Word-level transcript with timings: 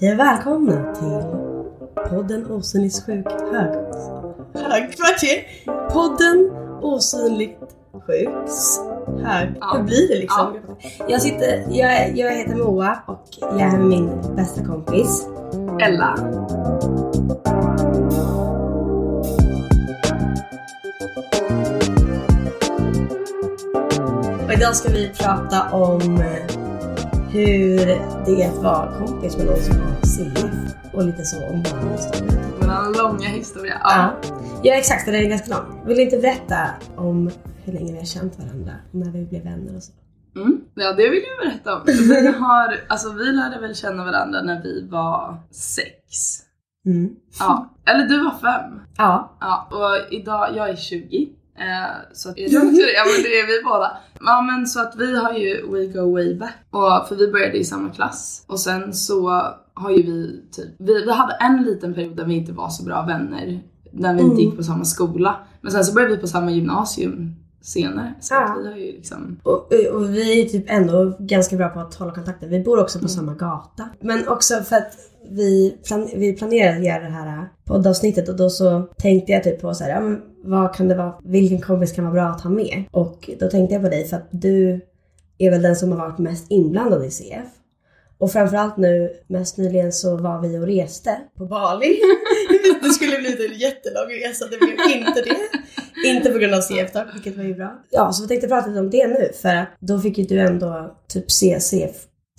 Hej 0.00 0.12
och 0.12 0.18
välkomna 0.18 0.94
till 0.94 1.22
podden 2.10 2.50
Osynligt 2.50 3.06
sjuk 3.06 3.26
hög... 3.26 3.74
högkvarter. 4.54 5.46
Podden 5.92 6.50
Osynligt 6.82 7.58
sjuks 8.06 8.78
hög... 9.24 9.54
Ja. 9.60 9.74
Hur 9.76 9.82
blir 9.82 10.08
det 10.08 10.20
liksom? 10.20 10.56
Jag, 11.08 11.22
sitter, 11.22 11.64
jag, 11.70 12.16
jag 12.16 12.32
heter 12.32 12.56
Moa 12.56 12.98
och 13.06 13.26
jag 13.40 13.60
är 13.60 13.78
med 13.78 13.80
min 13.80 14.36
bästa 14.36 14.64
kompis. 14.64 15.26
Ella. 15.80 16.14
Och 24.46 24.52
idag 24.52 24.76
ska 24.76 24.92
vi 24.92 25.10
prata 25.18 25.70
om 25.76 26.22
hur 27.32 27.76
det 28.26 28.42
är 28.42 28.48
att 28.48 28.62
vara 28.62 28.98
kompis 28.98 29.36
med 29.36 29.46
någon 29.46 29.56
som 29.56 29.80
har 29.80 30.00
CF 30.02 30.74
och 30.92 31.04
lite 31.04 31.24
så 31.24 31.36
om 31.46 31.62
vår 31.82 31.90
historia. 31.90 32.40
Vår 32.60 33.02
långa 33.02 33.28
historia. 33.28 33.80
Ja. 33.84 34.12
Ja. 34.22 34.36
ja 34.62 34.74
exakt, 34.74 35.06
den 35.06 35.14
är 35.14 35.24
ganska 35.24 35.56
lång. 35.56 35.86
Vill 35.86 35.96
du 35.96 36.02
inte 36.02 36.18
berätta 36.18 36.70
om 36.96 37.30
hur 37.64 37.72
länge 37.72 37.92
vi 37.92 37.98
har 37.98 38.04
känt 38.04 38.38
varandra? 38.38 38.72
När 38.90 39.10
vi 39.10 39.26
blev 39.26 39.44
vänner 39.44 39.76
och 39.76 39.82
så? 39.82 39.92
Mm. 40.36 40.60
ja, 40.74 40.92
det 40.92 41.08
vill 41.08 41.22
jag 41.28 41.48
berätta 41.48 41.76
om. 41.76 41.82
Vi, 41.86 42.26
har, 42.26 42.80
alltså, 42.88 43.12
vi 43.12 43.24
lärde 43.24 43.60
väl 43.60 43.74
känna 43.74 44.04
varandra 44.04 44.42
när 44.42 44.62
vi 44.62 44.88
var 44.88 45.36
sex. 45.50 46.38
Mm. 46.86 47.10
Ja. 47.38 47.74
Eller 47.86 48.04
du 48.08 48.24
var 48.24 48.30
fem. 48.30 48.80
Ja. 48.96 49.36
Ja, 49.40 49.68
och 49.70 50.12
idag, 50.12 50.48
jag 50.56 50.68
är 50.70 50.76
20. 50.76 51.28
Eh, 51.58 51.66
så 52.12 52.28
jag 52.36 52.50
tror 52.50 52.88
ja 52.94 53.04
men 53.04 53.22
det 53.22 53.40
är 53.40 53.46
vi 53.46 53.64
båda. 53.64 53.96
Ja 54.26 54.42
men 54.42 54.66
så 54.66 54.80
att 54.80 54.94
vi 54.96 55.16
har 55.18 55.32
ju 55.32 55.66
We 55.72 55.86
Go 55.86 56.12
Way 56.12 56.34
Back. 56.38 56.54
Och, 56.70 57.08
för 57.08 57.16
vi 57.16 57.32
började 57.32 57.58
i 57.58 57.64
samma 57.64 57.88
klass. 57.88 58.44
Och 58.46 58.60
sen 58.60 58.94
så 58.94 59.28
har 59.74 59.90
ju 59.90 60.02
vi 60.02 60.42
typ, 60.52 60.68
vi, 60.78 61.04
vi 61.04 61.12
hade 61.12 61.32
en 61.32 61.62
liten 61.62 61.94
period 61.94 62.16
där 62.16 62.24
vi 62.24 62.34
inte 62.34 62.52
var 62.52 62.68
så 62.68 62.84
bra 62.84 63.02
vänner. 63.02 63.62
När 63.92 64.14
vi 64.14 64.20
inte 64.20 64.32
Mm. 64.34 64.38
gick 64.44 64.56
på 64.56 64.62
samma 64.62 64.84
skola. 64.84 65.36
Men 65.60 65.72
sen 65.72 65.84
så 65.84 65.94
började 65.94 66.14
vi 66.14 66.20
på 66.20 66.26
samma 66.26 66.50
gymnasium 66.50 67.34
senare. 67.62 68.14
Så 68.20 68.34
Ja. 68.34 68.56
vi 68.62 68.68
har 68.68 68.76
ju 68.76 68.92
liksom... 68.92 69.40
Och, 69.42 69.72
och 69.92 70.14
vi 70.14 70.42
är 70.42 70.48
typ 70.48 70.64
ändå 70.68 71.16
ganska 71.18 71.56
bra 71.56 71.68
på 71.68 71.80
att 71.80 71.94
hålla 71.94 72.12
kontakten. 72.14 72.50
Vi 72.50 72.60
bor 72.60 72.80
också 72.80 72.98
på 72.98 73.08
samma 73.08 73.34
gata. 73.34 73.88
Men 74.00 74.28
också 74.28 74.62
för 74.62 74.76
att 74.76 74.92
vi, 75.30 75.78
plan, 75.86 76.08
vi 76.14 76.32
planerade 76.32 76.76
att 76.76 76.84
göra 76.84 77.00
det 77.02 77.10
här 77.10 77.48
poddavsnittet 77.64 78.28
och 78.28 78.36
då 78.36 78.50
så 78.50 78.88
tänkte 78.98 79.32
jag 79.32 79.44
typ 79.44 79.60
på 79.60 79.74
så 79.74 79.84
här, 79.84 79.90
ja, 79.90 80.00
men 80.00 80.22
vad 80.44 80.74
kan 80.74 80.88
det 80.88 80.94
vara, 80.94 81.14
vilken 81.24 81.60
kompis 81.60 81.92
kan 81.92 82.04
vara 82.04 82.14
bra 82.14 82.24
att 82.24 82.40
ha 82.40 82.50
med? 82.50 82.84
Och 82.90 83.30
då 83.40 83.48
tänkte 83.50 83.74
jag 83.74 83.82
på 83.82 83.88
dig 83.88 84.04
för 84.04 84.16
att 84.16 84.28
du 84.30 84.80
är 85.38 85.50
väl 85.50 85.62
den 85.62 85.76
som 85.76 85.92
har 85.92 85.98
varit 85.98 86.18
mest 86.18 86.46
inblandad 86.50 87.04
i 87.04 87.10
CF. 87.10 87.48
Och 88.18 88.32
framförallt 88.32 88.76
nu, 88.76 89.10
mest 89.26 89.56
nyligen 89.56 89.92
så 89.92 90.16
var 90.16 90.40
vi 90.40 90.58
och 90.58 90.66
reste 90.66 91.20
på 91.38 91.46
Bali. 91.46 92.00
det 92.82 92.88
skulle 92.90 93.18
bli 93.18 93.46
en 93.46 93.58
jättelång 93.58 94.10
resa, 94.24 94.44
det 94.50 94.58
blev 94.58 94.98
inte 94.98 95.20
det. 95.22 95.36
Inte 96.06 96.30
på 96.30 96.38
grund 96.38 96.54
av 96.54 96.60
CF 96.60 96.92
dock, 96.92 97.14
vilket 97.14 97.36
var 97.36 97.44
ju 97.44 97.54
bra. 97.54 97.82
Ja, 97.90 98.12
så 98.12 98.22
vi 98.22 98.28
tänkte 98.28 98.48
prata 98.48 98.68
lite 98.68 98.80
om 98.80 98.90
det 98.90 99.06
nu 99.06 99.28
för 99.42 99.56
att 99.56 99.68
då 99.80 99.98
fick 99.98 100.18
ju 100.18 100.24
du 100.24 100.40
ändå 100.40 100.96
typ 101.08 101.30
se 101.30 101.60
CF 101.60 101.96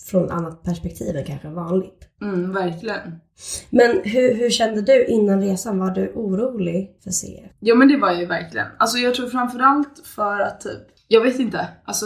från 0.09 0.31
annat 0.31 0.63
perspektiv 0.63 1.15
än 1.15 1.25
kanske 1.25 1.49
vanligt. 1.49 2.07
Mm, 2.21 2.53
verkligen. 2.53 3.19
Men 3.69 4.01
hur, 4.03 4.35
hur 4.35 4.49
kände 4.49 4.81
du 4.81 5.05
innan 5.05 5.41
resan? 5.41 5.79
Var 5.79 5.91
du 5.91 6.11
orolig 6.15 6.97
för 7.03 7.11
CF? 7.11 7.51
Ja 7.59 7.75
men 7.75 7.87
det 7.87 7.97
var 7.97 8.07
jag 8.11 8.19
ju 8.19 8.25
verkligen. 8.25 8.67
Alltså 8.77 8.97
jag 8.97 9.15
tror 9.15 9.27
framförallt 9.27 10.01
för 10.15 10.39
att 10.39 10.61
typ, 10.61 10.81
jag 11.07 11.21
vet 11.21 11.39
inte, 11.39 11.67
alltså 11.85 12.05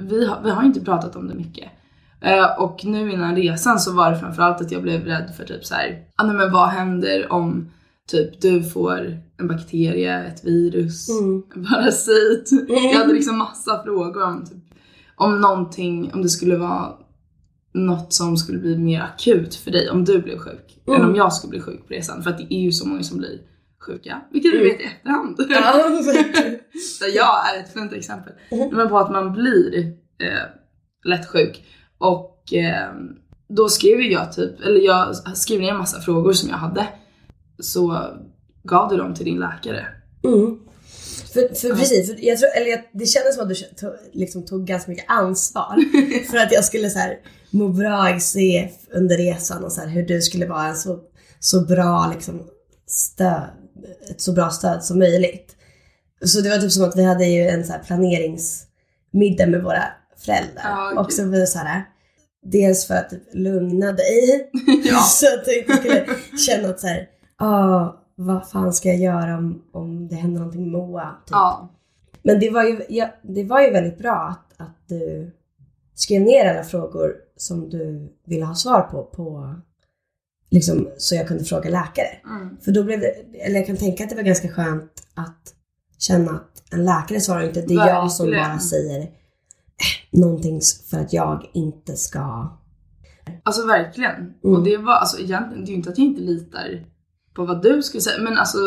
vi 0.00 0.26
har, 0.26 0.42
vi 0.42 0.50
har 0.50 0.62
inte 0.62 0.80
pratat 0.80 1.16
om 1.16 1.28
det 1.28 1.34
mycket. 1.34 1.70
Eh, 2.20 2.62
och 2.62 2.84
nu 2.84 3.12
innan 3.12 3.36
resan 3.36 3.80
så 3.80 3.92
var 3.92 4.10
det 4.10 4.18
framförallt 4.18 4.60
att 4.60 4.72
jag 4.72 4.82
blev 4.82 5.04
rädd 5.04 5.32
för 5.36 5.44
typ 5.44 5.64
så 5.64 5.74
här, 5.74 6.02
ah, 6.16 6.24
nej, 6.24 6.36
men 6.36 6.52
vad 6.52 6.68
händer 6.68 7.32
om 7.32 7.70
typ 8.10 8.40
du 8.40 8.62
får 8.62 9.18
en 9.38 9.48
bakterie, 9.48 10.24
ett 10.24 10.44
virus, 10.44 11.08
Mm. 11.20 11.42
en 11.54 11.64
parasit. 11.66 12.50
Jag 12.68 12.98
hade 12.98 13.12
liksom 13.12 13.38
massa 13.38 13.82
frågor 13.84 14.22
om 14.24 14.44
typ, 14.46 14.64
om 15.16 15.40
någonting, 15.40 16.10
om 16.14 16.22
det 16.22 16.28
skulle 16.28 16.56
vara 16.56 16.92
något 17.74 18.12
som 18.12 18.36
skulle 18.36 18.58
bli 18.58 18.78
mer 18.78 19.00
akut 19.00 19.54
för 19.54 19.70
dig 19.70 19.90
om 19.90 20.04
du 20.04 20.22
blev 20.22 20.38
sjuk. 20.38 20.78
Mm. 20.86 21.00
Än 21.00 21.08
om 21.08 21.16
jag 21.16 21.32
skulle 21.32 21.50
bli 21.50 21.60
sjuk 21.60 21.88
på 21.88 21.94
resan. 21.94 22.22
För 22.22 22.30
att 22.30 22.38
det 22.38 22.54
är 22.54 22.60
ju 22.60 22.72
så 22.72 22.88
många 22.88 23.02
som 23.02 23.18
blir 23.18 23.40
sjuka. 23.86 24.20
Vilket 24.32 24.52
vi 24.52 24.56
Mm. 24.58 24.68
vet 24.68 24.80
i 24.80 24.84
efterhand. 24.84 25.36
Ja. 25.48 25.52
Där 27.00 27.16
jag 27.16 27.54
är 27.56 27.60
ett 27.60 27.72
fint 27.72 27.92
exempel. 27.92 28.32
Mm. 28.50 28.68
Men 28.76 28.88
på 28.88 28.98
att 28.98 29.10
man 29.12 29.32
blir 29.32 29.78
eh, 30.22 30.48
lätt 31.04 31.26
sjuk. 31.28 31.64
Och 31.98 32.52
eh, 32.54 32.92
då 33.48 33.68
skrev 33.68 34.00
jag 34.00 34.32
typ, 34.32 34.60
eller 34.60 34.80
jag 34.80 35.16
skrev 35.36 35.60
ner 35.60 35.70
en 35.70 35.78
massa 35.78 36.00
frågor 36.00 36.32
som 36.32 36.48
jag 36.50 36.56
hade. 36.56 36.86
Så 37.60 38.00
gav 38.62 38.90
du 38.90 38.96
dem 38.96 39.14
till 39.14 39.24
din 39.24 39.38
läkare. 39.38 39.86
Mm. 40.24 40.58
För, 41.32 41.54
för 41.54 41.74
precis, 41.74 42.06
för 42.08 42.24
jag 42.24 42.38
tror, 42.38 42.50
eller 42.56 42.66
jag, 42.66 42.80
det 42.92 43.06
kändes 43.06 43.34
som 43.34 43.42
att 43.42 43.48
du 43.48 43.54
tog, 43.54 43.92
liksom 44.12 44.46
tog 44.46 44.66
ganska 44.66 44.90
mycket 44.90 45.04
ansvar 45.08 45.76
för 46.30 46.36
att 46.36 46.52
jag 46.52 46.64
skulle 46.64 46.90
så 46.90 46.98
här, 46.98 47.18
må 47.50 47.68
bra 47.68 48.16
i 48.16 48.20
CF 48.20 48.72
under 48.92 49.16
resan 49.16 49.64
och 49.64 49.72
så 49.72 49.80
här, 49.80 49.88
hur 49.88 50.06
du 50.06 50.20
skulle 50.20 50.46
vara 50.46 50.66
en 50.66 50.76
så, 50.76 50.98
så 51.40 51.60
bra 51.60 52.12
liksom, 52.14 52.46
stöd, 52.86 53.48
ett 54.10 54.20
så 54.20 54.32
bra 54.32 54.50
stöd 54.50 54.84
som 54.84 54.98
möjligt. 54.98 55.56
Så 56.24 56.40
det 56.40 56.50
var 56.50 56.58
typ 56.58 56.72
som 56.72 56.84
att 56.84 56.96
vi 56.96 57.04
hade 57.04 57.26
ju 57.26 57.48
en 57.48 57.64
så 57.64 57.72
här 57.72 57.82
planeringsmiddag 57.82 59.46
med 59.46 59.62
våra 59.62 59.84
föräldrar. 60.24 60.62
Ja, 60.64 60.88
gud. 60.88 60.98
också 60.98 61.22
för 61.22 61.46
så 61.46 61.58
här, 61.58 61.84
dels 62.42 62.86
för 62.86 62.94
att 62.94 63.10
typ 63.10 63.22
lugna 63.32 63.92
dig 63.92 64.50
Ja. 64.84 65.00
så 65.08 65.26
att 65.34 65.44
du 65.44 65.58
inte 65.58 65.76
skulle 65.76 66.06
känna 66.46 66.68
att 66.68 66.80
så 66.80 66.86
här, 66.86 67.08
ah, 67.38 67.96
vad 68.14 68.48
fan 68.48 68.72
ska 68.72 68.88
jag 68.88 68.98
göra 68.98 69.38
om, 69.38 69.62
om 69.72 70.08
det 70.08 70.14
händer 70.14 70.38
någonting 70.38 70.62
med 70.62 70.70
Moa? 70.70 71.14
Typ. 71.26 71.30
Ja. 71.30 71.68
Men 72.22 72.40
det 72.40 72.50
var, 72.50 72.64
ju, 72.64 72.80
ja, 72.88 73.08
det 73.22 73.44
var 73.44 73.60
ju 73.60 73.70
väldigt 73.70 73.98
bra 73.98 74.16
att, 74.16 74.60
att 74.60 74.88
du 74.88 75.30
skrev 75.94 76.22
ner 76.22 76.50
alla 76.50 76.64
frågor 76.64 77.14
som 77.36 77.70
du 77.70 78.12
ville 78.24 78.44
ha 78.44 78.54
svar 78.54 78.82
på, 78.82 79.04
på 79.04 79.54
liksom, 80.50 80.88
så 80.98 81.14
jag 81.14 81.28
kunde 81.28 81.44
fråga 81.44 81.70
läkare. 81.70 82.08
Mm. 82.24 82.56
För 82.60 82.72
då 82.72 82.84
blev 82.84 83.00
det, 83.00 83.06
eller 83.40 83.56
jag 83.56 83.66
kan 83.66 83.76
tänka 83.76 84.04
att 84.04 84.10
det 84.10 84.16
var 84.16 84.22
ganska 84.22 84.48
skönt 84.48 84.92
att 85.14 85.54
känna 85.98 86.30
att 86.30 86.72
en 86.72 86.84
läkare 86.84 87.20
svarar 87.20 87.42
inte, 87.42 87.60
det 87.60 87.74
är 87.74 87.88
jag 87.88 88.12
som 88.12 88.30
bara 88.30 88.58
säger 88.58 89.00
eh, 89.00 89.08
någonting 90.10 90.60
för 90.90 90.98
att 90.98 91.12
jag 91.12 91.50
inte 91.54 91.96
ska... 91.96 92.48
Alltså 93.42 93.66
verkligen. 93.66 94.14
Mm. 94.14 94.34
Och 94.56 94.64
det 94.64 94.76
var 94.76 94.92
alltså 94.92 95.18
egentligen, 95.18 95.64
det 95.64 95.70
är 95.70 95.72
ju 95.72 95.76
inte 95.76 95.90
att 95.90 95.98
jag 95.98 96.06
inte 96.06 96.20
litar 96.20 96.84
på 97.34 97.44
vad 97.44 97.62
du 97.62 97.82
skulle 97.82 98.00
säga. 98.00 98.22
Men 98.22 98.38
alltså 98.38 98.58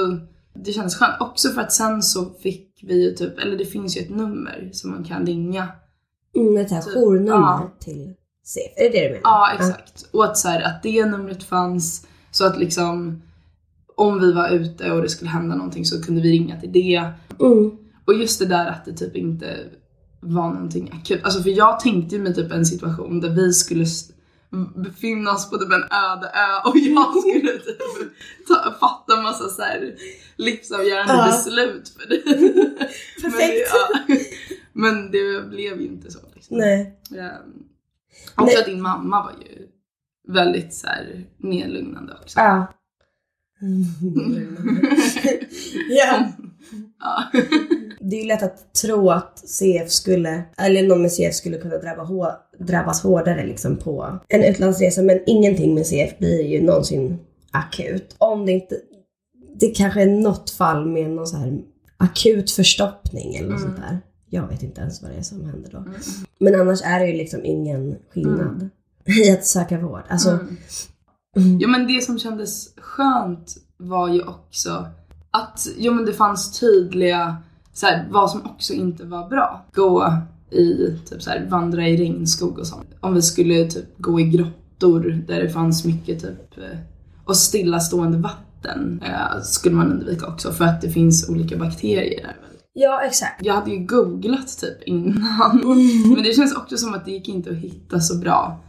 det 0.54 0.74
kändes 0.74 0.96
skönt 0.96 1.22
också 1.22 1.50
för 1.50 1.62
att 1.62 1.74
sen 1.74 2.04
så 2.04 2.26
fick 2.26 2.84
vi 2.84 3.04
ju 3.04 3.12
typ, 3.12 3.40
eller 3.40 3.58
det 3.58 3.66
finns 3.66 3.98
ju 3.98 4.02
ett 4.02 4.10
nummer 4.10 4.70
som 4.74 4.92
man 4.92 5.04
kan 5.04 5.26
ringa. 5.26 5.68
Mm, 6.36 6.58
ett 6.58 6.72
här 6.72 6.82
Typ, 6.82 6.94
journummer 6.94 7.32
ja. 7.32 7.72
till 7.80 8.14
CF. 8.44 8.74
Är 8.78 8.84
det 8.84 8.90
det 8.90 9.08
du 9.08 9.10
menar? 9.10 9.22
Ja 9.24 9.52
exakt. 9.56 10.06
Och 10.12 10.26
att 10.26 10.38
så 10.38 10.48
här, 10.48 10.62
att 10.62 10.84
det 10.84 11.06
numret 11.06 11.44
fanns 11.44 12.08
så 12.32 12.46
att 12.46 12.60
liksom 12.60 13.22
om 13.96 14.20
vi 14.20 14.34
var 14.34 14.50
ute 14.50 14.92
och 14.92 15.02
det 15.02 15.10
skulle 15.10 15.30
hända 15.30 15.56
någonting 15.56 15.86
så 15.86 16.04
kunde 16.04 16.22
vi 16.22 16.32
ringa 16.32 16.60
till 16.60 16.72
det. 16.72 17.10
Mm. 17.40 17.72
Och 18.06 18.14
just 18.14 18.40
det 18.40 18.46
där 18.46 18.68
att 18.68 18.86
det 18.86 18.94
typ 18.94 19.16
inte 19.16 19.58
var 20.20 20.54
någonting 20.54 20.92
akut. 20.94 21.24
Alltså 21.24 21.44
för 21.44 21.50
jag 21.50 21.80
tänkte 21.80 22.16
ju 22.16 22.22
mig 22.22 22.34
typ 22.34 22.52
en 22.52 22.66
situation 22.66 23.22
där 23.22 23.30
vi 23.30 23.54
skulle 23.54 23.86
s- 24.54 24.76
befinna 24.76 25.32
oss 25.32 25.50
på 25.50 25.58
typ 25.58 25.72
en 25.72 25.84
öde 25.84 26.28
ö 26.28 26.70
och 26.70 26.78
jag 26.78 27.18
skulle 27.22 27.52
typ 27.60 27.82
ta, 28.48 28.76
fatta 28.80 29.18
en 29.18 29.24
massa 29.24 29.50
så 29.50 29.62
här 29.62 29.96
livsavgörande 30.36 31.14
Ja. 31.14 31.26
beslut 31.26 31.90
för 31.90 32.10
det. 32.10 32.22
Men 32.26 32.42
det, 32.44 32.78
Perfekt. 33.22 33.70
ja. 33.74 34.16
Men 34.74 35.12
det 35.12 35.50
blev 35.50 35.82
ju 35.82 35.88
inte 35.88 36.12
så. 36.12 36.20
Liksom. 36.36 36.58
Nej. 36.58 37.00
Ehm, 37.12 37.64
Också 38.36 38.56
Nej. 38.58 38.66
din 38.66 38.82
mamma 38.82 39.24
var 39.24 39.32
ju 39.50 39.68
väldigt 40.34 40.74
så 40.74 40.88
här 40.88 41.26
nedlugnande 41.38 42.14
också. 42.22 42.40
Ja. 42.40 42.74
ja. 45.90 46.32
Ja. 47.00 47.24
Det 48.04 48.16
är 48.16 48.22
ju 48.22 48.28
lätt 48.28 48.44
att 48.44 48.74
tro 48.74 49.10
att 49.10 49.40
CF 49.50 49.92
skulle, 49.92 50.44
eller 50.58 50.84
någon 50.88 51.02
med 51.02 51.12
CF 51.12 51.34
skulle 51.36 51.58
kunna 51.58 51.78
drabba 51.78 52.04
hå- 52.04 52.36
drabbas 52.60 53.02
hårdare 53.04 53.46
liksom 53.46 53.78
på 53.78 54.20
en 54.28 54.44
utlandsresa. 54.44 55.02
Men 55.02 55.20
ingenting 55.28 55.74
med 55.76 55.86
CF 55.88 56.18
blir 56.18 56.42
ju 56.46 56.62
någonsin 56.62 57.20
akut. 57.52 58.16
Om 58.18 58.46
det 58.46 58.52
inte, 58.52 58.76
det 59.60 59.68
kanske 59.68 60.02
är 60.02 60.06
något 60.08 60.50
fall 60.50 60.86
med 60.86 61.10
någon 61.10 61.28
så 61.28 61.38
här 61.38 61.60
akut 61.98 62.52
förstoppning 62.52 63.36
eller 63.36 63.50
något 63.50 63.62
Mm. 63.62 63.72
sånt 63.76 63.82
där. 63.90 64.00
Jag 64.30 64.48
vet 64.48 64.64
inte 64.64 64.82
ens 64.82 65.02
vad 65.02 65.12
det 65.12 65.18
är 65.18 65.22
som 65.22 65.46
händer 65.46 65.70
då. 65.72 65.78
Mm. 65.78 65.94
Men 66.40 66.62
annars 66.62 66.82
är 66.84 67.00
det 67.00 67.08
ju 67.08 67.18
liksom 67.18 67.46
ingen 67.46 67.96
skillnad 68.14 68.70
i 69.06 69.32
att 69.32 69.46
söka 69.46 69.78
vård. 69.80 70.02
Alltså, 70.08 70.30
Mm. 70.30 70.58
mm. 71.38 71.60
Ja 71.60 71.68
men 71.68 71.88
det 71.88 72.02
som 72.04 72.20
kändes 72.20 72.74
skönt 72.78 73.56
var 73.78 74.10
ju 74.14 74.24
också 74.24 74.88
att 75.32 75.68
jo, 75.78 75.94
men 75.94 76.06
det 76.06 76.14
fanns 76.14 76.60
tydliga, 76.60 77.36
så 77.74 77.86
här, 77.86 78.08
vad 78.12 78.30
som 78.32 78.46
också 78.46 78.74
inte 78.74 79.04
var 79.06 79.30
bra. 79.30 79.66
Gå 79.74 80.14
i 80.52 80.98
typ 81.10 81.22
så 81.22 81.30
här, 81.30 81.48
vandra 81.50 81.88
i 81.88 81.98
regnskog 81.98 82.60
och 82.60 82.68
sånt. 82.68 82.88
Om 83.00 83.14
vi 83.14 83.22
skulle 83.22 83.66
typ 83.66 83.98
gå 83.98 84.20
i 84.20 84.24
grottor 84.24 85.24
där 85.28 85.44
det 85.44 85.50
fanns 85.50 85.86
mycket 85.86 86.22
typ 86.22 86.58
eh, 86.58 86.80
och 87.26 87.36
stillastående 87.38 88.18
vatten 88.18 89.02
eh, 89.06 89.42
skulle 89.44 89.76
man 89.76 89.92
undvika 89.92 90.28
också 90.28 90.52
för 90.52 90.66
att 90.66 90.82
det 90.82 90.90
finns 90.90 91.30
olika 91.30 91.58
bakterier 91.58 92.24
där. 92.24 92.36
Ja, 92.74 93.02
exakt. 93.02 93.46
Jag 93.46 93.54
hade 93.54 93.72
ju 93.72 93.78
googlat 93.86 94.58
typ 94.62 94.84
innan. 94.84 95.62
Men 96.16 96.24
det 96.24 96.36
känns 96.36 96.56
också 96.56 96.78
som 96.78 96.94
att 96.94 97.06
det 97.06 97.12
gick 97.12 97.28
inte 97.30 97.50
att 97.50 97.56
hitta 97.56 98.00
så 98.00 98.18
bra, 98.18 98.60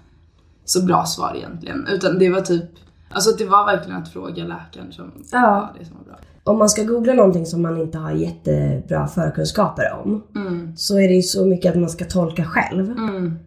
så 0.65 0.83
bra 0.85 1.05
svar 1.07 1.35
egentligen. 1.37 1.87
Utan 1.87 2.19
det 2.19 2.31
var 2.31 2.41
typ, 2.41 2.65
alltså 3.11 3.31
det 3.39 3.45
var 3.45 3.67
verkligen 3.67 4.03
att 4.03 4.13
fråga 4.13 4.45
läkaren 4.45 4.93
som 4.93 5.13
Ja. 5.33 5.41
var 5.41 5.79
det 5.79 5.85
som 5.87 5.97
var 5.97 6.05
bra. 6.05 6.19
Om 6.45 6.59
man 6.59 6.69
ska 6.69 6.83
googla 6.85 7.13
någonting 7.13 7.47
som 7.47 7.63
man 7.63 7.81
inte 7.81 7.99
har 7.99 8.13
jättebra 8.13 9.07
förkunskaper 9.09 9.93
om 10.05 10.23
Mm. 10.37 10.77
så 10.77 10.99
är 11.01 11.09
det 11.09 11.15
ju 11.15 11.23
så 11.23 11.47
mycket 11.47 11.71
att 11.75 11.81
man 11.81 11.91
ska 11.91 12.05
tolka 12.05 12.45
själv. 12.45 12.91
Mm. 12.91 13.39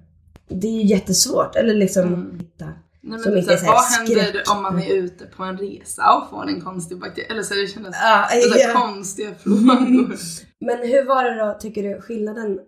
Det 0.50 0.68
är 0.68 0.72
ju 0.72 0.84
jättesvårt. 0.86 1.56
Eller 1.56 1.74
liksom 1.74 2.04
Mm. 2.04 2.40
hitta. 2.40 2.66
Nej, 2.66 2.74
men 3.02 3.20
så 3.20 3.24
så 3.24 3.52
här, 3.52 3.58
här 3.58 3.68
vad 3.68 3.84
händer 3.84 4.24
skräck. 4.30 4.52
om 4.56 4.64
man 4.64 4.80
är 4.80 4.94
ute 4.94 5.26
på 5.26 5.44
en 5.44 5.58
resa 5.58 6.04
och 6.14 6.30
får 6.30 6.48
en 6.48 6.62
konstig 6.62 7.00
bakterie? 7.00 7.28
Eller 7.30 7.44
så 7.44 7.54
är 7.54 7.58
det 7.62 7.68
kändes 7.68 7.96
så 7.96 8.02
här 8.02 8.28
ja. 8.74 8.80
konstiga 8.80 9.36
frågor. 9.40 10.16
Men 10.66 10.78
hur 10.78 11.06
var 11.08 11.24
det 11.24 11.46
då, 11.46 11.58
tycker 11.60 11.84
du, 11.84 12.02
skillnaden 12.02 12.60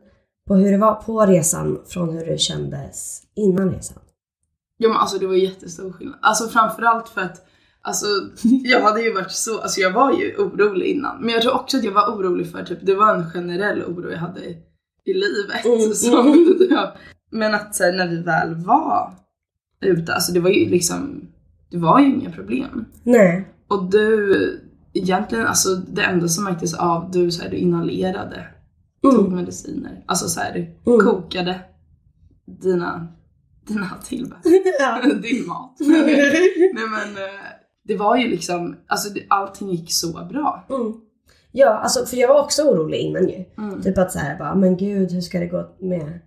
på 0.47 0.55
hur 0.55 0.71
det 0.71 0.77
var 0.77 0.93
på 0.95 1.25
resan 1.25 1.79
från 1.87 2.09
hur 2.17 2.25
det 2.25 2.37
kändes 2.37 3.21
innan 3.35 3.71
resan? 3.71 3.97
Ja 4.77 4.89
men 4.89 4.97
alltså 4.97 5.17
det 5.17 5.27
var 5.27 5.33
jättestor 5.33 5.91
skillnad. 5.91 6.19
Alltså 6.21 6.47
framförallt 6.49 7.09
för 7.09 7.21
att 7.21 7.46
Alltså 7.87 8.05
jag 8.63 8.81
hade 8.81 9.01
ju 9.01 9.13
varit 9.13 9.31
så, 9.31 9.59
alltså 9.61 9.81
jag 9.81 9.91
var 9.91 10.11
ju 10.11 10.35
orolig 10.37 10.85
innan. 10.85 11.21
Men 11.21 11.29
jag 11.29 11.41
tror 11.41 11.55
också 11.55 11.77
att 11.77 11.83
jag 11.83 11.91
var 11.91 12.15
orolig 12.15 12.51
för 12.51 12.63
typ, 12.63 12.79
det 12.81 12.95
var 12.95 13.15
en 13.15 13.29
generell 13.31 13.83
oro 13.83 14.11
jag 14.11 14.17
hade 14.17 14.39
i, 14.45 14.57
i 15.05 15.13
livet. 15.13 15.65
Mm, 15.65 15.93
Som, 15.93 16.57
ja. 16.69 16.95
Men 17.31 17.53
att 17.55 17.75
så 17.75 17.83
här, 17.83 17.93
när 17.93 18.07
vi 18.07 18.17
väl 18.23 18.55
var 18.55 19.13
ute, 19.81 20.13
alltså 20.13 20.31
det 20.33 20.39
var 20.39 20.49
ju 20.49 20.69
liksom, 20.69 21.21
det 21.71 21.77
var 21.77 21.99
ju 21.99 22.05
inga 22.07 22.31
problem. 22.31 22.85
Nej. 23.03 23.47
Och 23.67 23.89
du, 23.91 24.59
egentligen 24.93 25.47
alltså 25.47 25.75
det 25.75 26.01
enda 26.01 26.27
som 26.27 26.43
märktes 26.43 26.73
av, 26.73 27.11
du 27.11 27.31
så 27.31 27.43
här, 27.43 27.49
du 27.49 27.57
inhalerade, 27.57 28.47
tog 29.01 29.19
Mm. 29.19 29.35
mediciner. 29.35 30.03
Alltså 30.05 30.27
så 30.27 30.39
här, 30.39 30.55
Mm. 30.87 30.99
kokade 30.99 31.59
dina, 32.61 33.07
dina 33.67 33.89
tillbehör. 34.05 34.41
ja. 34.79 35.01
din 35.21 35.47
mat. 35.47 35.75
Nej 35.79 36.87
men 36.91 37.23
eh, 37.23 37.56
det 37.87 37.97
var 37.97 38.17
ju 38.17 38.27
liksom, 38.27 38.77
alltså 38.87 39.13
det, 39.13 39.25
allting 39.27 39.69
gick 39.69 39.93
så 39.93 40.07
bra. 40.07 40.65
Mm. 40.69 40.93
Ja, 41.51 41.69
alltså 41.69 42.05
för 42.05 42.17
jag 42.17 42.27
var 42.27 42.43
också 42.43 42.63
orolig 42.63 42.99
innan 42.99 43.29
ju. 43.29 43.45
Mm. 43.57 43.81
Typ 43.81 43.97
att 43.97 44.11
så 44.11 44.19
här 44.19 44.37
bara, 44.37 44.55
men 44.55 44.77
gud 44.77 45.11
hur 45.11 45.21
ska 45.21 45.39
det 45.39 45.47
gå 45.47 45.75
med 45.79 46.19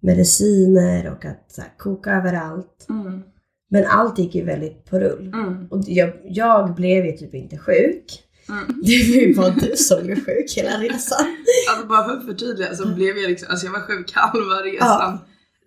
mediciner 0.00 1.12
och 1.12 1.24
att 1.24 1.52
så 1.52 1.60
här, 1.60 1.70
koka 1.78 2.10
överallt. 2.10 2.86
Mm. 2.88 3.22
Men 3.70 3.84
allt 3.86 4.18
gick 4.18 4.34
ju 4.34 4.44
väldigt 4.44 4.84
på 4.84 4.98
rull. 4.98 5.32
Mm. 5.34 5.66
Och 5.70 5.82
jag, 5.86 6.12
jag 6.24 6.74
blev 6.74 7.06
ju 7.06 7.12
typ 7.12 7.34
inte 7.34 7.58
sjuk. 7.58 8.24
Mm. 8.48 8.64
Det 8.82 9.36
var 9.36 9.50
du 9.50 9.76
som 9.76 10.02
blev 10.02 10.16
sjuk 10.16 10.56
hela 10.56 10.70
resan. 10.70 11.26
Alltså 11.70 11.88
bara 11.88 12.04
för 12.04 12.12
att 12.12 12.26
förtydliga 12.26 12.74
så 12.74 12.88
blev 12.88 13.16
jag 13.16 13.30
liksom, 13.30 13.48
alltså 13.50 13.66
jag 13.66 13.72
var 13.72 13.80
sjuk 13.80 14.12
halva 14.14 14.54
resan 14.54 15.18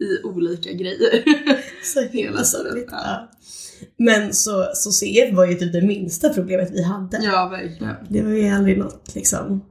i 0.02 0.24
olika 0.24 0.74
grejer. 0.74 1.24
Så 1.84 2.02
Hela 2.12 2.44
tiden, 2.44 2.86
ja. 2.92 3.30
Men 3.98 4.34
så, 4.34 4.66
så 4.74 4.92
CF 4.92 5.34
var 5.34 5.46
ju 5.46 5.56
typ 5.56 5.74
det 5.74 5.82
minsta 5.82 6.30
problemet 6.30 6.72
vi 6.72 6.84
hade. 6.84 7.20
ja 7.24 7.50
verkligen. 7.52 7.96
Det 8.10 8.22
var 8.22 8.32
ju 8.32 8.50
aldrig 8.50 8.78
något 8.78 9.16
liksom 9.16 9.62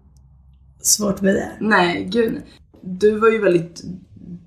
svårt 0.82 1.20
med 1.20 1.34
det. 1.34 1.52
Nej 1.60 2.08
gud. 2.10 2.42
Du 2.82 3.18
var 3.18 3.30
ju 3.30 3.38
väldigt 3.38 3.82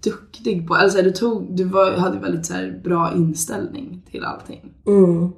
duktig 0.03 0.67
på, 0.67 0.75
alltså 0.75 1.01
du 1.01 1.11
tog, 1.11 1.57
du 1.57 1.63
var, 1.63 1.91
hade 1.91 2.19
väldigt 2.19 2.45
så 2.45 2.53
här 2.53 2.81
bra 2.83 3.13
inställning 3.15 4.05
till 4.11 4.23
allting. 4.23 4.73
Mm. 4.87 5.31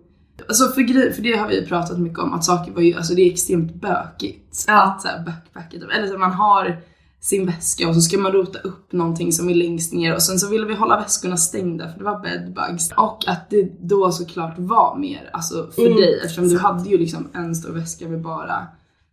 Alltså 0.47 0.67
för, 0.67 0.81
grej, 0.81 1.13
för 1.13 1.21
det 1.21 1.37
har 1.37 1.47
vi 1.47 1.59
ju 1.59 1.65
pratat 1.65 1.99
mycket 1.99 2.19
om 2.19 2.33
att 2.33 2.45
saker 2.45 2.71
var 2.71 2.81
ju, 2.81 2.93
alltså 2.93 3.13
det 3.13 3.21
är 3.21 3.31
extremt 3.31 3.73
bökigt. 3.73 4.65
Ja. 4.67 4.83
Att 4.83 5.01
så 5.01 5.07
här 5.07 5.25
backpacka. 5.25 5.77
Eller 5.77 6.07
så 6.07 6.11
här, 6.11 6.19
man 6.19 6.31
har 6.31 6.81
sin 7.25 7.45
väska 7.45 7.87
och 7.89 7.95
så 7.95 8.01
ska 8.01 8.17
man 8.17 8.31
rota 8.31 8.59
upp 8.59 8.91
någonting 8.91 9.31
som 9.31 9.49
är 9.49 9.53
längst 9.55 9.93
ner 9.93 10.15
och 10.15 10.21
sen 10.21 10.39
så 10.39 10.49
ville 10.49 10.65
vi 10.65 10.73
hålla 10.75 10.97
väskorna 10.97 11.37
stängda 11.37 11.89
för 11.91 11.97
det 11.99 12.03
var 12.05 12.19
bedbugs. 12.19 12.91
Och 12.97 13.27
att 13.27 13.49
det 13.49 13.71
då 13.81 14.11
såklart 14.11 14.59
var 14.59 14.97
mer, 14.97 15.29
alltså 15.33 15.71
för 15.75 15.81
Mm, 15.85 15.97
dig 15.97 16.19
eftersom 16.23 16.47
du 16.49 16.57
hade 16.57 16.89
ju 16.89 16.97
liksom 16.97 17.27
en 17.33 17.55
stor 17.55 17.73
väska 17.73 18.07
med 18.09 18.21
bara 18.21 18.67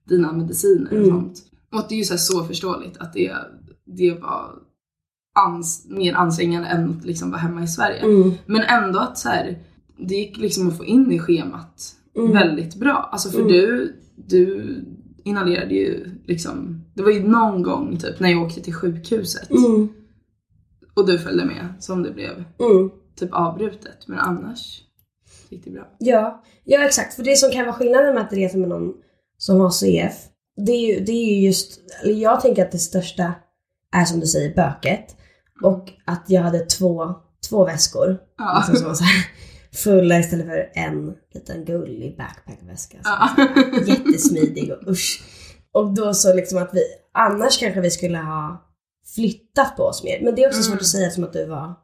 dina 0.09 0.33
mediciner 0.33 0.91
och 0.91 0.97
Mm. 0.97 1.11
sånt. 1.11 1.43
Och 1.73 1.83
det 1.89 1.95
är 1.95 1.99
ju 1.99 2.05
så, 2.05 2.19
så 2.19 2.45
förståeligt 2.45 2.97
att 2.99 3.13
det, 3.13 3.33
det 3.85 4.11
var 4.21 4.51
ans, 5.35 5.87
mer 5.89 6.15
ansträngande 6.15 6.69
än 6.69 6.91
att 6.91 7.05
liksom 7.05 7.31
vara 7.31 7.41
hemma 7.41 7.63
i 7.63 7.69
Sverige. 7.69 7.99
Mm. 8.01 8.33
Men 8.47 8.63
ändå 8.63 8.99
att 8.99 9.19
så 9.19 9.29
här, 9.29 9.59
det 9.99 10.15
gick 10.15 10.37
liksom 10.37 10.69
att 10.69 10.77
få 10.77 10.85
in 10.85 11.13
i 11.13 11.19
schemat 11.19 11.93
Mm. 12.17 12.33
väldigt 12.33 12.75
bra. 12.77 13.09
Alltså 13.13 13.31
för 13.31 13.39
Mm. 13.41 13.53
du, 13.53 13.95
du 14.17 14.75
inhalerade 15.25 15.75
ju 15.75 16.11
liksom, 16.27 16.82
det 16.95 17.03
var 17.03 17.11
ju 17.11 17.29
någon 17.29 17.63
gång 17.63 17.97
typ 17.99 18.21
när 18.21 18.31
jag 18.31 18.43
åkte 18.43 18.61
till 18.61 18.75
sjukhuset 18.75 19.51
Mm. 19.51 19.89
och 20.95 21.07
du 21.07 21.19
följde 21.19 21.45
med 21.45 21.69
som 21.81 22.03
det 22.03 22.11
blev 22.11 22.31
Mm. 22.61 22.91
typ 23.17 23.33
avbrutet. 23.33 24.09
Men 24.09 24.19
annars 24.19 24.81
gick 25.49 25.65
det 25.65 25.71
bra. 25.71 25.89
Ja, 25.99 26.45
ja 26.65 26.85
exakt. 26.85 27.15
För 27.15 27.23
det 27.23 27.37
som 27.37 27.51
kan 27.51 27.65
vara 27.67 27.75
skillnaden 27.77 28.15
med 28.15 28.23
att 28.23 28.33
resa 28.33 28.59
med 28.59 28.69
någon 28.69 28.93
som 29.39 29.61
har 29.61 29.71
CF, 29.71 30.15
det 30.67 30.73
är 30.73 30.95
ju, 30.95 31.05
det 31.05 31.13
är 31.13 31.35
ju 31.35 31.47
just, 31.47 31.81
eller 32.03 32.15
jag 32.15 32.41
tänker 32.41 32.63
att 32.65 32.73
det 32.73 32.79
största 32.79 33.35
är 33.97 34.05
som 34.05 34.21
du 34.21 34.27
säger 34.27 34.55
böket. 34.55 35.17
Och 35.63 35.89
att 36.05 36.25
jag 36.29 36.43
hade 36.43 36.59
två, 36.61 37.15
två 37.49 37.65
väskor. 37.65 38.19
Ja. 38.39 38.57
Liksom 38.59 38.77
som 38.77 38.89
var 38.89 38.95
så 38.95 39.05
här, 39.05 39.27
fulla 39.73 40.19
istället 40.19 40.47
för 40.47 40.71
en 40.75 41.15
liten 41.35 41.65
gullig 41.65 42.17
backpackväska. 42.17 42.99
Ja. 43.05 43.29
Jättesmidig 43.87 44.73
och 44.73 44.91
usch. 44.91 45.23
Och 45.73 45.95
då 45.95 46.15
så 46.15 46.35
liksom 46.35 46.59
att 46.63 46.71
vi, 46.73 46.81
annars 47.13 47.59
kanske 47.59 47.81
vi 47.81 47.91
skulle 47.91 48.19
ha 48.19 48.69
flyttat 49.15 49.77
på 49.77 49.83
oss 49.83 50.05
mer. 50.05 50.21
Men 50.25 50.35
det 50.35 50.43
är 50.45 50.49
också 50.49 50.59
Mm. 50.61 50.71
svårt 50.71 50.81
att 50.81 50.87
säga 50.87 51.11
som 51.11 51.25
att 51.25 51.33
du 51.33 51.47
var 51.47 51.75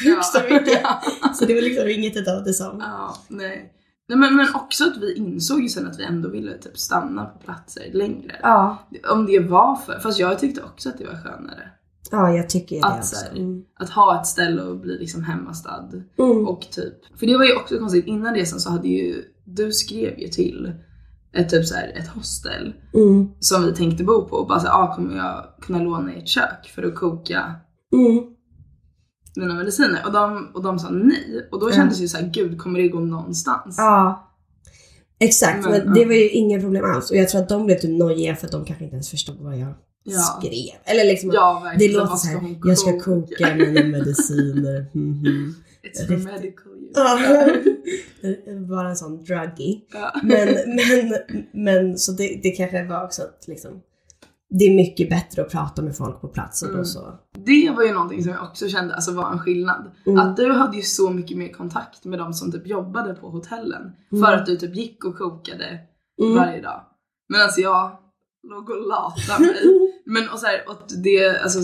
sjuk 0.00 0.24
så 0.24 0.40
mycket. 0.54 0.82
Så 1.34 1.44
det 1.44 1.54
var 1.54 1.62
liksom 1.62 1.88
inget 1.88 2.16
utav 2.16 2.44
det 2.44 2.54
som. 2.54 2.78
Ja, 2.80 3.16
nej. 3.28 3.72
nej 4.08 4.18
men, 4.18 4.36
men 4.36 4.46
också 4.54 4.84
att 4.84 4.96
vi 4.96 5.14
insåg 5.14 5.62
ju 5.62 5.68
sen 5.68 5.86
att 5.86 5.98
vi 5.98 6.04
ändå 6.04 6.28
ville 6.28 6.58
typ 6.58 6.78
stanna 6.78 7.24
på 7.24 7.38
platser 7.38 7.90
längre. 7.92 8.36
Ja, 8.42 8.78
Om 9.10 9.26
det 9.26 9.38
var 9.38 9.76
för, 9.76 9.98
fast 9.98 10.18
jag 10.18 10.38
tyckte 10.38 10.62
också 10.62 10.88
att 10.88 10.98
det 10.98 11.04
var 11.04 11.14
skönare. 11.16 11.70
ja 12.10 12.30
jag 12.36 12.50
tycker 12.50 12.76
det 12.76 12.86
Att 12.86 12.98
också. 12.98 13.16
så 13.16 13.24
här- 13.24 13.32
Mm. 13.32 13.62
Att 13.78 13.90
ha 13.90 14.20
ett 14.20 14.26
ställe 14.26 14.62
och 14.62 14.76
bli 14.76 14.98
liksom 14.98 15.24
hemmastad. 15.24 15.88
Mm. 16.18 16.48
Och 16.48 16.60
typ, 16.70 17.18
för 17.18 17.26
det 17.26 17.36
var 17.36 17.44
ju 17.44 17.56
också 17.56 17.78
konstigt, 17.78 18.06
innan 18.06 18.34
resan 18.34 18.60
så 18.60 18.70
hade 18.70 18.88
ju, 18.88 19.22
du 19.44 19.72
skrev 19.72 20.18
ju 20.18 20.28
till 20.28 20.72
ett 21.34 21.48
typ 21.48 21.66
så 21.66 21.74
här, 21.74 21.92
ett 21.96 22.08
hostel 22.08 22.72
Mm. 22.94 23.28
som 23.40 23.66
vi 23.66 23.74
tänkte 23.74 24.04
bo 24.04 24.28
på 24.28 24.36
och 24.36 24.48
bara 24.48 24.60
såhär, 24.60 24.74
ah, 24.82 24.94
kommer 24.96 25.16
jag 25.16 25.44
kunna 25.62 25.78
låna 25.78 26.12
ert 26.12 26.28
kök 26.28 26.72
för 26.74 26.82
att 26.82 26.94
koka 26.94 27.54
Mm. 27.92 28.24
mina 29.36 29.54
mediciner? 29.54 30.02
Och 30.06 30.12
de, 30.12 30.50
och 30.54 30.62
de 30.62 30.78
sa 30.78 30.90
nej. 30.90 31.48
Och 31.52 31.60
då 31.60 31.72
kändes 31.72 31.96
det 31.98 32.02
ju 32.02 32.08
såhär, 32.08 32.30
gud 32.34 32.58
kommer 32.58 32.78
det 32.80 32.88
gå 32.88 33.00
någonstans? 33.00 33.74
Ja. 33.78 34.30
Exakt, 35.20 35.62
men, 35.62 35.70
Men, 35.72 35.94
det 35.94 36.04
var 36.04 36.12
ju 36.14 36.28
inga 36.28 36.60
problem 36.60 36.84
alls. 36.84 37.10
Och 37.10 37.16
jag 37.16 37.28
tror 37.28 37.40
att 37.42 37.48
de 37.48 37.66
blev 37.66 37.76
typ 37.78 37.98
nojiga 37.98 38.36
för 38.36 38.46
att 38.46 38.52
de 38.52 38.64
kanske 38.64 38.84
inte 38.84 38.94
ens 38.94 39.10
förstod 39.10 39.36
vad 39.40 39.58
jag 39.58 39.74
Ja. 40.06 40.18
skrev. 40.20 40.74
Eller 40.84 41.04
liksom 41.04 41.30
Ja, 41.34 41.72
det 41.78 41.92
låter 41.92 42.16
så 42.16 42.28
här, 42.28 42.36
hon 42.40 42.60
jag 42.64 42.78
ska 42.78 43.00
koka 43.00 43.54
mina 43.56 43.84
mediciner. 43.84 44.86
Mhm. 44.98 45.54
It's 45.84 46.00
Riktigt. 46.08 46.24
medical. 46.24 46.72
Ja. 46.94 47.18
Bara 48.68 48.88
en 48.88 48.96
sån 48.96 49.24
druggy. 49.24 49.80
Ja. 49.92 50.20
Men, 50.22 50.48
men, 50.66 51.14
men 51.52 51.98
så 51.98 52.12
det, 52.12 52.40
det 52.42 52.50
kanske 52.50 52.84
var 52.84 53.04
också 53.04 53.22
att 53.22 53.44
liksom, 53.48 53.82
det 54.50 54.64
är 54.64 54.74
mycket 54.74 55.10
bättre 55.10 55.42
att 55.42 55.50
prata 55.50 55.82
med 55.82 55.96
folk 55.96 56.20
på 56.20 56.28
plats 56.28 56.62
och 56.62 56.68
Mm. 56.70 56.84
så. 56.84 57.18
Det 57.32 57.70
var 57.76 57.82
ju 57.84 57.92
någonting 57.92 58.22
som 58.24 58.32
jag 58.32 58.42
också 58.44 58.68
kände 58.68 58.94
alltså, 58.94 59.12
var 59.12 59.32
en 59.32 59.38
skillnad. 59.38 59.90
Mm. 60.06 60.18
Att 60.18 60.36
du 60.36 60.52
hade 60.52 60.76
ju 60.76 60.82
så 60.82 61.10
mycket 61.10 61.36
mer 61.36 61.48
kontakt 61.48 62.04
med 62.04 62.18
de 62.18 62.32
som 62.34 62.52
typ 62.52 62.66
jobbade 62.66 63.14
på 63.14 63.28
hotellen. 63.30 63.92
Mm. 64.12 64.24
För 64.24 64.32
att 64.32 64.46
du 64.46 64.56
typ 64.56 64.76
gick 64.76 65.04
och 65.04 65.18
kokade 65.18 65.78
Mm. 66.22 66.34
varje 66.34 66.60
dag. 66.62 66.80
Medan 67.28 67.48
jag 67.56 67.98
låg 68.50 68.70
och 68.70 68.88
latade 68.88 69.44
mig. 69.46 69.54
Men 70.06 70.28
och 70.28 70.38
så 70.38 70.46
här, 70.46 70.68
och 70.68 70.76
det, 71.04 71.38
alltså, 71.42 71.58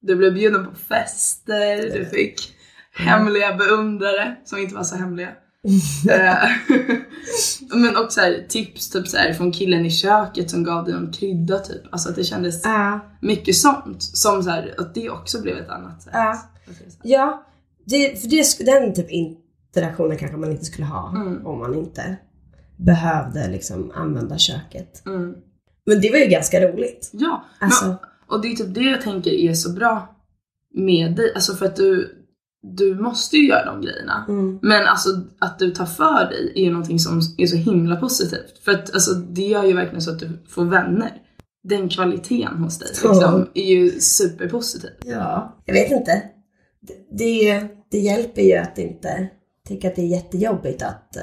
du 0.00 0.16
blev 0.16 0.34
bjuden 0.34 0.66
på 0.66 0.74
fester, 0.74 1.76
du 1.98 2.04
fick 2.04 2.54
hemliga 2.98 3.54
beundrare 3.54 4.36
som 4.44 4.58
inte 4.58 4.74
var 4.74 4.84
så 4.84 4.96
hemliga. 4.96 5.28
Eh, 6.10 6.48
Men 7.74 7.96
också 7.96 8.10
så 8.10 8.20
här, 8.20 8.46
tips 8.48 8.90
typ 8.90 9.08
så 9.08 9.16
här, 9.16 9.32
från 9.32 9.52
killen 9.52 9.86
i 9.86 9.90
köket 9.90 10.50
som 10.50 10.64
gav 10.64 10.84
dig 10.84 10.94
en 10.94 11.12
krydda 11.12 11.58
typ. 11.58 11.82
Alltså 11.92 12.08
att 12.08 12.16
det 12.16 12.24
kändes 12.24 12.64
Ja. 12.64 13.00
mycket 13.20 13.56
sånt. 13.56 14.02
Som 14.02 14.42
så 14.42 14.50
här, 14.50 14.74
att 14.78 14.94
det 14.94 15.10
också 15.10 15.42
blev 15.42 15.56
ett 15.58 15.68
annat 15.68 16.02
sätt. 16.02 16.14
Resa. 16.66 16.98
Ja, 17.02 17.46
det, 17.86 18.20
för 18.22 18.28
det, 18.28 18.72
den 18.72 18.94
typ 18.94 19.10
interaktionen 19.10 20.16
kanske 20.18 20.36
man 20.36 20.50
inte 20.50 20.64
skulle 20.64 20.86
ha 20.86 21.10
Mm. 21.16 21.46
om 21.46 21.58
man 21.58 21.74
inte 21.74 22.16
behövde 22.76 23.48
liksom 23.48 23.92
använda 23.94 24.38
köket. 24.38 25.06
Mm. 25.06 25.34
Men 25.86 26.00
det 26.00 26.10
var 26.10 26.18
ju 26.18 26.26
ganska 26.26 26.68
roligt. 26.68 27.10
Ja, 27.12 27.44
Alltså, 27.60 27.86
men 27.86 27.96
Och 28.28 28.42
det 28.42 28.48
är 28.48 28.56
typ 28.56 28.74
det 28.74 28.80
jag 28.80 29.00
tänker 29.00 29.30
är 29.30 29.54
så 29.54 29.70
bra 29.72 30.16
med 30.74 31.16
dig. 31.16 31.32
Alltså 31.34 31.54
för 31.54 31.66
att 31.66 31.76
du, 31.76 32.14
du 32.76 32.94
måste 32.94 33.36
ju 33.36 33.48
göra 33.48 33.64
de 33.64 33.80
grejerna. 33.80 34.24
Mm. 34.28 34.58
Men 34.62 34.86
alltså 34.86 35.08
att 35.38 35.58
du 35.58 35.70
tar 35.70 35.86
för 35.86 36.24
dig 36.30 36.52
är 36.56 36.62
ju 36.64 36.70
någonting 36.70 36.98
som 36.98 37.20
är 37.38 37.46
så 37.46 37.56
himla 37.56 37.96
positivt. 37.96 38.58
För 38.64 38.72
att 38.72 38.94
alltså, 38.94 39.14
det 39.14 39.42
gör 39.46 39.64
ju 39.64 39.72
verkligen 39.72 40.02
så 40.02 40.10
att 40.10 40.18
du 40.18 40.28
får 40.48 40.64
vänner. 40.64 41.22
Den 41.62 41.88
kvaliteten 41.88 42.56
hos 42.56 42.78
dig 42.78 42.88
liksom, 42.88 43.46
är 43.54 43.64
ju 43.64 43.90
superpositiv. 44.00 44.90
Ja, 45.04 45.62
jag 45.64 45.74
vet 45.74 45.90
inte. 45.90 46.22
Det, 46.80 47.18
det, 47.18 47.68
det 47.90 47.98
hjälper 47.98 48.42
ju 48.42 48.54
att 48.54 48.78
inte 48.78 49.28
tycka 49.68 49.88
att 49.88 49.96
det 49.96 50.02
är 50.02 50.06
jättejobbigt 50.06 50.82
att, 50.82 51.16
eh, 51.16 51.22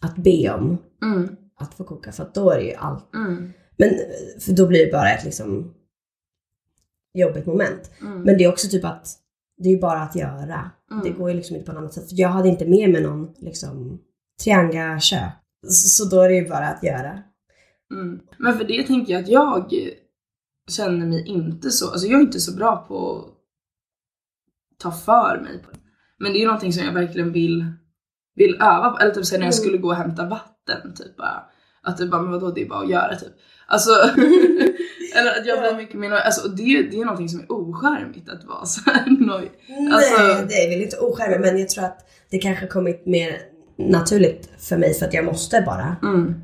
att 0.00 0.16
be 0.16 0.50
om 0.54 0.78
Mm, 1.02 1.36
att 1.60 1.74
få 1.74 1.84
koka. 1.84 2.12
För 2.12 2.22
att 2.22 2.34
då 2.34 2.50
är 2.50 2.58
det 2.58 2.64
ju 2.64 2.74
allt. 2.74 3.14
mm, 3.14 3.52
Men, 3.76 3.90
för 4.40 4.52
då 4.52 4.66
blir 4.66 4.86
det 4.86 4.92
bara 4.92 5.10
ett 5.10 5.24
liksom 5.24 5.74
jobbigt 7.14 7.46
moment. 7.46 7.90
mm, 8.00 8.22
Men 8.22 8.38
det 8.38 8.44
är 8.44 8.48
också 8.48 8.68
typ 8.68 8.84
att 8.84 9.06
det 9.58 9.68
är 9.68 9.72
ju 9.72 9.80
bara 9.80 10.00
att 10.02 10.16
göra. 10.16 10.70
mm. 10.90 11.04
Det 11.04 11.10
går 11.10 11.30
ju 11.30 11.36
liksom 11.36 11.56
inte 11.56 11.66
på 11.66 11.72
något 11.72 11.80
annat 11.80 11.94
sätt. 11.94 12.08
För 12.08 12.16
jag 12.20 12.28
hade 12.28 12.48
inte 12.48 12.66
med 12.66 12.90
mig 12.90 13.02
någon 13.02 13.34
liksom 13.38 13.98
trianga-kök. 14.44 15.30
Så, 15.66 15.88
så 15.88 16.04
då 16.16 16.20
är 16.22 16.28
det 16.28 16.34
ju 16.34 16.48
bara 16.48 16.68
att 16.68 16.82
göra. 16.82 17.22
Mm. 17.94 18.20
Men 18.38 18.58
för 18.58 18.64
det 18.64 18.82
tänker 18.82 19.12
jag 19.12 19.22
att 19.22 19.28
jag 19.28 19.72
känner 20.70 21.06
mig 21.06 21.26
inte 21.28 21.70
så, 21.70 21.90
alltså 21.90 22.06
jag 22.06 22.20
är 22.20 22.24
inte 22.24 22.40
så 22.40 22.56
bra 22.56 22.76
på 22.88 23.18
att 23.18 23.34
ta 24.78 24.90
för 24.90 25.40
mig 25.42 25.62
på 25.62 25.70
det. 25.70 25.78
Men 26.18 26.32
det 26.32 26.38
är 26.38 26.40
ju 26.40 26.46
någonting 26.46 26.72
som 26.72 26.84
jag 26.84 26.92
verkligen 26.92 27.32
vill, 27.32 27.64
vill 28.34 28.54
öva 28.54 28.90
på. 28.90 28.98
Eller 28.98 29.14
typ 29.14 29.24
såhär 29.26 29.38
när 29.40 29.46
jag 29.46 29.54
Mm. 29.54 29.62
skulle 29.64 29.78
gå 29.78 29.88
och 29.88 29.96
hämta 29.96 30.28
vatten, 30.28 30.94
typ 30.94 31.16
bara. 31.16 31.42
Att 31.82 31.96
det 31.98 32.06
bara, 32.06 32.22
men 32.22 32.30
vadå 32.32 32.50
det 32.50 32.62
är 32.62 32.68
bara 32.68 32.80
att 32.84 32.90
göra 32.90 33.16
typ. 33.16 33.32
Alltså, 33.70 33.90
eller 35.16 35.40
att 35.40 35.46
jag 35.46 35.60
blir 35.60 35.76
mycket 35.76 35.94
mer 35.94 36.08
nöjd. 36.08 36.22
Alltså 36.22 36.48
det, 36.48 36.82
det 36.90 36.96
är 37.00 37.04
någonting 37.04 37.28
som 37.28 37.40
är 37.40 37.52
ocharmigt 37.52 38.28
att 38.28 38.44
vara 38.44 38.66
så 38.66 38.90
här 38.90 39.04
nöjd. 39.26 39.50
Alltså- 39.92 40.22
Nej, 40.22 40.46
det 40.48 40.54
är 40.54 40.70
väl 40.70 40.82
inte 40.82 40.98
ocharmigt 41.00 41.40
men 41.40 41.58
jag 41.58 41.68
tror 41.68 41.84
att 41.84 42.08
det 42.30 42.38
kanske 42.38 42.66
kommit 42.66 43.06
mer 43.06 43.40
naturligt 43.76 44.50
för 44.58 44.76
mig 44.76 44.94
för 44.94 45.06
att 45.06 45.14
jag 45.14 45.24
måste 45.24 45.60
bara. 45.66 45.96
Mm. 46.02 46.34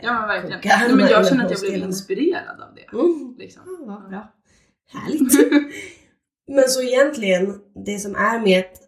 Ja 0.00 0.12
men 0.12 0.28
verkligen. 0.28 0.60
Nej, 0.64 0.94
men 0.96 1.08
jag 1.08 1.28
känner 1.28 1.44
att 1.44 1.50
jag 1.50 1.60
blev 1.60 1.76
inspirerad 1.76 2.60
av 2.60 2.74
det. 2.74 2.96
Mm. 2.96 3.34
Liksom. 3.38 3.62
Ja, 3.66 3.84
vad 3.86 4.08
bra. 4.10 4.32
Härligt. 4.92 5.32
men 6.48 6.68
så 6.68 6.82
egentligen, 6.82 7.60
det 7.84 7.98
som 7.98 8.14
är 8.14 8.38
med 8.40 8.58
att 8.58 8.78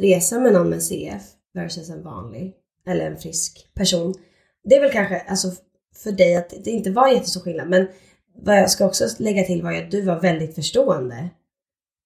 resa 0.00 0.40
med 0.40 0.52
någon 0.52 0.70
med 0.70 0.82
CF 0.82 1.22
versus 1.54 1.90
en 1.90 2.02
vanlig 2.02 2.54
eller 2.86 3.06
en 3.06 3.16
frisk 3.18 3.68
person. 3.74 4.14
Det 4.64 4.74
är 4.74 4.80
väl 4.80 4.92
kanske 4.92 5.20
alltså 5.20 5.48
för 5.96 6.12
dig 6.12 6.36
att 6.36 6.54
det 6.64 6.70
inte 6.70 6.90
var 6.90 7.08
jättestor 7.08 7.40
skillnad 7.40 7.68
men 7.68 7.86
vad 8.42 8.58
jag 8.58 8.70
ska 8.70 8.86
också 8.86 9.08
lägga 9.18 9.44
till 9.44 9.62
var 9.62 9.72
ju 9.72 9.78
att 9.78 9.90
du 9.90 10.02
var 10.02 10.20
väldigt 10.20 10.54
förstående 10.54 11.30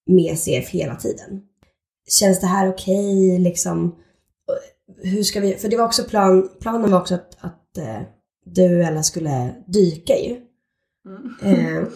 med 0.09 0.39
CF 0.39 0.69
hela 0.69 0.95
tiden. 0.95 1.41
Känns 2.09 2.39
det 2.39 2.47
här 2.47 2.69
okej 2.69 3.39
liksom? 3.39 3.95
Hur 5.01 5.23
ska 5.23 5.39
vi, 5.39 5.53
för 5.53 5.69
det 5.69 5.77
var 5.77 5.85
också 5.85 6.03
plan, 6.03 6.49
planen 6.59 6.91
var 6.91 6.99
också 6.99 7.15
att, 7.15 7.37
att 7.39 7.77
eh, 7.77 8.01
du 8.45 8.83
Ella 8.83 9.03
skulle 9.03 9.55
dyka 9.67 10.17
ju. 10.17 10.37
Mm. 11.41 11.77
Eh, 11.77 11.87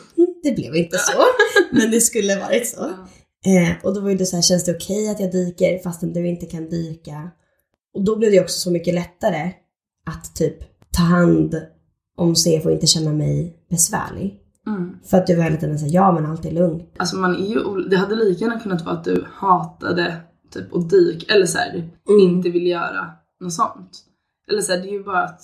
det 0.43 0.51
blev 0.51 0.75
inte 0.75 0.97
så, 0.97 1.23
men 1.71 1.91
det 1.91 2.01
skulle 2.01 2.39
varit 2.39 2.67
så. 2.67 2.85
Eh, 3.45 3.83
och 3.83 3.93
då 3.93 4.01
var 4.01 4.09
ju 4.09 4.17
det 4.17 4.25
så 4.25 4.35
här, 4.35 4.43
känns 4.43 4.65
det 4.65 4.75
okej 4.75 5.09
att 5.09 5.19
jag 5.19 5.31
dyker 5.31 5.79
fastän 5.79 6.13
du 6.13 6.27
inte 6.27 6.45
kan 6.45 6.69
dyka? 6.69 7.31
Och 7.93 8.03
då 8.03 8.15
blev 8.15 8.31
det 8.31 8.41
också 8.41 8.59
så 8.59 8.71
mycket 8.71 8.93
lättare 8.93 9.51
att 10.05 10.35
typ 10.35 10.57
ta 10.91 11.03
hand 11.03 11.61
om 12.17 12.35
CF 12.35 12.65
och 12.65 12.71
inte 12.71 12.87
känna 12.87 13.13
mig 13.13 13.57
besvärlig. 13.69 14.39
Mm. 14.67 14.95
För 15.05 15.17
att 15.17 15.27
du 15.27 15.35
var 15.35 15.43
hela 15.43 15.57
tiden 15.57 15.79
såhär, 15.79 15.93
ja 15.93 16.11
men 16.11 16.25
allt 16.25 16.45
är 16.45 16.51
lugnt. 16.51 16.95
Alltså 16.99 17.15
man 17.15 17.35
är 17.35 17.45
ju, 17.47 17.83
det 17.89 17.97
hade 17.97 18.15
lika 18.15 18.45
gärna 18.45 18.59
kunnat 18.59 18.85
vara 18.85 18.95
att 18.95 19.03
du 19.03 19.25
hatade 19.33 20.15
typ 20.51 20.75
att 20.75 20.89
dyka 20.89 21.33
eller 21.33 21.45
så 21.45 21.57
här, 21.57 21.69
Mm. 21.75 21.89
inte 22.19 22.49
vill 22.49 22.67
göra 22.67 23.11
något 23.39 23.53
sånt. 23.53 23.91
Eller 24.51 24.61
så 24.61 24.71
här, 24.73 24.79
det 24.79 24.87
är 24.87 24.91
ju 24.93 25.03
bara 25.03 25.23
att 25.23 25.41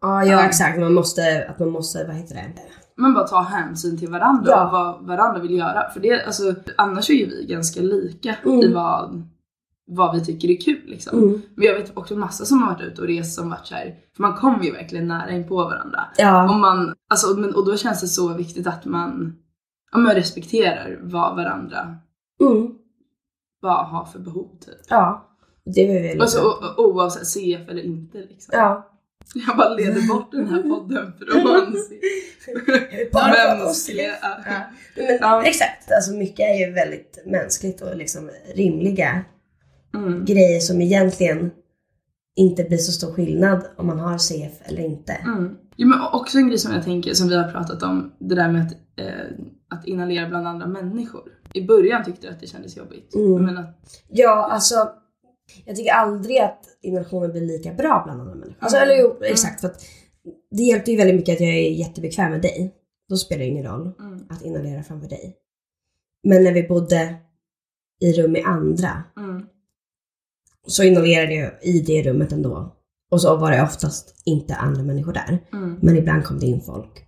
Ja, 0.00 0.24
ja 0.24 0.32
Ja. 0.32 0.44
exakt. 0.46 0.78
Man 0.80 0.94
måste, 0.94 1.46
att 1.50 1.58
man 1.58 1.70
måste, 1.70 2.04
vad 2.04 2.16
heter 2.16 2.34
det? 2.34 2.52
man 2.96 3.14
bara 3.14 3.26
tar 3.26 3.42
hänsyn 3.42 3.98
till 3.98 4.10
varandra 4.10 4.50
Ja. 4.50 4.64
och 4.66 4.72
vad 4.72 5.06
varandra 5.06 5.40
vill 5.40 5.50
göra. 5.58 5.90
För 5.90 6.00
det, 6.00 6.24
alltså, 6.26 6.54
annars 6.76 7.10
är 7.10 7.14
ju 7.14 7.26
vi 7.26 7.46
ganska 7.46 7.80
lika 7.80 8.36
Mm. 8.44 8.60
i 8.60 8.72
vad, 8.72 9.28
vad 9.86 10.14
vi 10.14 10.24
tycker 10.24 10.50
är 10.50 10.60
kul 10.60 10.82
liksom. 10.86 11.18
Mm. 11.18 11.42
Men 11.56 11.66
jag 11.66 11.74
vet 11.74 11.96
också 11.96 12.16
massa 12.16 12.44
som 12.44 12.62
har 12.62 12.72
varit 12.74 12.82
ute 12.82 13.00
och 13.02 13.08
rest 13.08 13.34
som 13.34 13.50
varit 13.50 13.66
så 13.66 13.74
här, 13.74 13.94
för 14.16 14.22
man 14.22 14.34
kommer 14.34 14.64
ju 14.64 14.72
verkligen 14.72 15.08
nära 15.08 15.30
in 15.30 15.48
på 15.48 15.56
varandra. 15.56 16.00
Ja. 16.16 16.50
Och, 16.50 16.56
man, 16.60 16.94
alltså, 17.10 17.36
men, 17.36 17.54
och 17.54 17.66
då 17.66 17.76
känns 17.76 18.00
det 18.00 18.08
så 18.08 18.34
viktigt 18.34 18.66
att 18.66 18.84
man, 18.84 19.36
ja, 19.92 19.98
man 19.98 20.14
respekterar 20.14 20.98
vad 21.02 21.36
varandra 21.36 21.96
Mm. 22.40 22.68
vad 23.60 23.86
har 23.86 24.04
för 24.04 24.18
behov 24.18 24.58
typ. 24.60 24.74
Ja. 24.88 25.30
Det 25.74 25.86
var 25.86 26.08
väl 26.08 26.20
Alltså, 26.20 26.40
o- 26.42 26.74
oavsett 26.84 27.26
CF 27.26 27.68
eller 27.68 27.82
inte 27.82 28.18
liksom. 28.18 28.50
Ja. 28.58 28.90
Jag 29.46 29.56
bara 29.56 29.74
leder 29.74 30.08
bort 30.08 30.32
den 30.32 30.48
här 30.48 30.62
podden 30.62 31.12
från 31.18 31.44
mänskliga... 33.58 34.14
Ja. 34.22 34.36
Men, 34.96 35.18
Ja. 35.20 35.42
Exakt, 35.44 35.92
alltså 35.92 36.12
mycket 36.12 36.40
är 36.40 36.66
ju 36.66 36.72
väldigt 36.72 37.18
mänskligt 37.26 37.80
och 37.80 37.96
liksom 37.96 38.30
rimliga 38.54 39.24
Mm. 39.94 40.24
grejer 40.24 40.60
som 40.60 40.80
egentligen 40.82 41.50
inte 42.36 42.64
blir 42.64 42.78
så 42.78 42.92
stor 42.92 43.12
skillnad 43.12 43.64
om 43.76 43.86
man 43.86 43.98
har 43.98 44.18
CF 44.18 44.52
eller 44.64 44.82
inte. 44.82 45.12
Mm. 45.12 45.56
Jo, 45.76 45.88
men 45.88 46.00
också 46.12 46.38
en 46.38 46.48
grej 46.48 46.58
som 46.58 46.72
jag 46.72 46.84
tänker, 46.84 47.14
som 47.14 47.28
vi 47.28 47.36
har 47.36 47.50
pratat 47.52 47.82
om, 47.82 48.12
det 48.18 48.34
där 48.34 48.52
med 48.52 48.66
att, 48.66 48.72
eh, 49.00 49.26
att 49.68 49.86
inhalera 49.86 50.28
bland 50.28 50.48
andra 50.48 50.66
människor. 50.66 51.22
I 51.52 51.62
början 51.66 52.04
tyckte 52.04 52.26
jag 52.26 52.34
att 52.34 52.40
det 52.40 52.46
kändes 52.46 52.76
jobbigt. 52.76 53.14
Mm. 53.14 53.44
Men 53.44 53.58
att, 53.58 53.78
Ja, 54.08 54.48
alltså 54.50 54.74
jag 55.64 55.76
tycker 55.76 55.92
aldrig 55.92 56.38
att 56.38 56.60
inhalationen 56.82 57.32
blir 57.32 57.40
lika 57.40 57.72
bra 57.74 58.02
bland 58.04 58.20
andra 58.20 58.34
människor. 58.34 58.56
Alltså, 58.58 58.76
Mm. 58.76 58.88
eller 58.88 59.02
jo, 59.02 59.16
exakt. 59.22 59.60
För 59.60 59.68
att 59.68 59.80
det 60.50 60.62
hjälpte 60.62 60.90
ju 60.90 60.96
väldigt 60.96 61.16
mycket 61.16 61.34
att 61.34 61.40
jag 61.40 61.50
är 61.50 61.70
jättebekväm 61.70 62.30
med 62.30 62.42
dig. 62.42 62.74
Då 63.08 63.16
spelar 63.16 63.38
det 63.40 63.46
ingen 63.48 63.64
roll 63.66 63.90
mm, 64.00 64.26
att 64.30 64.42
inhalera 64.42 64.82
framför 64.82 65.08
dig. 65.08 65.36
Men 66.24 66.44
när 66.44 66.52
vi 66.52 66.62
bodde 66.62 67.14
i 68.00 68.12
rum 68.12 68.32
med 68.32 68.44
andra 68.46 69.02
mm, 69.16 69.46
så 70.66 70.82
inhalerade 70.82 71.34
jag 71.34 71.50
i 71.62 71.80
det 71.80 72.02
rummet 72.02 72.32
ändå. 72.32 72.76
Och 73.10 73.20
så 73.20 73.36
var 73.36 73.50
det 73.50 73.62
oftast 73.62 74.22
inte 74.24 74.54
andra 74.54 74.82
människor 74.82 75.12
där. 75.12 75.38
mm, 75.52 75.78
Men 75.82 75.96
ibland 75.96 76.24
kom 76.24 76.38
det 76.38 76.46
in 76.46 76.60
folk. 76.60 77.06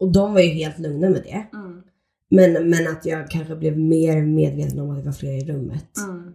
Och 0.00 0.12
de 0.12 0.32
var 0.32 0.40
ju 0.40 0.48
helt 0.48 0.78
lugna 0.78 1.10
med 1.10 1.22
det. 1.22 1.46
mm, 1.56 1.82
Men, 2.30 2.70
men 2.70 2.88
att 2.88 3.06
jag 3.06 3.30
kanske 3.30 3.56
blev 3.56 3.78
mer 3.78 4.22
medveten 4.22 4.80
om 4.80 4.90
att 4.90 4.98
det 4.98 5.04
var 5.04 5.12
fler 5.12 5.32
i 5.32 5.44
rummet. 5.52 5.98
mm. 6.08 6.32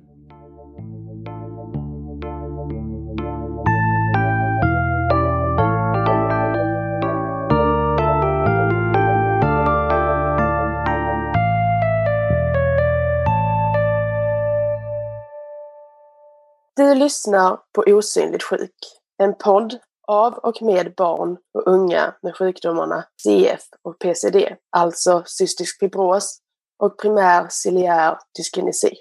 Du 16.78 16.96
lyssnar 16.96 17.60
på 17.74 17.84
Osynligt 17.88 18.44
sjuk, 18.44 18.76
en 19.18 19.36
podd 19.38 19.80
av 20.08 20.34
och 20.34 20.62
med 20.62 20.94
barn 20.98 21.38
och 21.54 21.68
unga 21.68 22.16
med 22.22 22.36
sjukdomarna 22.36 23.06
CF 23.24 23.62
och 23.82 24.00
PCD, 24.00 24.56
alltså 24.70 25.24
cystisk 25.26 25.80
fibros 25.80 26.40
och 26.80 27.00
primär 27.00 27.48
ciliär 27.50 28.18
dyskinesi. 28.38 28.94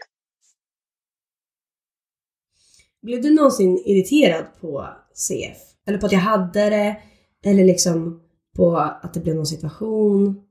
Blev 3.03 3.23
du 3.23 3.35
någonsin 3.35 3.79
irriterad 3.79 4.47
på 4.61 4.89
CF? 5.15 5.59
Eller 5.87 5.99
på 5.99 6.07
att 6.07 6.13
jag 6.13 6.21
hade 6.21 6.71
det? 6.71 7.03
Eller 7.45 7.65
liksom 7.65 8.23
på 8.57 8.77
att 8.77 9.15
det 9.15 9.21
blev 9.21 9.37
någon 9.37 9.47
situation? 9.47 10.43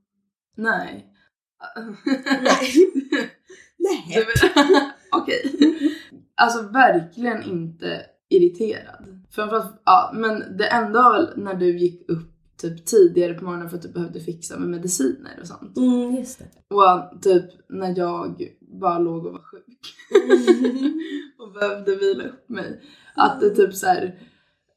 Nej. 0.56 1.06
Nej. 2.42 2.74
Nej. 3.76 4.26
Okej. 5.12 5.52
Alltså 6.36 6.62
verkligen 6.62 7.42
inte 7.42 8.00
irriterad. 8.28 9.20
Framförallt, 9.30 9.82
ja 9.84 10.12
men 10.14 10.56
det 10.56 10.66
enda 10.66 11.02
var 11.02 11.12
väl 11.12 11.32
när 11.36 11.54
du 11.54 11.78
gick 11.78 12.10
upp 12.10 12.34
typ 12.56 12.86
tidigare 12.86 13.34
på 13.34 13.44
morgonen 13.44 13.70
för 13.70 13.76
att 13.76 13.82
du 13.82 13.88
behövde 13.88 14.20
fixa 14.20 14.58
med 14.58 14.68
mediciner 14.68 15.38
och 15.40 15.46
sånt. 15.46 15.76
Mm, 15.76 16.14
just 16.14 16.38
det. 16.38 16.74
Och 16.74 17.22
typ 17.22 17.44
när 17.68 17.98
jag 17.98 18.42
bara 18.60 18.98
låg 18.98 19.26
och 19.26 19.32
var 19.32 19.42
sjuk 19.42 19.78
och 21.38 21.52
behövde 21.52 21.96
vila 21.96 22.24
upp 22.24 22.48
mig. 22.48 22.80
Att 23.14 23.40
det 23.40 23.50
typ 23.50 23.74
så 23.74 23.86
här, 23.86 24.04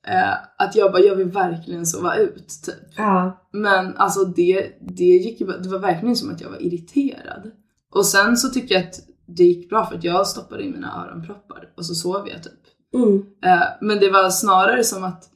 eh, 0.07 0.33
att 0.57 0.75
jag 0.75 0.91
bara, 0.91 1.01
jag 1.01 1.15
vill 1.15 1.27
verkligen 1.27 1.85
sova 1.85 2.15
ut 2.15 2.47
typ. 2.65 2.93
Ja. 2.97 3.47
Men 3.51 3.95
alltså 3.95 4.25
det, 4.25 4.71
det 4.97 5.03
gick 5.03 5.41
ju 5.41 5.47
det 5.47 5.69
var 5.69 5.79
verkligen 5.79 6.15
som 6.15 6.31
att 6.31 6.41
jag 6.41 6.49
var 6.49 6.61
irriterad. 6.61 7.51
Och 7.93 8.05
sen 8.05 8.37
så 8.37 8.49
tycker 8.49 8.75
jag 8.75 8.83
att 8.83 8.99
det 9.27 9.43
gick 9.43 9.69
bra 9.69 9.85
för 9.85 9.95
att 9.97 10.03
jag 10.03 10.27
stoppade 10.27 10.63
in 10.63 10.71
mina 10.71 11.05
öronproppar 11.05 11.69
och 11.77 11.85
så 11.85 11.95
sov 11.95 12.27
jag 12.27 12.43
typ. 12.43 12.53
Mm. 12.95 13.25
Eh, 13.45 13.67
men 13.81 13.99
det 13.99 14.09
var 14.11 14.29
snarare 14.29 14.83
som 14.83 15.03
att, 15.03 15.29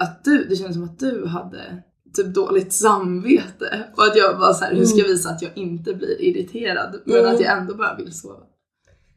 att 0.00 0.24
du, 0.24 0.44
det 0.44 0.56
kändes 0.56 0.74
som 0.74 0.84
att 0.84 0.98
du 0.98 1.26
hade 1.26 1.82
typ 2.16 2.34
dåligt 2.34 2.72
samvete. 2.72 3.84
Och 3.96 4.04
att 4.04 4.16
jag 4.16 4.38
bara 4.38 4.54
så 4.54 4.64
här, 4.64 4.74
hur 4.74 4.84
ska 4.84 4.98
jag 4.98 5.04
Mm. 5.06 5.16
visa 5.16 5.30
att 5.30 5.42
jag 5.42 5.50
inte 5.58 5.94
blir 5.94 6.20
irriterad 6.22 7.00
men 7.04 7.16
Mm. 7.18 7.34
att 7.34 7.40
jag 7.40 7.58
ändå 7.58 7.74
bara 7.74 7.96
vill 7.96 8.12
sova. 8.12 8.40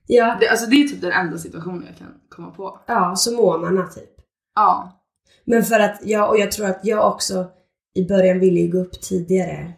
Ja, 0.07 0.38
Det, 0.39 0.47
alltså 0.50 0.65
det 0.69 0.75
är 0.75 0.88
typ 0.88 1.01
den 1.01 1.11
enda 1.11 1.38
situationen 1.38 1.83
jag 1.88 1.97
kan 1.97 2.07
komma 2.29 2.51
på. 2.51 2.79
ja 2.88 3.15
så 3.15 3.31
månaderna 3.35 3.88
typ. 3.88 4.09
Ja. 4.55 4.97
Men 5.45 5.63
för 5.63 5.79
att 5.79 6.00
jag, 6.03 6.29
och 6.29 6.38
jag 6.39 6.51
tror 6.51 6.65
att 6.65 6.79
jag 6.83 7.07
också 7.13 7.45
i 7.95 8.07
början 8.07 8.39
ville 8.39 8.59
ju 8.59 8.71
gå 8.71 8.77
upp 8.77 9.01
tidigare. 9.01 9.73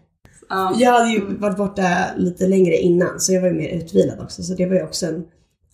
Ja. 0.49 0.75
Jag 0.79 0.91
hade 0.91 1.09
ju 1.11 1.35
varit 1.37 1.57
borta 1.57 1.83
lite 2.17 2.47
längre 2.47 2.77
innan 2.77 3.19
så 3.19 3.33
jag 3.33 3.41
var 3.41 3.47
ju 3.47 3.53
mer 3.55 3.69
utvilad 3.69 4.19
också. 4.19 4.43
Så 4.43 4.53
det 4.53 4.65
var 4.65 4.75
ju 4.75 4.83
också 4.83 5.05
en, 5.05 5.23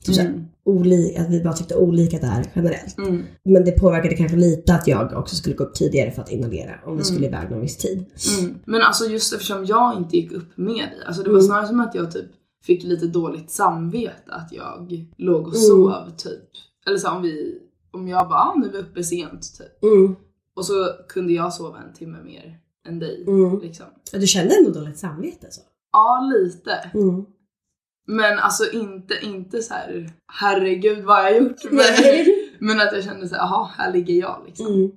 typ 0.06 0.20
Mm. 0.20 0.46
oli, 0.66 1.16
att 1.18 1.30
vi 1.30 1.44
bara 1.44 1.54
tyckte 1.54 1.76
olika 1.76 2.20
där 2.20 2.52
generellt. 2.56 2.98
Mm. 2.98 3.24
Men 3.46 3.66
det 3.66 3.72
påverkade 3.72 4.16
kanske 4.16 4.38
lite 4.38 4.74
att 4.74 4.88
jag 4.88 5.14
också 5.14 5.36
skulle 5.36 5.56
gå 5.56 5.64
upp 5.64 5.74
tidigare 5.76 6.12
för 6.12 6.22
att 6.22 6.32
inhalera 6.32 6.72
om 6.86 6.92
vi 6.92 6.92
Mm. 6.92 7.04
skulle 7.04 7.28
iväg 7.28 7.52
någon 7.52 7.62
viss 7.62 7.78
tid. 7.78 8.06
Mm. 8.40 8.60
Men 8.66 8.82
alltså 8.82 9.06
just 9.06 9.34
eftersom 9.34 9.66
jag 9.66 9.98
inte 9.98 10.18
gick 10.18 10.32
upp 10.32 10.58
med 10.58 10.76
dig, 10.76 11.00
alltså 11.06 11.24
det 11.24 11.30
var 11.30 11.38
Mm. 11.38 11.48
snarare 11.48 11.68
som 11.68 11.80
att 11.80 11.96
jag 11.96 12.12
typ 12.12 12.26
fick 12.64 12.84
lite 12.84 13.08
dåligt 13.08 13.52
samvete 13.52 14.14
att 14.28 14.52
jag 14.52 15.06
låg 15.18 15.48
och 15.48 15.56
Mm. 15.56 15.68
sov 15.68 15.94
typ. 16.18 16.50
Eller 16.88 16.98
så 16.98 17.10
om 17.10 17.22
vi, 17.22 17.58
om 17.92 18.08
jag 18.08 18.28
bara 18.30 18.40
ah, 18.40 18.56
nu 18.58 18.68
är 18.68 18.72
vi 18.72 18.78
uppe 18.78 19.04
sent 19.04 19.42
typ. 19.58 19.84
Mm. 19.94 20.16
Och 20.56 20.66
så 20.66 20.74
kunde 21.10 21.34
jag 21.34 21.54
sova 21.54 21.78
en 21.88 21.94
timme 21.94 22.18
mer 22.26 22.58
än 22.88 23.00
dig 23.00 23.24
Mm. 23.28 23.60
liksom. 23.60 23.86
Ja, 24.12 24.20
Du 24.20 24.28
kände 24.28 24.56
ändå 24.56 24.70
dåligt 24.72 24.98
samvete 24.98 25.48
så? 25.50 25.62
Ja 25.92 26.32
lite. 26.34 26.72
Mm. 26.94 27.26
Men 28.08 28.40
alltså 28.40 28.72
inte, 28.72 29.14
inte 29.22 29.62
så 29.62 29.74
här 29.74 30.12
herregud 30.34 31.04
vad 31.04 31.18
har 31.18 31.24
jag 31.24 31.42
gjort? 31.44 31.64
Men, 31.72 31.94
men 32.60 32.80
att 32.80 32.94
jag 32.94 33.04
kände 33.04 33.30
så 33.30 33.36
här, 33.36 33.42
jaha 33.42 33.70
här 33.78 33.94
ligger 33.94 34.14
jag 34.14 34.44
liksom. 34.48 34.68
Mm. 34.68 34.92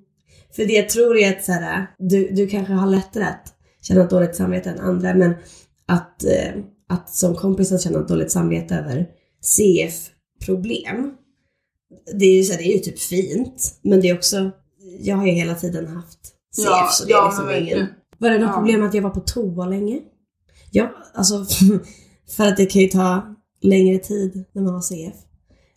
För 0.56 0.64
det 0.64 0.72
jag 0.72 0.88
tror 0.88 1.16
är 1.16 1.36
att 1.36 1.44
så 1.44 1.52
här, 1.52 1.86
du, 1.98 2.28
du 2.30 2.46
kanske 2.48 2.72
har 2.72 2.86
lättare 2.86 3.24
att 3.24 3.54
känna 3.82 4.04
dåligt 4.04 4.36
samvete 4.36 4.70
än 4.70 4.80
andra 4.80 5.14
men 5.14 5.34
att, 5.86 6.24
eh, 6.24 6.62
att 6.88 7.10
som 7.10 7.34
kompis 7.34 7.72
att 7.72 7.82
känna 7.82 7.98
dåligt 7.98 8.30
samvete 8.30 8.74
över 8.74 9.06
CF-problem. 9.40 11.14
Det 12.18 12.24
är 12.24 12.36
ju 12.36 12.42
så 12.42 12.52
här, 12.52 12.58
det 12.58 12.68
är 12.68 12.72
ju 12.72 12.78
typ 12.78 12.98
fint 12.98 13.78
men 13.82 14.00
det 14.00 14.08
är 14.08 14.14
också, 14.14 14.50
jag 15.00 15.16
har 15.16 15.26
ju 15.26 15.32
hela 15.32 15.54
tiden 15.54 15.86
haft 15.86 16.18
CF 16.56 16.64
Ja, 16.64 16.88
så 16.92 17.04
det 17.04 17.12
är 17.12 17.16
ja, 17.16 17.26
liksom 17.26 17.50
ingen... 17.50 17.86
Var 18.18 18.30
det 18.30 18.38
något 18.38 18.48
Ja. 18.48 18.54
problem 18.56 18.82
att 18.82 18.94
jag 18.94 19.02
var 19.02 19.10
på 19.10 19.20
toa 19.20 19.66
länge? 19.66 20.00
Ja, 20.70 20.90
alltså 21.14 21.46
för 22.36 22.44
att 22.48 22.56
det 22.56 22.66
kan 22.66 22.82
ju 22.82 22.88
ta 22.88 23.34
längre 23.60 23.98
tid 23.98 24.44
när 24.52 24.62
man 24.62 24.74
har 24.74 24.80
CF. 24.80 25.14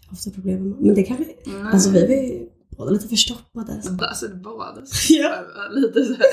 Har 0.07 0.13
ofta 0.13 0.31
problem 0.31 0.69
med 0.69 0.81
men 0.81 0.95
det 0.95 1.03
kanske, 1.03 1.25
Mm. 1.45 1.67
alltså 1.67 1.89
vi 1.89 2.01
var 2.07 2.13
ju 2.15 2.49
båda 2.77 2.91
lite 2.91 3.07
förstoppade. 3.07 3.81
så- 3.81 4.05
Alltså 4.05 4.27
båda. 4.35 4.81
Ja. 5.09 5.35
Lite 5.71 6.05
så 6.05 6.13
här. 6.13 6.25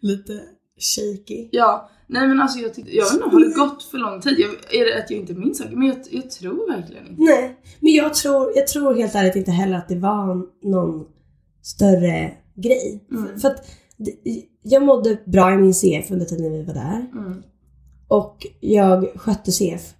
lite 0.00 0.40
shaky. 0.78 1.48
Ja, 1.52 1.90
nej 2.06 2.28
men 2.28 2.40
alltså 2.40 2.58
jag 2.58 2.74
tyckte, 2.74 2.96
jag 2.96 3.04
vet 3.04 3.14
inte, 3.14 3.24
har 3.28 3.40
det 3.40 3.54
gått 3.54 3.82
för 3.82 3.98
lång 3.98 4.20
tid? 4.20 4.34
Jag, 4.38 4.80
är 4.80 4.84
det 4.84 5.02
att 5.04 5.10
jag 5.10 5.20
inte 5.20 5.34
minns 5.34 5.58
saker? 5.58 5.76
Men 5.76 5.88
jag, 5.88 5.96
jag 6.10 6.30
tror 6.30 6.70
verkligen 6.72 7.06
inte. 7.08 7.22
Nej, 7.22 7.60
men 7.80 7.92
jag 7.92 8.14
tror, 8.14 8.52
jag 8.56 8.66
tror 8.66 8.94
helt 8.94 9.14
ärligt 9.14 9.36
inte 9.36 9.50
heller 9.50 9.76
att 9.76 9.88
det 9.88 9.98
var 9.98 10.46
någon 10.70 11.04
större 11.62 12.32
grej. 12.54 13.06
Mm. 13.10 13.40
För, 13.40 13.48
att 13.48 13.66
jag 14.62 14.82
mådde 14.82 15.18
bra 15.26 15.54
i 15.54 15.56
min 15.56 15.74
CF 15.74 16.10
under 16.10 16.26
tiden 16.26 16.52
vi 16.52 16.62
var 16.62 16.74
där. 16.74 17.10
Mm. 17.12 17.42
Och 18.08 18.46
jag 18.60 19.20
skötte 19.20 19.52
CF 19.52 19.94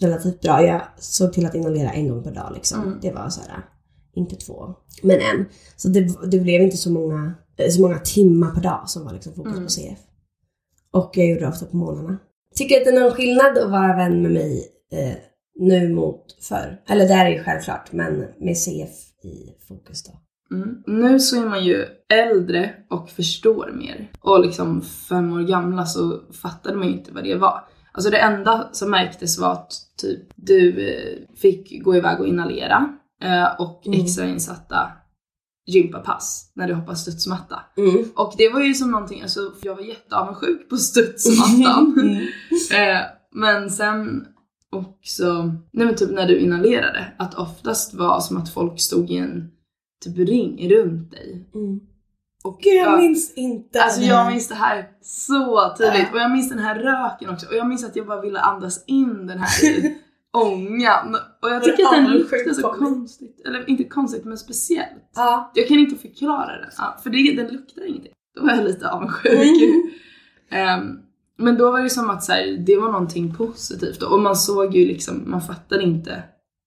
relativt 0.00 0.40
bra. 0.40 0.62
Jag 0.66 0.82
såg 0.98 1.32
till 1.32 1.46
att 1.46 1.54
inhalera 1.54 1.90
en 1.90 2.08
gång 2.08 2.22
per 2.22 2.34
dag 2.34 2.52
liksom. 2.54 2.82
Mm. 2.82 2.98
Det 3.02 3.12
var 3.12 3.28
så 3.28 3.40
här, 3.40 3.64
inte 4.14 4.36
två, 4.36 4.74
men 5.02 5.16
en. 5.16 5.46
Så 5.76 5.88
det, 5.88 6.30
det 6.30 6.38
blev 6.38 6.62
inte 6.62 6.76
så 6.76 6.90
många, 6.92 7.34
eh, 7.56 7.70
så 7.70 7.80
många 7.82 7.98
timmar 7.98 8.54
per 8.54 8.62
dag 8.62 8.90
som 8.90 9.04
var 9.04 9.12
liksom 9.12 9.34
fokus 9.34 9.52
Mm. 9.52 9.64
på 9.64 9.70
CF. 9.70 9.98
Och 10.92 11.10
jag 11.14 11.28
gjorde 11.28 11.40
det 11.40 11.48
ofta 11.48 11.66
på 11.66 11.76
morgnarna. 11.76 12.18
Tycker 12.54 12.76
att 12.76 12.84
det 12.84 12.90
är 12.90 13.00
någon 13.00 13.12
skillnad 13.12 13.58
att 13.58 13.70
vara 13.70 13.96
vän 13.96 14.22
med 14.22 14.30
mig 14.32 14.68
eh, 14.92 15.14
nu 15.58 15.94
mot 15.94 16.36
förr? 16.40 16.82
Eller 16.88 17.08
det 17.08 17.14
är 17.14 17.28
ju 17.28 17.42
självklart, 17.44 17.92
men 17.92 18.24
med 18.38 18.56
CF 18.58 19.24
i 19.24 19.64
fokus 19.68 20.02
då. 20.02 20.12
Mm. 20.50 20.82
Nu 20.86 21.20
så 21.20 21.42
är 21.42 21.48
man 21.48 21.64
ju 21.64 21.86
äldre 22.12 22.74
och 22.90 23.10
förstår 23.10 23.72
mer. 23.74 24.10
Och 24.20 24.40
liksom 24.40 24.82
fem 24.82 25.32
år 25.32 25.40
gamla 25.40 25.86
så 25.86 26.20
fattade 26.42 26.76
man 26.76 26.86
ju 26.88 26.92
inte 26.92 27.12
vad 27.12 27.24
det 27.24 27.34
var. 27.34 27.64
Alltså 27.92 28.10
det 28.10 28.18
enda 28.18 28.68
som 28.72 28.90
märktes 28.90 29.38
var 29.38 29.52
att 29.52 29.72
typ 29.96 30.22
du 30.36 30.88
eh, 30.88 31.36
fick 31.36 31.82
gå 31.84 31.96
iväg 31.96 32.20
och 32.20 32.26
inhalera 32.26 32.88
eh, 33.22 33.60
och 33.60 33.86
Mm. 33.86 34.00
extrainsatta 34.00 34.90
gympapass 35.66 36.52
när 36.54 36.68
du 36.68 36.74
hoppar 36.74 36.94
studsmatta. 36.94 37.60
Mm. 37.76 38.04
Och 38.16 38.34
det 38.38 38.48
var 38.48 38.60
ju 38.60 38.74
som 38.74 38.90
någonting, 38.90 39.22
alltså 39.22 39.40
jag 39.62 39.74
var 39.74 39.82
jätteavundsjuk 39.82 40.68
på 40.70 40.76
studsmattan. 40.76 41.94
Mm. 42.02 42.16
Eh, 42.74 43.00
men 43.34 43.70
sen 43.70 44.26
också, 44.70 45.42
nej 45.72 45.86
men 45.86 45.94
typ 45.94 46.10
när 46.10 46.26
du 46.26 46.38
inhalerade, 46.38 47.12
att 47.18 47.34
oftast 47.34 47.94
var 47.94 48.20
som 48.20 48.36
att 48.36 48.48
folk 48.54 48.80
stod 48.80 49.10
i 49.10 49.16
en 49.16 49.50
typ 50.00 50.28
ring 50.28 50.70
runt 50.70 51.10
dig. 51.10 51.48
Mm. 51.54 51.80
Och 52.44 52.60
Gud, 52.60 52.74
jag 52.74 52.92
ja, 52.92 52.96
minns 52.96 53.34
inte 53.34 53.82
Alltså 53.82 54.00
jag 54.00 54.32
minns 54.32 54.48
det 54.48 54.54
här 54.54 54.88
så 55.02 55.74
tydligt 55.78 56.02
Ja. 56.02 56.12
och 56.12 56.18
jag 56.18 56.30
minns 56.30 56.48
den 56.48 56.58
här 56.58 56.74
röken 56.74 57.30
också 57.30 57.46
och 57.46 57.54
jag 57.54 57.66
minns 57.66 57.84
att 57.84 57.96
jag 57.96 58.06
bara 58.06 58.20
ville 58.20 58.40
andas 58.40 58.84
in 58.86 59.26
den 59.26 59.38
här 59.38 59.48
ångan 60.32 61.16
och 61.42 61.50
jag 61.50 61.64
tycker 61.64 61.84
att 61.84 61.92
den 61.92 62.12
luktar 62.12 62.52
så 62.52 62.72
konstigt, 62.72 63.42
eller 63.46 63.70
inte 63.70 63.84
konstigt 63.84 64.24
men 64.24 64.38
speciellt. 64.38 65.10
Ja. 65.14 65.52
Jag 65.54 65.68
kan 65.68 65.78
inte 65.78 65.96
förklara 65.96 66.58
den, 66.58 66.70
ja, 66.78 66.96
för 67.02 67.10
det, 67.10 67.36
den 67.42 67.52
luktar 67.52 67.86
ingenting. 67.88 68.12
Då 68.34 68.42
var 68.42 68.50
jag 68.50 68.64
lite 68.64 68.90
avundsjuk. 68.90 69.62
Mm. 69.62 69.90
Ehm, 70.52 70.98
men 71.38 71.56
då 71.56 71.70
var 71.70 71.82
det 71.82 71.90
som 71.90 72.10
att 72.10 72.24
så 72.24 72.32
här, 72.32 72.64
det 72.66 72.76
var 72.76 72.92
någonting 72.92 73.34
positivt 73.34 74.02
och 74.02 74.20
man 74.20 74.36
såg 74.36 74.76
ju 74.76 74.86
liksom, 74.86 75.30
man 75.30 75.40
fattade 75.40 75.82
inte 75.82 76.22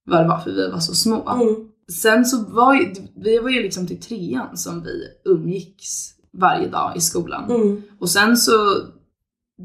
vad 0.05 0.21
det 0.21 0.27
var 0.27 0.39
för 0.39 0.51
vi 0.51 0.71
var 0.71 0.79
så 0.79 0.95
små. 0.95 1.29
Mm. 1.29 1.69
Sen 1.91 2.25
så 2.25 2.45
var 2.45 2.75
ju, 2.75 2.93
vi 3.15 3.39
var 3.39 3.49
ju 3.49 3.63
liksom 3.63 3.87
till 3.87 4.01
trean 4.01 4.57
som 4.57 4.83
vi 4.83 5.07
umgicks 5.25 6.13
varje 6.33 6.69
dag 6.69 6.97
i 6.97 7.01
skolan. 7.01 7.51
Mm. 7.51 7.81
Och 7.99 8.09
sen 8.09 8.37
så 8.37 8.53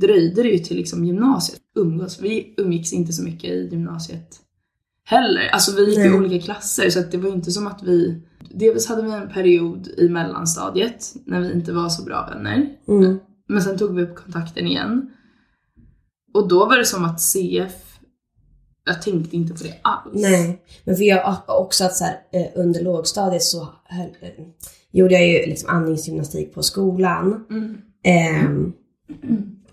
dröjde 0.01 0.43
det 0.43 0.49
ju 0.49 0.59
till 0.59 0.77
liksom 0.77 1.05
gymnasiet 1.05 1.61
umgås. 1.77 2.21
Vi 2.21 2.55
umgicks 2.57 2.93
inte 2.93 3.13
så 3.13 3.23
mycket 3.23 3.51
i 3.51 3.69
gymnasiet 3.71 4.41
heller. 5.09 5.49
Alltså 5.53 5.77
vi 5.77 5.89
gick 5.89 5.99
i 5.99 6.09
Nej. 6.09 6.19
olika 6.19 6.45
klasser 6.45 6.91
så 6.91 7.01
att 7.01 7.13
det 7.13 7.19
var 7.19 7.29
ju 7.29 7.35
inte 7.35 7.53
som 7.53 7.67
att 7.67 7.83
vi... 7.83 8.23
Dels 8.51 8.87
hade 8.87 9.03
vi 9.03 9.11
en 9.11 9.29
period 9.29 9.89
i 9.97 10.09
mellanstadiet 10.09 11.15
när 11.27 11.41
vi 11.41 11.53
inte 11.53 11.73
var 11.73 11.89
så 11.89 12.05
bra 12.05 12.29
vänner. 12.35 12.69
Mm. 12.89 13.19
Men 13.49 13.63
sen 13.63 13.79
tog 13.79 13.97
vi 13.97 14.03
upp 14.03 14.17
kontakten 14.17 14.67
igen. 14.67 15.11
Och 16.35 16.49
då 16.49 16.67
var 16.67 16.79
det 16.79 16.85
som 16.85 17.05
att 17.05 17.21
CF, 17.21 17.88
jag 18.89 19.03
tänkte 19.03 19.37
inte 19.37 19.55
på 19.55 19.63
det 19.65 19.75
alls. 19.83 20.11
Nej, 20.15 20.63
men 20.85 20.97
för 20.97 21.05
jag 21.05 21.37
också 21.47 21.85
att 21.85 21.97
så 21.97 22.05
här, 22.05 22.17
eh, 22.33 22.47
under 22.55 22.83
lågstadiet 22.83 23.43
så 23.43 23.69
höll, 23.85 24.09
eh, 24.21 24.45
gjorde 24.93 25.15
jag 25.15 25.27
ju 25.29 25.47
liksom 25.47 25.69
andningsgymnastik 25.71 26.55
på 26.55 26.63
skolan. 26.63 27.45
Mm. 27.51 27.77
Ehm, 28.05 28.73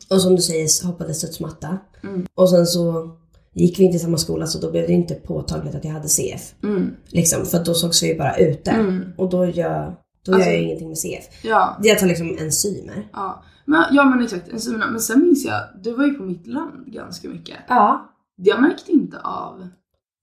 och 0.10 0.21
som 0.21 0.36
du 0.36 0.41
säger 0.41 0.88
hoppade 0.88 1.13
studsmatta. 1.13 1.78
Mm. 2.04 2.25
Och 2.36 2.49
sen 2.49 2.65
så 2.67 3.12
gick 3.54 3.80
vi 3.80 3.84
inte 3.84 3.97
i 3.97 3.99
samma 3.99 4.17
skola 4.17 4.47
så 4.47 4.60
då 4.60 4.71
blev 4.71 4.88
det 4.88 4.93
inte 4.93 5.15
påtagligt 5.15 5.75
att 5.75 5.86
jag 5.86 5.91
hade 5.91 6.10
CF. 6.10 6.54
Mm. 6.63 6.89
Liksom, 7.08 7.45
för 7.45 7.63
då 7.63 7.73
sågs 7.73 8.04
vi 8.04 8.15
bara 8.15 8.38
ute. 8.38 8.71
Mm. 8.71 9.04
Och 9.17 9.30
då 9.30 9.45
gör, 9.45 9.95
då 10.25 10.34
Alltså- 10.34 10.49
gör 10.49 10.56
jag 10.56 10.63
ingenting 10.63 10.88
med 10.88 10.97
CF. 10.97 11.23
Ja. 11.43 11.78
Det 11.84 11.95
tar 11.95 12.08
liksom 12.08 12.38
enzymer. 12.39 13.08
Ja. 13.13 13.43
Men, 13.65 13.84
ja 13.91 14.04
men 14.06 14.23
exakt, 14.23 14.47
enzymerna. 14.54 14.91
Men 14.91 14.99
sen 14.99 15.21
minns 15.21 15.45
jag, 15.45 15.62
du 15.84 15.93
var 15.93 16.06
ju 16.06 16.13
på 16.13 16.23
mitt 16.23 16.47
land 16.47 16.84
ganska 16.88 17.28
mycket. 17.30 17.56
Ja. 17.67 18.12
Jag 18.35 18.61
märkte 18.61 18.91
inte 18.91 19.19
av 19.19 19.67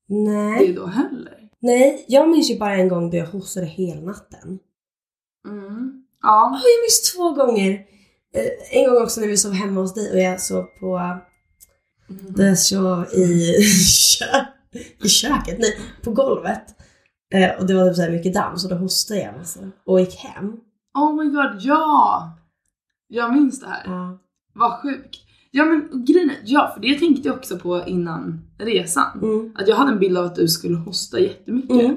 Nej. 0.08 0.66
det 0.66 0.72
då 0.72 0.86
heller. 0.86 1.48
Nej, 1.60 2.04
jag 2.08 2.28
minns 2.28 2.50
ju 2.50 2.58
bara 2.58 2.76
en 2.76 2.88
gång 2.88 3.10
då 3.10 3.16
jag 3.16 3.26
hostade 3.26 3.66
hela 3.66 4.00
natten. 4.00 4.58
Mm. 5.48 6.04
Ja. 6.22 6.50
Ja, 6.54 6.60
jag 6.64 6.82
minns 6.82 7.12
två 7.14 7.30
gånger. 7.44 7.70
Eh, 8.34 8.78
En 8.78 8.90
gång 8.90 9.02
också 9.02 9.20
när 9.20 9.28
vi 9.28 9.36
sov 9.36 9.52
hemma 9.52 9.80
hos 9.80 9.94
dig 9.94 10.10
och 10.12 10.18
jag 10.18 10.40
sov 10.40 10.62
på... 10.80 10.96
Mm. 10.96 12.32
Där 12.34 12.46
jag 12.48 12.58
sov 12.58 13.04
i, 13.12 13.56
kö- 14.18 14.46
i 15.04 15.08
köket, 15.08 15.58
nej, 15.58 15.78
på 16.02 16.10
golvet. 16.10 16.64
Eh, 17.34 17.60
och 17.60 17.66
det 17.66 17.74
var 17.74 17.86
typ 17.88 17.96
så 17.96 18.02
här 18.02 18.10
mycket 18.10 18.34
damm 18.34 18.58
så 18.58 18.68
då 18.68 18.74
hostade 18.76 19.20
jag 19.20 19.36
massa. 19.38 19.60
Och 19.86 20.00
gick 20.00 20.14
hem. 20.16 20.56
Oh 20.94 21.14
my 21.16 21.30
god, 21.30 21.60
ja! 21.60 22.32
Jag 23.08 23.32
minns 23.34 23.60
det 23.60 23.66
här. 23.66 23.82
Ja. 23.86 24.18
Vad 24.54 24.72
sjukt. 24.82 25.16
Ja 25.54 25.64
men 25.64 26.04
grejen 26.04 26.30
är, 26.30 26.36
ja 26.44 26.70
för 26.74 26.80
det 26.82 26.98
tänkte 26.98 27.28
jag 27.28 27.36
också 27.36 27.58
på 27.58 27.82
innan 27.86 28.40
resan. 28.58 29.18
Mm. 29.22 29.52
Att 29.58 29.68
jag 29.68 29.76
hade 29.76 29.92
en 29.92 29.98
bild 29.98 30.18
av 30.18 30.24
att 30.24 30.34
du 30.36 30.48
skulle 30.48 30.76
hosta 30.76 31.18
jättemycket. 31.20 31.70
Mm. 31.80 31.96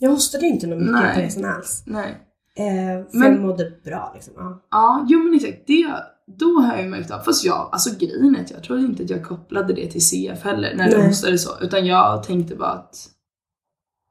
Jag 0.00 0.10
hostade 0.10 0.46
inte 0.46 0.66
något 0.66 0.78
mycket 0.78 0.92
Nej. 0.94 1.14
på 1.14 1.20
resan 1.20 1.44
alls. 1.44 1.82
Nej. 1.86 2.28
Eh, 2.56 3.06
för 3.10 3.18
Men- 3.18 3.32
jag 3.32 3.40
mådde 3.42 3.72
bra 3.84 4.12
liksom. 4.14 4.34
Ja. 4.36 4.62
Ja, 4.70 5.06
jo 5.08 5.18
men 5.18 5.34
exakt. 5.34 5.66
Det, 5.66 5.94
då 6.38 6.60
har 6.60 6.72
jag 6.74 6.82
ju 6.82 6.88
märkt 6.88 7.10
av. 7.10 7.18
Fast 7.18 7.44
jag, 7.44 7.68
alltså 7.72 7.98
grejen 7.98 8.36
är 8.36 8.40
att 8.40 8.50
jag 8.50 8.62
tror 8.64 8.78
inte 8.78 9.02
att 9.02 9.10
jag 9.10 9.24
kopplade 9.24 9.74
det 9.74 9.90
till 9.90 10.00
CF 10.06 10.42
heller 10.44 10.74
när 10.76 10.90
du 10.90 11.06
hostade 11.06 11.38
så. 11.38 11.50
Utan 11.60 11.86
jag 11.86 12.22
tänkte 12.22 12.54
bara 12.56 12.70
att 12.70 13.08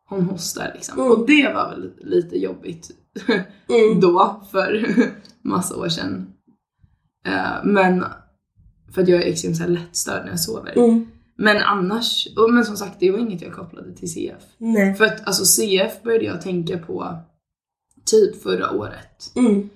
hon 0.09 0.21
hostar 0.21 0.71
liksom. 0.73 0.99
Mm. 0.99 1.11
Och 1.11 1.27
det 1.27 1.53
var 1.53 1.69
väl 1.69 1.91
lite 1.97 2.35
jobbigt 2.37 2.91
Mm. 3.69 3.99
då 4.01 4.41
för 4.51 4.85
massa 5.43 5.75
år 5.77 5.89
sedan. 5.89 6.27
Eh, 7.25 7.63
men 7.63 8.03
för 8.93 9.01
att 9.01 9.07
jag 9.07 9.21
är 9.23 9.25
extremt 9.31 9.57
så 9.57 9.63
här 9.63 9.69
lättstörd 9.69 10.23
när 10.23 10.29
jag 10.29 10.39
sover. 10.39 10.77
Mm. 10.77 11.07
Men 11.37 11.57
annars, 11.57 12.27
och, 12.37 12.53
men 12.53 12.65
som 12.65 12.77
sagt 12.77 12.99
det 12.99 13.11
var 13.11 13.19
inget 13.19 13.41
jag 13.41 13.53
kopplade 13.53 13.93
till 13.95 14.13
CF. 14.13 14.43
Nej. 14.57 14.95
För 14.95 15.05
att 15.05 15.27
alltså 15.27 15.45
CF 15.45 16.03
började 16.03 16.25
jag 16.25 16.41
tänka 16.41 16.77
på 16.77 17.17
typ 18.05 18.43
förra 18.43 18.71
året. 18.71 19.31
Mm. 19.35 19.69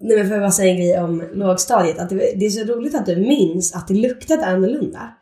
Nej 0.00 0.16
men 0.16 0.26
får 0.26 0.32
jag 0.34 0.42
bara 0.42 0.50
säga 0.50 0.70
en 0.70 0.76
grej 0.76 1.00
om 1.00 1.22
lågstadiet. 1.34 1.98
Att 1.98 2.08
det, 2.08 2.16
det 2.16 2.46
är 2.46 2.50
så 2.50 2.64
roligt 2.64 2.94
att 2.94 3.06
du 3.06 3.16
minns 3.16 3.74
att 3.74 3.88
det 3.88 3.94
luktade 3.94 4.46
annorlunda. 4.46 5.14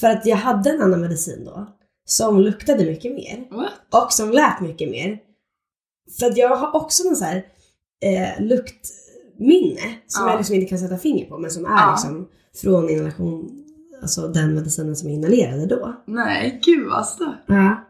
För 0.00 0.06
att 0.08 0.26
jag 0.26 0.36
hade 0.36 0.70
en 0.70 0.82
annan 0.82 1.00
medicin 1.00 1.44
då. 1.44 1.66
Som 2.04 2.40
luktade 2.40 2.84
mycket 2.84 3.12
mer. 3.12 3.48
What? 3.50 4.04
Och 4.04 4.12
som 4.12 4.30
lät 4.30 4.60
mycket 4.60 4.90
mer. 4.90 5.18
För 6.18 6.26
att 6.26 6.36
jag 6.36 6.56
har 6.56 6.76
också 6.76 7.04
någon 7.04 7.16
så 7.16 7.24
här 7.24 7.36
eh, 8.04 8.44
luktminne. 8.44 9.80
Som 10.06 10.24
Ja. 10.24 10.30
jag 10.30 10.38
liksom 10.38 10.54
inte 10.54 10.68
kan 10.68 10.78
sätta 10.78 10.98
finger 10.98 11.24
på. 11.24 11.38
Men 11.38 11.50
som 11.50 11.64
är 11.64 11.68
Ja. 11.70 11.90
liksom 11.96 12.28
från 12.62 12.90
inhalation. 12.90 13.64
Alltså 14.02 14.28
den 14.28 14.54
medicinen 14.54 14.96
som 14.96 15.08
jag 15.08 15.16
inhalerade 15.16 15.66
då. 15.66 16.02
Nej, 16.06 16.60
gud 16.64 16.88
vad 16.88 17.06
stört. 17.06 17.44
Ja. 17.46 17.84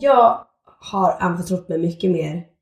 Jag 0.00 0.38
har 0.80 1.16
anförtrott 1.20 1.68
mig 1.68 1.78
mycket 1.78 2.10
mer 2.10 2.53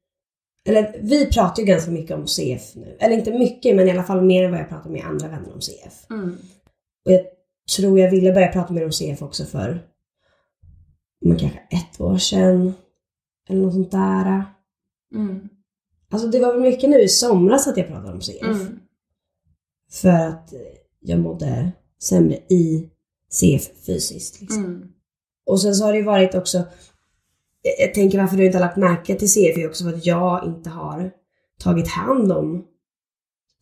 eller 0.68 0.96
vi 1.00 1.26
pratar 1.26 1.62
ju 1.62 1.66
ganska 1.66 1.90
mycket 1.90 2.16
om 2.16 2.26
CF 2.26 2.74
nu. 2.74 2.96
Eller 3.00 3.16
inte 3.16 3.38
mycket, 3.38 3.76
men 3.76 3.88
i 3.88 3.90
alla 3.90 4.02
fall 4.02 4.22
mer 4.22 4.44
än 4.44 4.50
vad 4.50 4.60
jag 4.60 4.68
pratar 4.68 4.90
med 4.90 5.04
andra 5.04 5.28
vänner 5.28 5.52
om 5.54 5.60
CF. 5.60 6.10
Mm. 6.10 6.36
Och 7.04 7.12
jag 7.12 7.20
tror 7.76 7.98
jag 7.98 8.10
ville 8.10 8.32
börja 8.32 8.52
prata 8.52 8.72
mer 8.72 8.84
om 8.84 8.92
CF 8.92 9.22
också 9.22 9.44
för 9.44 9.92
men 11.22 11.38
kanske 11.38 11.58
ett 11.58 12.00
år 12.00 12.18
sedan. 12.18 12.74
Eller 13.48 13.60
något 13.60 13.72
sånt 13.72 13.90
där. 13.90 14.44
Mm. 15.14 15.48
Alltså 16.10 16.28
det 16.28 16.40
var 16.40 16.52
väl 16.52 16.62
mycket 16.62 16.90
nu 16.90 17.00
i 17.00 17.08
somras 17.08 17.66
att 17.66 17.76
jag 17.76 17.88
pratade 17.88 18.12
om 18.12 18.20
CF. 18.20 18.42
Mm. 18.42 18.78
För 19.90 20.08
att 20.08 20.52
jag 21.00 21.20
mådde 21.20 21.72
sämre 22.02 22.34
i 22.34 22.90
CF 23.30 23.86
fysiskt. 23.86 24.40
Liksom. 24.40 24.64
Mm. 24.64 24.88
Och 25.46 25.60
sen 25.60 25.74
så 25.74 25.84
har 25.84 25.92
det 25.92 25.98
ju 25.98 26.04
varit 26.04 26.34
också, 26.34 26.64
jag- 27.78 27.94
tänker 27.94 28.18
varför 28.18 28.36
du 28.36 28.46
inte 28.46 28.58
har 28.58 28.64
lagt 28.66 28.76
märke 28.76 29.14
till 29.14 29.28
CF 29.32 29.58
är 29.58 29.68
också 29.68 29.84
för 29.84 29.92
att 29.92 30.06
jag 30.06 30.44
inte 30.46 30.70
har 30.70 31.10
tagit 31.60 31.88
hand 31.88 32.32
om, 32.32 32.64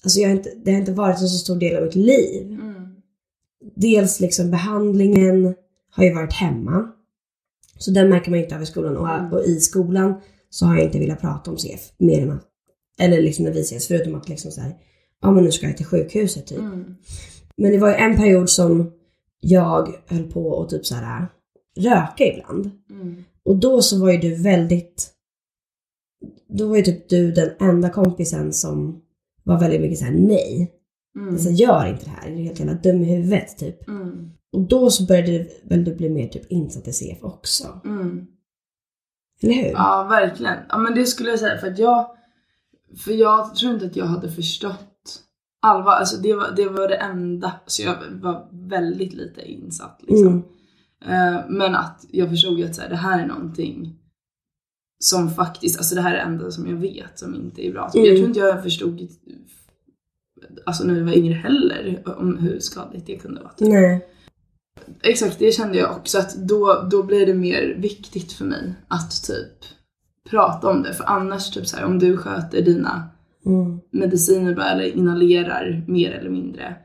alltså 0.05 0.21
jag 0.21 0.29
har 0.29 0.37
inte, 0.37 0.51
det 0.65 0.73
har 0.73 0.79
inte 0.79 0.93
varit 0.93 1.21
en 1.21 1.29
så 1.29 1.39
stor 1.39 1.57
del 1.57 1.77
av 1.77 1.83
mitt 1.85 1.95
liv. 1.95 2.47
Mm. 2.53 2.75
Dels 3.77 4.21
liksom 4.21 4.51
behandlingen 4.51 5.55
har 5.91 6.05
ju 6.05 6.15
varit 6.15 6.33
hemma. 6.33 6.89
Så 7.79 7.91
den 7.91 8.09
märker 8.09 8.31
man 8.31 8.39
ju 8.39 8.45
inte 8.45 8.57
av 8.57 8.63
i 8.63 8.67
skolan. 8.67 8.97
Och, 8.97 9.09
Mm. 9.09 9.33
och 9.33 9.45
i 9.45 9.61
skolan 9.61 10.15
så 10.51 10.67
har 10.67 10.75
jag 10.77 10.85
inte 10.85 10.99
velat 10.99 11.21
prata 11.21 11.51
om 11.51 11.57
CF 11.57 11.81
mer 11.99 12.23
än 12.23 12.31
att, 12.31 12.45
eller 13.01 13.23
liksom 13.23 13.45
när 13.45 13.53
vi 13.53 13.61
ses, 13.61 13.89
förutom 13.89 14.15
att 14.15 14.29
liksom 14.29 14.51
så 14.51 14.61
här, 14.61 14.75
ja 15.23 15.31
men 15.31 15.45
nu 15.45 15.53
ska 15.53 15.67
jag 15.67 15.77
till 15.77 15.87
sjukhuset 15.87 16.47
typ. 16.47 16.59
Mm. 16.59 16.97
Men 17.57 17.73
det 17.73 17.79
var 17.79 17.89
ju 17.89 17.95
en 17.95 18.17
period 18.17 18.51
som 18.51 18.93
jag 19.41 19.95
höll 20.07 20.31
på 20.33 20.63
att 20.63 20.69
typ 20.71 20.87
så 20.87 20.95
här 20.95 21.27
röka 21.79 22.25
ibland. 22.25 22.71
Mm. 22.91 23.25
Och 23.45 23.61
då 23.61 23.83
så 23.83 24.01
var 24.01 24.13
ju 24.13 24.19
du 24.19 24.43
väldigt, 24.43 25.11
då 26.49 26.69
var 26.69 26.77
ju 26.77 26.83
typ 26.83 27.09
du 27.09 27.33
den 27.33 27.51
enda 27.61 27.91
kompisen 27.91 28.53
som 28.53 29.03
var 29.45 29.61
väldigt 29.61 29.81
mycket 29.81 29.99
så 29.99 30.05
här 30.05 30.13
nej. 30.13 30.73
Mm. 31.17 31.35
Alltså 31.35 31.51
gör 31.51 31.87
inte 31.87 32.05
det 32.05 32.11
här, 32.11 32.31
du 32.31 32.37
är 32.37 32.45
helt 32.45 32.59
jävla 32.59 32.75
dum 32.75 33.03
i 33.03 33.05
huvudet 33.05 33.59
typ. 33.59 33.89
Mm. 33.89 34.31
Och 34.53 34.61
då 34.61 34.91
så 34.91 35.07
började 35.07 35.47
väl 35.63 35.85
du 35.85 35.95
bli 35.95 36.11
mer 36.11 36.29
typ 36.29 36.53
insatt 36.53 36.89
i 36.89 36.93
CF 36.93 37.19
också. 37.25 37.81
Mm. 37.85 38.27
Eller 39.43 39.55
hur? 39.55 39.71
Ja, 39.71 40.07
verkligen. 40.11 40.59
Ja, 40.69 40.79
men 40.79 40.95
det 40.95 41.07
skulle 41.07 41.31
jag 41.31 41.39
säga 41.39 41.59
för 41.59 41.67
att 41.67 41.79
jag, 41.79 42.07
för 43.05 43.13
jag 43.13 43.55
tror 43.55 43.75
inte 43.75 43.87
att 43.87 43.97
jag 43.97 44.07
hade 44.07 44.31
förstått 44.31 45.23
allvar. 45.63 45.93
Alltså 45.93 46.17
det 46.17 46.35
var 46.35 46.53
det, 46.57 46.69
var 46.69 46.89
det 46.89 46.97
enda, 46.97 47.53
så 47.67 47.83
jag 47.83 47.97
var 48.11 48.49
väldigt 48.53 49.13
lite 49.13 49.43
insatt 49.43 50.01
liksom. 50.03 50.27
Mm. 50.27 50.43
Eh, 51.05 51.41
men 51.49 51.75
att 51.75 52.07
jag 52.11 52.29
förstod 52.31 52.63
att 52.65 52.75
så 52.75 52.83
här, 52.83 52.89
det 52.89 52.97
här 52.97 53.23
är 53.23 53.27
någonting 53.27 53.97
som 55.05 55.31
faktiskt, 55.31 55.79
alltså 55.79 55.95
det 55.95 56.01
här 56.01 56.13
är 56.13 56.17
det 56.17 56.23
enda 56.23 56.51
som 56.51 56.67
jag 56.71 56.77
vet 56.77 57.19
som 57.19 57.35
inte 57.35 57.67
är 57.67 57.73
bra. 57.73 57.91
Mm. 57.95 58.07
Jag 58.07 58.17
tror 58.17 58.29
inte 58.29 58.41
jag 58.41 58.63
förstod, 58.63 59.09
alltså 60.67 60.85
när 60.85 60.95
vi 60.95 61.01
var 61.03 61.13
yngre 61.13 61.35
heller, 61.35 62.03
om 62.19 62.39
hur 62.39 62.59
skadligt 62.59 63.07
det 63.07 63.17
kunde 63.17 63.41
vara. 63.41 63.53
typ. 63.53 63.69
Nej. 63.69 64.07
Exakt, 65.03 65.39
det 65.39 65.53
kände 65.55 65.79
jag 65.79 65.97
också 65.97 66.19
att 66.19 66.35
då, 66.35 66.89
då 66.91 67.03
blir 67.03 67.27
det 67.27 67.35
mer 67.35 67.77
viktigt 67.79 68.33
för 68.33 68.45
mig 68.45 68.75
att 68.89 69.23
typ 69.27 69.65
prata 70.31 70.69
om 70.71 70.83
det. 70.83 70.95
För 70.95 71.05
annars, 71.05 71.51
typ 71.51 71.67
så 71.67 71.77
här, 71.77 71.85
om 71.85 71.99
du 71.99 72.17
sköter 72.17 72.63
dina 72.63 73.11
Mm. 73.47 73.81
mediciner 73.91 74.55
bra 74.55 74.65
eller 74.65 74.97
inhalerar 74.97 75.85
mer 75.89 76.11
eller 76.11 76.31
mindre. 76.31 76.77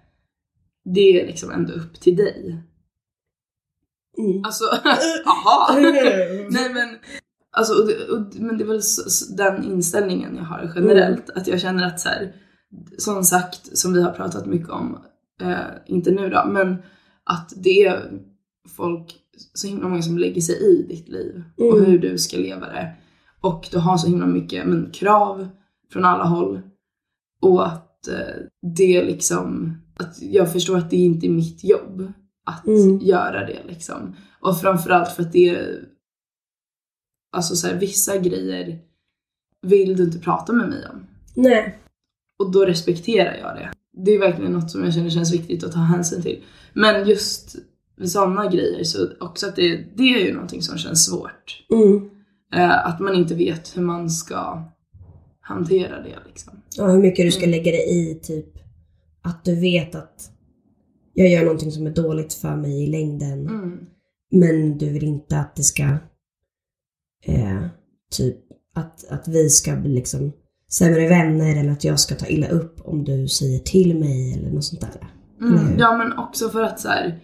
Det 0.86 1.22
är 1.22 1.28
liksom 1.28 1.52
ändå 1.52 1.74
upp 1.74 2.00
till 2.00 2.16
dig. 2.16 2.58
Mm. 4.18 4.46
Alltså, 4.46 4.64
aha! 5.26 5.76
Nej 6.50 6.74
men, 6.74 6.90
alltså, 7.52 7.74
och 7.74 7.88
det, 7.88 8.10
och, 8.10 8.36
men 8.36 8.58
det 8.58 8.64
är 8.64 8.68
väl 8.68 8.82
den 9.38 9.64
inställningen 9.64 10.36
jag 10.36 10.44
har 10.44 10.72
generellt. 10.76 11.30
Att 11.30 11.48
jag 11.48 11.62
känner 11.62 11.88
att 11.88 12.00
så 12.00 12.10
här, 12.10 12.34
som 12.98 13.24
sagt, 13.24 13.78
som 13.78 13.94
vi 13.94 14.02
har 14.04 14.12
pratat 14.12 14.46
mycket 14.46 14.70
om, 14.70 14.98
eh, 15.42 15.58
inte 15.88 16.12
nu 16.12 16.30
då, 16.30 16.44
men 16.48 16.78
att 17.24 17.54
det 17.56 17.86
är 17.86 18.12
folk, 18.78 19.16
så 19.54 19.68
himla 19.68 19.88
många 19.88 20.02
som 20.02 20.18
lägger 20.18 20.42
sig 20.42 20.56
i 20.56 20.86
ditt 20.90 21.08
liv 21.10 21.44
och 21.58 21.78
Mm. 21.78 21.92
hur 21.92 22.00
du 22.00 22.18
ska 22.18 22.38
leva 22.38 22.68
det. 22.68 22.96
Och 23.42 23.68
du 23.72 23.78
har 23.78 23.98
så 23.98 24.08
himla 24.08 24.26
mycket 24.26 24.68
men, 24.68 24.92
krav 24.92 25.48
från 25.92 26.06
alla 26.06 26.24
håll. 26.24 26.62
Och 27.42 27.68
att 27.68 28.08
eh, 28.08 28.36
det 28.76 29.04
liksom, 29.04 29.78
att 30.00 30.22
jag 30.22 30.52
förstår 30.54 30.78
att 30.78 30.90
det 30.90 30.98
inte 30.98 31.28
är 31.28 31.32
mitt 31.32 31.64
jobb 31.64 32.14
att 32.46 32.68
Mm. 32.68 33.00
göra 33.00 33.46
det 33.46 33.60
liksom. 33.68 34.16
Och 34.40 34.62
framförallt 34.62 35.10
för 35.16 35.24
att 35.24 35.32
det 35.32 35.50
är, 35.50 35.86
alltså 37.32 37.56
så 37.56 37.68
här, 37.68 37.76
vissa 37.80 38.18
grejer 38.18 38.80
vill 39.62 39.98
du 39.98 40.04
inte 40.04 40.20
prata 40.20 40.54
med 40.54 40.70
mig 40.70 40.88
om. 40.94 41.06
Nej. 41.34 41.80
Och 42.40 42.52
då 42.52 42.66
respekterar 42.66 43.36
jag 43.38 43.56
det. 43.56 43.72
Det 43.98 44.12
är 44.12 44.20
verkligen 44.20 44.52
något 44.52 44.72
som 44.72 44.84
jag 44.84 44.94
känner 44.94 45.10
känns 45.10 45.34
viktigt 45.34 45.64
att 45.64 45.72
ta 45.72 45.80
hänsyn 45.80 46.22
till. 46.22 46.44
Men 46.74 47.08
just 47.08 47.56
vid 47.98 48.12
sådana 48.12 48.50
grejer 48.52 48.84
så 48.84 49.08
också 49.20 49.48
att 49.48 49.56
det, 49.56 49.78
det 49.96 50.04
är 50.04 50.26
ju 50.26 50.34
någonting 50.34 50.62
som 50.62 50.78
känns 50.78 51.06
svårt. 51.06 51.66
Mm. 51.72 52.10
Eh, 52.54 52.88
att 52.88 53.00
man 53.00 53.16
inte 53.16 53.36
vet 53.36 53.78
hur 53.78 53.82
man 53.82 54.10
ska 54.10 54.64
hantera 55.40 56.02
det 56.02 56.16
liksom. 56.28 56.54
Och 56.80 56.92
hur 56.92 56.98
mycket 57.02 57.26
du 57.26 57.32
ska 57.32 57.44
Mm. 57.46 57.52
lägga 57.52 57.72
dig 57.72 58.12
i 58.12 58.20
typ 58.20 58.46
att 59.22 59.44
du 59.46 59.60
vet 59.60 59.96
att 59.96 60.32
jag 61.16 61.30
gör 61.30 61.44
någonting 61.44 61.72
som 61.72 61.88
är 61.88 61.92
dåligt 61.92 62.34
för 62.34 62.56
mig 62.56 62.84
i 62.84 62.88
längden. 62.88 63.48
Mm. 63.48 63.80
Men 64.32 64.78
du 64.78 64.90
vill 64.90 65.04
inte 65.04 65.40
att 65.40 65.56
det 65.56 65.64
ska 65.64 65.84
eh, 67.26 67.66
typ 68.12 68.38
att, 68.76 69.06
att 69.10 69.28
vi 69.28 69.50
ska 69.50 69.76
bli 69.76 69.90
liksom 69.90 70.34
sämre 70.72 71.08
vänner 71.08 71.60
eller 71.60 71.72
att 71.72 71.84
jag 71.84 72.00
ska 72.00 72.16
ta 72.16 72.28
illa 72.28 72.48
upp 72.48 72.82
om 72.82 73.04
du 73.04 73.28
säger 73.28 73.60
till 73.60 74.00
mig 74.00 74.34
eller 74.34 74.52
något 74.52 74.64
sånt 74.64 74.82
där. 74.82 75.10
Mm. 75.42 75.80
Ja 75.80 75.98
men 75.98 76.18
också 76.20 76.50
för 76.50 76.62
att 76.64 76.80
så 76.80 76.88
här, 76.88 77.20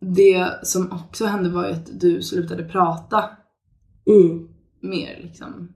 det 0.00 0.50
som 0.62 0.92
också 0.92 1.26
hände 1.26 1.50
var 1.50 1.66
ju 1.66 1.72
att 1.72 2.00
du 2.00 2.22
slutade 2.22 2.64
prata 2.64 3.24
Mm. 4.06 4.48
mer 4.82 5.20
liksom. 5.22 5.72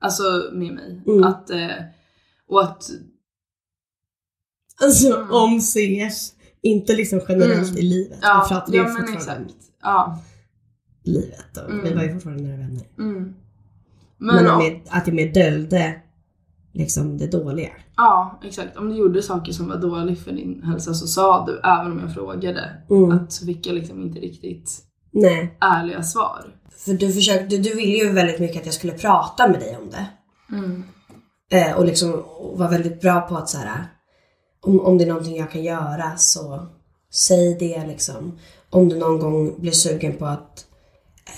Alltså 0.00 0.22
med 0.52 0.74
mig. 0.74 1.02
Mm. 1.06 1.24
Att, 1.24 1.50
eh, 1.50 1.84
och 2.46 2.62
att, 2.62 2.90
Alltså 4.82 5.16
Mm. 5.16 5.30
om 5.30 5.60
CS, 5.60 6.32
inte 6.62 6.92
liksom 6.96 7.20
generellt 7.28 7.68
Mm. 7.68 7.78
i 7.78 7.82
livet. 7.82 8.18
ja, 8.22 8.46
vi 8.48 8.54
pratar 8.54 8.72
ju 8.72 8.78
ja 8.78 8.84
men 8.84 8.92
fortfarande 8.96 9.36
om 9.36 9.42
exakt. 9.44 9.54
Ja. 9.82 10.18
livet 11.04 11.56
och 11.56 11.70
vi 11.74 11.78
Mm. 11.88 11.96
var 11.96 12.02
ju 12.04 12.12
fortfarande 12.12 12.42
nära 12.42 12.56
vänner. 12.56 12.82
Mm. 12.98 13.34
Men, 14.18 14.34
Men, 14.36 14.44
jag, 14.44 14.82
att 14.90 15.06
jag 15.06 15.16
mer 15.16 15.32
döljde 15.34 15.94
liksom 16.72 17.18
det 17.18 17.26
dåliga. 17.26 17.70
ja 17.96 18.40
exakt. 18.44 18.76
Om 18.76 18.88
du 18.90 18.96
gjorde 18.96 19.22
saker 19.22 19.52
som 19.52 19.68
var 19.68 19.76
dåligt 19.76 20.24
för 20.24 20.32
din 20.32 20.62
hälsa 20.62 20.94
så 20.94 21.06
sa 21.06 21.46
du, 21.46 21.60
även 21.64 21.92
om 21.92 22.00
jag 22.00 22.14
frågade, 22.14 22.76
Mm. 22.90 23.10
att 23.10 23.32
så 23.32 23.46
fick 23.46 23.66
jag 23.66 23.74
liksom 23.74 24.02
inte 24.02 24.20
riktigt 24.20 24.82
Nej. 25.12 25.56
ärliga 25.60 26.02
svar. 26.02 26.54
För 26.76 26.92
du 26.92 27.12
försökte, 27.12 27.56
du 27.56 27.74
ville 27.74 27.96
ju 28.04 28.12
väldigt 28.12 28.40
mycket 28.40 28.60
att 28.60 28.66
jag 28.66 28.74
skulle 28.74 28.92
prata 28.92 29.48
med 29.48 29.60
dig 29.60 29.76
om 29.82 29.90
det. 29.90 30.06
Mm. 30.56 30.84
Eh, 31.52 31.76
och 31.76 31.84
liksom 31.84 32.12
och 32.14 32.58
var 32.58 32.68
väldigt 32.70 33.00
bra 33.00 33.20
på 33.20 33.36
att 33.36 33.48
så 33.48 33.58
här, 33.58 33.86
om, 34.60 34.80
om 34.80 34.98
det 34.98 35.04
är 35.04 35.08
någonting 35.08 35.36
jag 35.36 35.50
kan 35.50 35.62
göra 35.62 36.16
så 36.16 36.66
säg 37.10 37.54
det 37.54 37.86
liksom. 37.86 38.38
Om 38.70 38.88
du 38.88 38.98
någon 38.98 39.18
gång 39.18 39.60
blir 39.60 39.72
sugen 39.72 40.16
på 40.16 40.26
att 40.26 40.66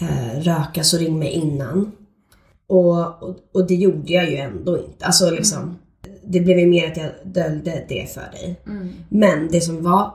eh, 0.01 0.41
röka 0.41 0.85
så 0.85 0.99
ring 0.99 1.19
mig 1.19 1.29
innan. 1.31 1.93
Och, 2.67 3.23
och, 3.23 3.37
och 3.53 3.67
det 3.67 3.75
gjorde 3.75 4.13
jag 4.13 4.31
ju 4.31 4.37
ändå 4.37 4.79
inte. 4.79 5.07
Alltså 5.07 5.31
liksom, 5.31 5.79
det 6.25 6.41
blev 6.41 6.59
ju 6.59 6.67
mer 6.67 6.91
att 6.91 6.97
jag 6.97 7.11
döljde 7.25 7.85
det 7.89 8.15
för 8.15 8.31
dig. 8.33 8.61
Mm. 8.67 8.89
Men 9.09 9.49
det 9.49 9.61
som 9.61 9.83
var, 9.83 10.15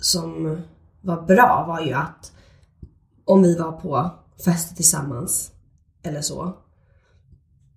som 0.00 0.58
var 1.00 1.22
bra 1.22 1.64
var 1.68 1.80
ju 1.80 1.92
att 1.92 2.32
om 3.24 3.42
vi 3.42 3.58
var 3.58 3.72
på 3.72 4.10
fester 4.44 4.76
tillsammans 4.76 5.52
eller 6.02 6.20
så, 6.20 6.52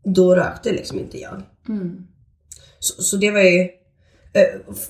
då 0.03 0.35
rökte 0.35 0.71
liksom 0.71 0.99
inte 0.99 1.19
jag. 1.19 1.41
Mm. 1.69 2.07
Så, 2.79 3.03
så 3.03 3.17
det 3.17 3.31
var 3.31 3.41
ju, 3.41 3.69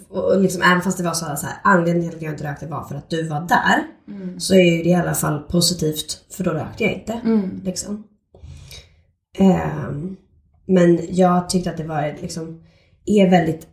och 0.09 0.41
liksom, 0.41 0.61
även 0.61 0.81
fast 0.81 0.97
det 0.97 1.03
var 1.03 1.13
så 1.13 1.25
här, 1.25 1.35
så 1.35 1.45
här 1.45 1.55
anledningen 1.63 2.09
till 2.09 2.17
att 2.17 2.23
jag 2.23 2.33
inte 2.33 2.43
rökte 2.51 2.67
var 2.67 2.83
för 2.83 2.95
att 2.95 3.09
du 3.09 3.27
var 3.27 3.41
där, 3.41 3.83
Mm. 4.07 4.39
så 4.39 4.55
är 4.55 4.83
det 4.83 4.89
i 4.89 4.93
alla 4.95 5.13
fall 5.13 5.39
positivt 5.39 6.25
för 6.31 6.43
då 6.43 6.51
rökte 6.51 6.83
jag 6.83 6.93
inte. 6.93 7.13
Mm. 7.13 7.61
Liksom. 7.63 8.03
Ehm, 9.37 10.15
men 10.65 10.99
jag 11.09 11.49
tyckte 11.49 11.69
att 11.69 11.77
det 11.77 11.83
var 11.83 12.15
liksom, 12.21 12.63
är 13.05 13.29
väldigt, 13.29 13.67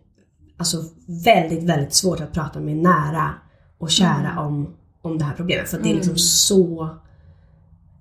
alltså 0.57 0.77
väldigt, 1.25 1.63
väldigt 1.63 1.95
svårt 1.95 2.21
att 2.21 2.33
prata 2.33 2.61
med 2.61 2.77
nära 2.77 3.35
och 3.79 3.91
kära 3.91 4.41
om, 4.41 4.75
om 5.03 5.19
det 5.19 5.25
här 5.25 5.35
problemet. 5.37 5.69
För 5.69 5.79
det 5.79 5.91
är 5.91 5.95
liksom 5.95 6.11
Mm. 6.11 6.19
så 6.19 6.89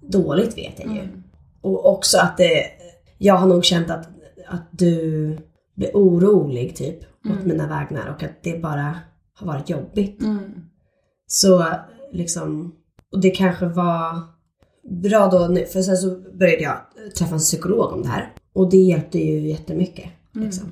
dåligt 0.02 0.58
vet 0.58 0.80
jag 0.80 0.94
ju. 0.94 1.00
Mm. 1.00 1.24
Och 1.62 1.94
också 1.94 2.18
att 2.18 2.38
det, 2.38 2.64
jag 3.18 3.36
har 3.36 3.48
nog 3.48 3.66
känt 3.66 3.90
att, 3.90 4.10
att 4.48 4.68
du 4.72 5.38
blir 5.76 5.92
orolig 5.94 6.76
typ 6.76 7.00
åt 7.26 7.32
Mm. 7.32 7.48
mina 7.48 7.68
vägnar 7.68 8.08
och 8.08 8.24
att 8.24 8.44
det 8.44 8.62
bara 8.62 8.96
har 9.34 9.48
varit 9.48 9.70
jobbigt. 9.70 10.22
Mm. 10.22 10.40
Så 11.28 11.66
liksom, 12.12 12.76
och 13.12 13.20
det 13.22 13.30
kanske 13.30 13.66
var 13.68 14.22
bra 15.04 15.28
då, 15.28 15.56
för 15.74 15.82
sen 15.82 15.98
så 15.98 16.10
började 16.34 16.64
jag 16.64 16.78
träffa 17.18 17.34
en 17.34 17.40
psykolog 17.40 17.94
om 17.94 18.02
det 18.02 18.10
här. 18.10 18.34
Och 18.54 18.70
det 18.70 18.78
hjälpte 18.78 19.20
ju 19.20 19.50
jättemycket. 19.50 20.10
Liksom. 20.34 20.68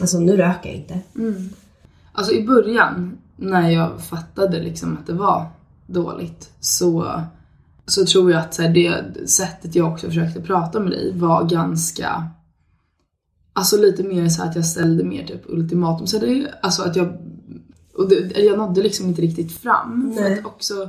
Alltså 0.00 0.18
nu 0.18 0.36
röker 0.36 0.68
jag 0.68 0.78
inte. 0.78 1.00
Mm. 1.16 1.48
Alltså 2.12 2.32
i 2.34 2.46
början, 2.46 3.18
när 3.36 3.70
jag 3.70 4.00
fattade 4.00 4.62
liksom 4.62 4.98
att 5.00 5.06
det 5.06 5.12
var 5.12 5.46
dåligt, 5.86 6.50
så, 6.60 7.22
så 7.86 8.04
tror 8.04 8.30
jag 8.32 8.40
att 8.40 8.54
så 8.54 8.62
här, 8.62 8.68
det 8.68 9.28
sättet 9.28 9.74
jag 9.74 9.92
också 9.92 10.06
försökte 10.06 10.40
prata 10.40 10.80
med 10.80 10.90
dig 10.90 11.12
var 11.18 11.44
ganska 11.44 12.28
Alltså 13.52 13.76
lite 13.76 14.02
mer 14.02 14.28
så 14.28 14.42
att 14.42 14.56
jag 14.56 14.66
ställde 14.66 15.04
mer 15.04 15.26
typ 15.26 15.42
ultimatum. 15.46 16.06
Så 16.06 16.18
det, 16.18 16.54
alltså 16.62 16.82
att 16.82 16.96
jag, 16.96 17.18
och 17.96 18.08
det, 18.08 18.38
jag 18.38 18.58
nådde 18.58 18.82
liksom 18.82 19.06
inte 19.06 19.22
riktigt 19.22 19.52
fram. 19.52 20.14
För 20.16 20.32
att 20.32 20.46
också, 20.46 20.88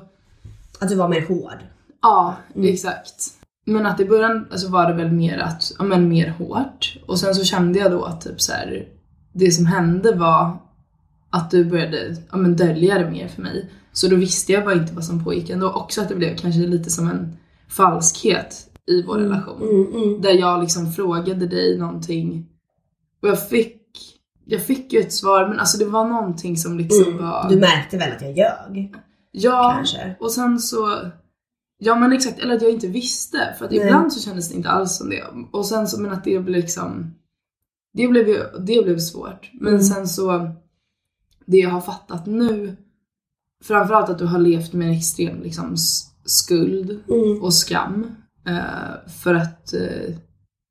Att 0.80 0.90
du 0.90 0.96
var 0.96 1.10
mer 1.10 1.28
hård. 1.28 1.58
ja 2.02 2.36
Mm. 2.56 2.74
exakt. 2.74 3.28
Men 3.66 3.86
att 3.86 4.00
i 4.00 4.06
början 4.06 4.48
alltså 4.52 4.68
var 4.70 4.88
det 4.90 4.94
väl 4.94 5.12
mer 5.12 5.38
att, 5.38 5.72
ja 5.80 5.84
men 5.84 6.10
mer 6.10 6.30
hårt. 6.30 6.98
Och 7.06 7.20
sen 7.20 7.36
så 7.36 7.44
kände 7.44 7.80
jag 7.80 7.92
då 7.92 8.04
att 8.04 8.22
typ 8.22 8.42
så 8.42 8.52
här, 8.52 8.88
det 9.34 9.52
som 9.52 9.66
hände 9.66 10.16
var 10.16 10.58
att 11.30 11.52
du 11.52 11.66
började 11.66 12.16
ja, 12.32 12.38
men 12.38 12.56
dölja 12.56 13.00
det 13.00 13.12
mer 13.12 13.28
för 13.28 13.42
mig. 13.42 13.70
Så 13.94 14.08
då 14.08 14.16
visste 14.16 14.52
jag 14.52 14.64
bara 14.64 14.74
inte 14.74 14.94
vad 14.94 15.06
som 15.06 15.24
pågick 15.24 15.50
ändå. 15.50 15.70
Också 15.72 16.02
att 16.02 16.10
det 16.10 16.16
blev 16.16 16.38
kanske 16.38 16.62
lite 16.62 16.90
som 16.90 17.10
en 17.10 17.38
falskhet 17.70 18.56
i 18.88 19.04
vår 19.04 19.18
relation. 19.18 19.62
Mm, 19.62 20.04
mm. 20.04 20.22
Där 20.22 20.32
jag 20.34 20.62
liksom 20.62 20.92
frågade 20.92 21.48
dig 21.48 21.78
någonting 21.78 22.48
och 23.22 23.28
jag 23.28 23.50
fick, 23.50 23.82
jag 24.46 24.62
fick 24.66 24.94
ju 24.94 25.00
ett 25.00 25.14
svar 25.14 25.48
men 25.48 25.60
alltså 25.60 25.78
det 25.78 25.86
var 25.86 26.08
någonting 26.08 26.58
som 26.58 26.78
liksom 26.78 27.04
Mm. 27.04 27.18
var... 27.18 27.50
Du 27.50 27.56
märkte 27.60 27.98
väl 27.98 28.12
att 28.16 28.22
jag 28.22 28.38
ljög? 28.38 28.96
ja, 29.32 29.74
Kanske. 29.76 30.16
och 30.20 30.32
sen 30.32 30.60
så... 30.60 30.98
Ja 31.84 31.96
men 31.96 32.14
exakt, 32.14 32.40
eller 32.40 32.56
att 32.56 32.62
jag 32.62 32.72
inte 32.72 32.88
visste. 32.88 33.56
För 33.58 33.66
att 33.66 33.72
Nej. 33.72 33.80
ibland 33.80 34.14
så 34.14 34.20
kändes 34.20 34.50
det 34.50 34.56
inte 34.56 34.70
alls 34.70 34.98
som 34.98 35.10
det. 35.10 35.24
Och 35.52 35.66
sen 35.66 35.88
så, 35.88 36.02
men 36.02 36.12
att 36.12 36.24
det 36.24 36.40
blev 36.40 36.48
liksom... 36.62 37.14
Det 37.94 38.08
blev 38.08 38.28
ju, 38.28 38.38
det 38.60 38.84
blev 38.84 39.00
svårt. 39.00 39.50
Men 39.54 39.68
Mm. 39.74 39.82
sen 39.82 40.08
så, 40.08 40.52
det 41.46 41.58
jag 41.58 41.70
har 41.70 41.82
fattat 41.82 42.26
nu, 42.26 42.76
framförallt 43.64 44.10
att 44.10 44.20
du 44.20 44.26
har 44.26 44.40
levt 44.40 44.74
med 44.74 44.88
en 44.88 44.94
extrem 44.94 45.42
liksom 45.42 45.76
skuld 46.26 46.90
Mm. 47.10 47.42
och 47.42 47.54
skam. 47.54 48.16
Eh, 48.48 49.10
för 49.22 49.34
att, 49.36 49.74
eh, 49.74 50.16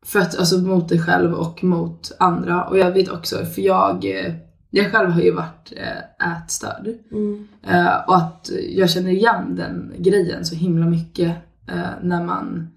för 0.06 0.18
att, 0.18 0.38
alltså 0.38 0.58
mot 0.58 0.88
dig 0.88 0.98
själv 0.98 1.34
och 1.34 1.64
mot 1.64 2.12
andra. 2.18 2.64
Och 2.64 2.78
jag 2.78 2.92
vet 2.92 3.08
också, 3.08 3.44
för 3.44 3.62
jag, 3.62 4.04
eh, 4.04 4.34
jag 4.70 4.92
själv 4.92 5.10
har 5.10 5.20
ju 5.20 5.32
varit 5.32 5.72
eh, 5.76 6.36
ätstörd. 6.36 6.88
Mm. 7.12 7.48
Eh, 7.62 7.96
och 8.06 8.16
att 8.16 8.50
jag 8.70 8.90
känner 8.90 9.10
igen 9.10 9.56
den 9.56 9.94
grejen 9.98 10.44
så 10.44 10.54
himla 10.54 10.86
mycket 10.86 11.36
när, 12.02 12.24
man, 12.24 12.68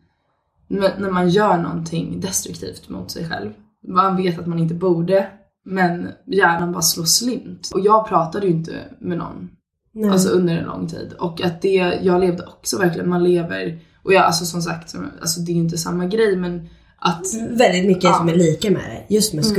när 0.68 1.12
man 1.12 1.30
gör 1.30 1.58
någonting 1.58 2.20
destruktivt 2.22 2.90
mot 2.90 3.12
sig 3.12 3.30
själv. 3.30 3.52
Man 3.88 4.18
vet 4.18 4.40
att 4.40 4.48
man 4.48 4.60
inte 4.60 4.74
borde, 4.74 5.28
men 5.66 6.10
hjärnan 6.26 6.72
bara 6.72 6.82
slår 6.82 7.06
slint. 7.06 7.70
Och 7.74 7.80
jag 7.80 8.08
pratade 8.08 8.48
ju 8.48 8.54
inte 8.54 8.74
med 9.00 9.18
någon 9.18 9.50
Nej. 9.92 10.10
alltså 10.10 10.30
under 10.30 10.58
en 10.58 10.66
lång 10.66 10.88
tid. 10.88 11.14
Och 11.20 11.42
att 11.42 11.62
det, 11.62 12.00
jag 12.02 12.22
levde 12.22 12.46
också 12.46 12.78
verkligen, 12.78 13.10
man 13.10 13.24
lever, 13.24 13.80
och 14.04 14.14
jag 14.14 14.24
alltså 14.24 14.46
som 14.46 14.62
sagt, 14.62 14.96
alltså 15.22 15.42
det 15.42 15.52
är 15.52 15.56
ju 15.56 15.62
inte 15.62 15.78
samma 15.78 16.06
grej 16.06 16.36
men 16.38 16.70
att, 17.04 17.26
Väldigt 17.50 17.86
mycket 17.88 18.04
Ja. 18.04 18.14
som 18.14 18.30
är 18.30 18.36
lika 18.36 18.72
med 18.72 18.82
det. 18.82 19.14
Just 19.16 19.34
med 19.34 19.46
Mm. 19.46 19.56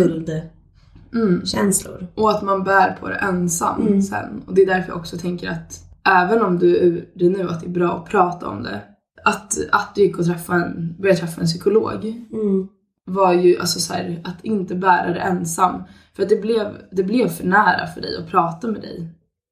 skuldkänslor. 1.13 1.97
mm, 1.97 2.09
och 2.15 2.31
att 2.31 2.43
man 2.43 2.65
bär 2.65 2.97
på 3.01 3.09
det 3.09 3.15
ensam 3.15 3.87
Mm. 3.87 4.03
sen. 4.03 4.43
Och 4.47 4.55
det 4.55 4.63
är 4.63 4.67
därför 4.67 4.89
jag 4.89 4.97
också 4.99 5.17
tänker 5.19 5.49
att 5.51 5.81
även 6.09 6.43
om 6.43 6.59
du 6.59 6.77
är 6.77 6.81
ur 6.83 7.09
det 7.15 7.29
nu, 7.29 7.49
att 7.49 7.61
det 7.61 7.67
är 7.67 7.71
bra 7.71 7.93
att 7.97 8.05
prata 8.11 8.49
om 8.49 8.63
det. 8.63 8.81
Att, 9.25 9.59
att 9.73 9.95
du 9.95 10.03
gick 10.03 10.19
och 10.19 10.25
träffa 10.27 10.55
en, 10.55 10.95
började 11.01 11.21
träffa 11.21 11.41
en 11.41 11.47
psykolog 11.47 12.05
Mm. 12.33 12.69
var 13.07 13.33
ju 13.33 13.59
alltså 13.59 13.81
så 13.81 13.93
här, 13.95 14.21
att 14.25 14.45
inte 14.45 14.75
bära 14.75 15.13
det 15.15 15.21
ensam. 15.21 15.83
För 16.17 16.23
att 16.23 16.29
det 16.29 16.41
blev, 16.43 16.67
det 16.93 17.03
blev 17.05 17.29
för 17.29 17.47
nära 17.47 17.87
för 17.87 18.01
dig 18.01 18.17
att 18.19 18.29
prata 18.31 18.67
med 18.69 18.81
dig. 18.81 19.09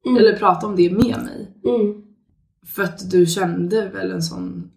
Mm. 0.06 0.16
Eller 0.18 0.36
prata 0.36 0.66
om 0.66 0.76
det 0.76 0.90
med 0.90 1.18
mig. 1.22 1.56
Mm. 1.66 2.02
För 2.66 2.82
att 2.82 3.10
du 3.10 3.26
kände 3.26 3.88
väl 3.88 4.10
en 4.12 4.22
sån... 4.22 4.70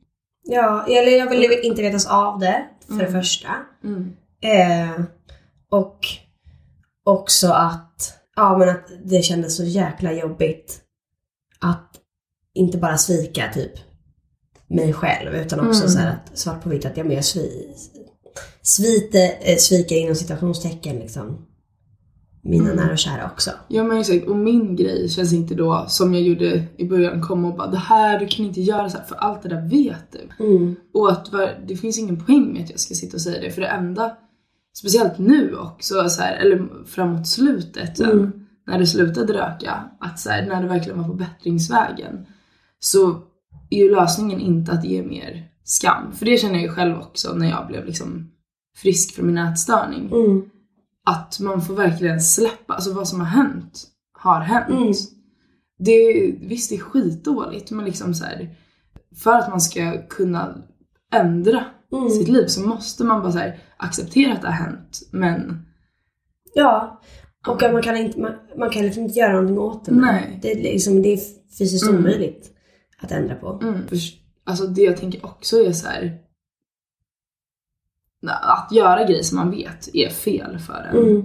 Ja, 0.48 0.86
eller 0.88 1.18
jag 1.18 1.30
ville 1.30 1.62
inte 1.62 1.82
vetas 1.82 2.06
av 2.06 2.40
det, 2.40 2.66
för 2.88 2.94
det 2.96 3.06
Mm. 3.06 3.14
första. 3.22 3.48
Mm. 3.84 4.14
Eh, 4.42 5.02
och 5.70 6.00
också 7.04 7.48
att, 7.52 8.14
ja 8.36 8.58
men 8.58 8.70
att 8.70 8.88
det 9.04 9.22
kändes 9.22 9.58
så 9.58 9.64
jäkla 9.64 10.14
jobbigt 10.14 10.82
att 11.60 11.92
inte 12.54 12.78
bara 12.78 12.98
svika 12.98 13.54
typ 13.54 13.72
mig 14.68 14.94
själv 14.94 15.36
utan 15.36 15.60
också 15.68 15.82
Mm. 15.82 15.92
så 15.92 16.00
här 16.00 16.12
att 16.12 16.38
svart 16.38 16.64
på 16.64 16.70
vitt 16.70 16.86
att 16.86 16.98
jag 16.98 17.06
mer 17.08 17.22
svi, 17.22 17.74
svite, 18.62 19.20
eh, 19.42 19.58
sviker 19.58 19.96
inom 19.96 20.16
citationstecken 20.16 20.96
liksom 21.00 21.46
mina 22.46 22.64
Mm. 22.72 22.76
nära 22.76 22.92
och 22.92 22.98
kära 22.98 23.26
också. 23.26 23.52
Ja 23.68 23.84
men 23.84 23.98
exakt, 23.98 24.28
och 24.28 24.36
min 24.36 24.76
grej 24.76 25.10
känns 25.10 25.34
inte 25.34 25.56
då 25.56 25.86
som 25.88 26.14
jag 26.14 26.24
gjorde 26.24 26.64
i 26.78 26.86
början, 26.86 27.22
kom 27.22 27.46
och 27.46 27.56
bara 27.58 27.68
det 27.68 27.78
här, 27.78 28.20
du 28.20 28.28
kan 28.28 28.46
inte 28.46 28.62
göra 28.62 28.90
så 28.90 28.98
här 28.98 29.06
för 29.06 29.16
allt 29.16 29.42
det 29.44 29.50
där 29.50 29.70
vet 29.70 30.12
du. 30.12 30.46
Mm. 30.46 30.76
Och 30.94 31.12
att 31.12 31.30
det 31.68 31.76
finns 31.76 32.00
ingen 32.00 32.26
poäng 32.26 32.54
med 32.54 32.64
att 32.64 32.70
jag 32.70 32.80
ska 32.80 32.94
sitta 32.94 33.18
och 33.18 33.22
säga 33.22 33.42
det 33.42 33.52
för 33.52 33.62
det 33.62 33.68
enda, 33.68 34.12
speciellt 34.78 35.18
nu 35.18 35.56
också, 35.56 36.10
så 36.10 36.22
här, 36.22 36.36
eller 36.36 36.68
framåt 36.86 37.28
slutet 37.28 37.98
sen, 37.98 38.12
Mm. 38.12 38.32
när 38.68 38.80
du 38.80 38.86
slutade 38.86 39.34
röka, 39.34 39.84
att 40.00 40.20
så 40.20 40.30
här, 40.30 40.46
när 40.46 40.62
du 40.62 40.68
verkligen 40.68 41.02
var 41.02 41.08
på 41.08 41.14
bättringsvägen, 41.14 42.26
så 42.80 43.10
är 43.70 43.78
ju 43.78 43.92
lösningen 43.96 44.40
inte 44.40 44.72
att 44.72 44.86
ge 44.86 45.04
mer 45.04 45.50
skam. 45.64 46.12
För 46.12 46.26
det 46.26 46.38
känner 46.38 46.54
jag 46.54 46.64
ju 46.64 46.70
själv 46.70 46.98
också 47.00 47.34
när 47.34 47.50
jag 47.50 47.68
blev 47.68 47.86
liksom 47.86 48.32
frisk 48.78 49.16
från 49.16 49.26
min 49.28 49.38
ätstörning. 49.38 50.12
Mm. 50.14 50.42
Att 51.06 51.40
man 51.40 51.62
får 51.62 51.74
verkligen 51.74 52.22
släppa, 52.22 52.74
alltså 52.74 52.94
vad 52.94 53.08
som 53.08 53.20
har 53.20 53.28
hänt 53.28 53.88
har 54.14 54.40
hänt. 54.42 54.70
Mm. 54.70 54.94
Det, 55.80 56.32
visst 56.42 56.70
det 56.70 56.76
är 56.76 56.80
skitdåligt 56.80 57.72
men 57.72 57.86
liksom 57.86 58.14
så 58.14 58.26
här, 58.26 58.56
för 59.24 59.32
att 59.40 59.50
man 59.50 59.62
ska 59.62 60.08
kunna 60.10 60.56
ändra 61.14 61.66
Mm. 61.94 62.10
sitt 62.10 62.28
liv 62.28 62.48
så 62.48 62.62
måste 62.68 63.04
man 63.04 63.22
bara 63.22 63.32
här, 63.32 63.60
acceptera 63.78 64.34
att 64.34 64.42
det 64.42 64.48
har 64.48 64.54
hänt 64.54 65.02
men 65.12 65.66
Ja, 66.54 67.02
och 67.48 67.64
att 67.64 67.74
man 67.74 67.82
kan, 67.82 67.98
inte, 67.98 68.20
man, 68.20 68.32
man 68.58 68.70
kan 68.70 68.82
liksom 68.84 69.04
inte 69.04 69.20
göra 69.20 69.32
någonting 69.34 69.60
åt 69.60 69.86
det. 69.86 69.92
Nej. 69.92 70.40
Det 70.42 70.52
är, 70.52 70.56
liksom, 70.56 71.02
det 71.02 71.14
är 71.14 71.20
fysiskt 71.58 71.88
Mm. 71.90 72.00
omöjligt 72.00 72.52
att 73.02 73.12
ändra 73.12 73.36
på. 73.36 73.60
mm, 73.64 73.80
alltså 74.44 74.68
det 74.68 74.82
jag 74.82 74.98
tänker 74.98 75.26
också 75.26 75.58
är 75.58 75.72
så 75.74 75.88
här. 75.88 76.18
Att 78.34 78.72
göra 78.72 79.04
grejer 79.04 79.24
som 79.24 79.36
man 79.38 79.52
vet 79.52 79.90
är 79.96 80.10
fel 80.10 80.60
för 80.60 80.90
en. 80.94 80.98
Mm. 80.98 81.24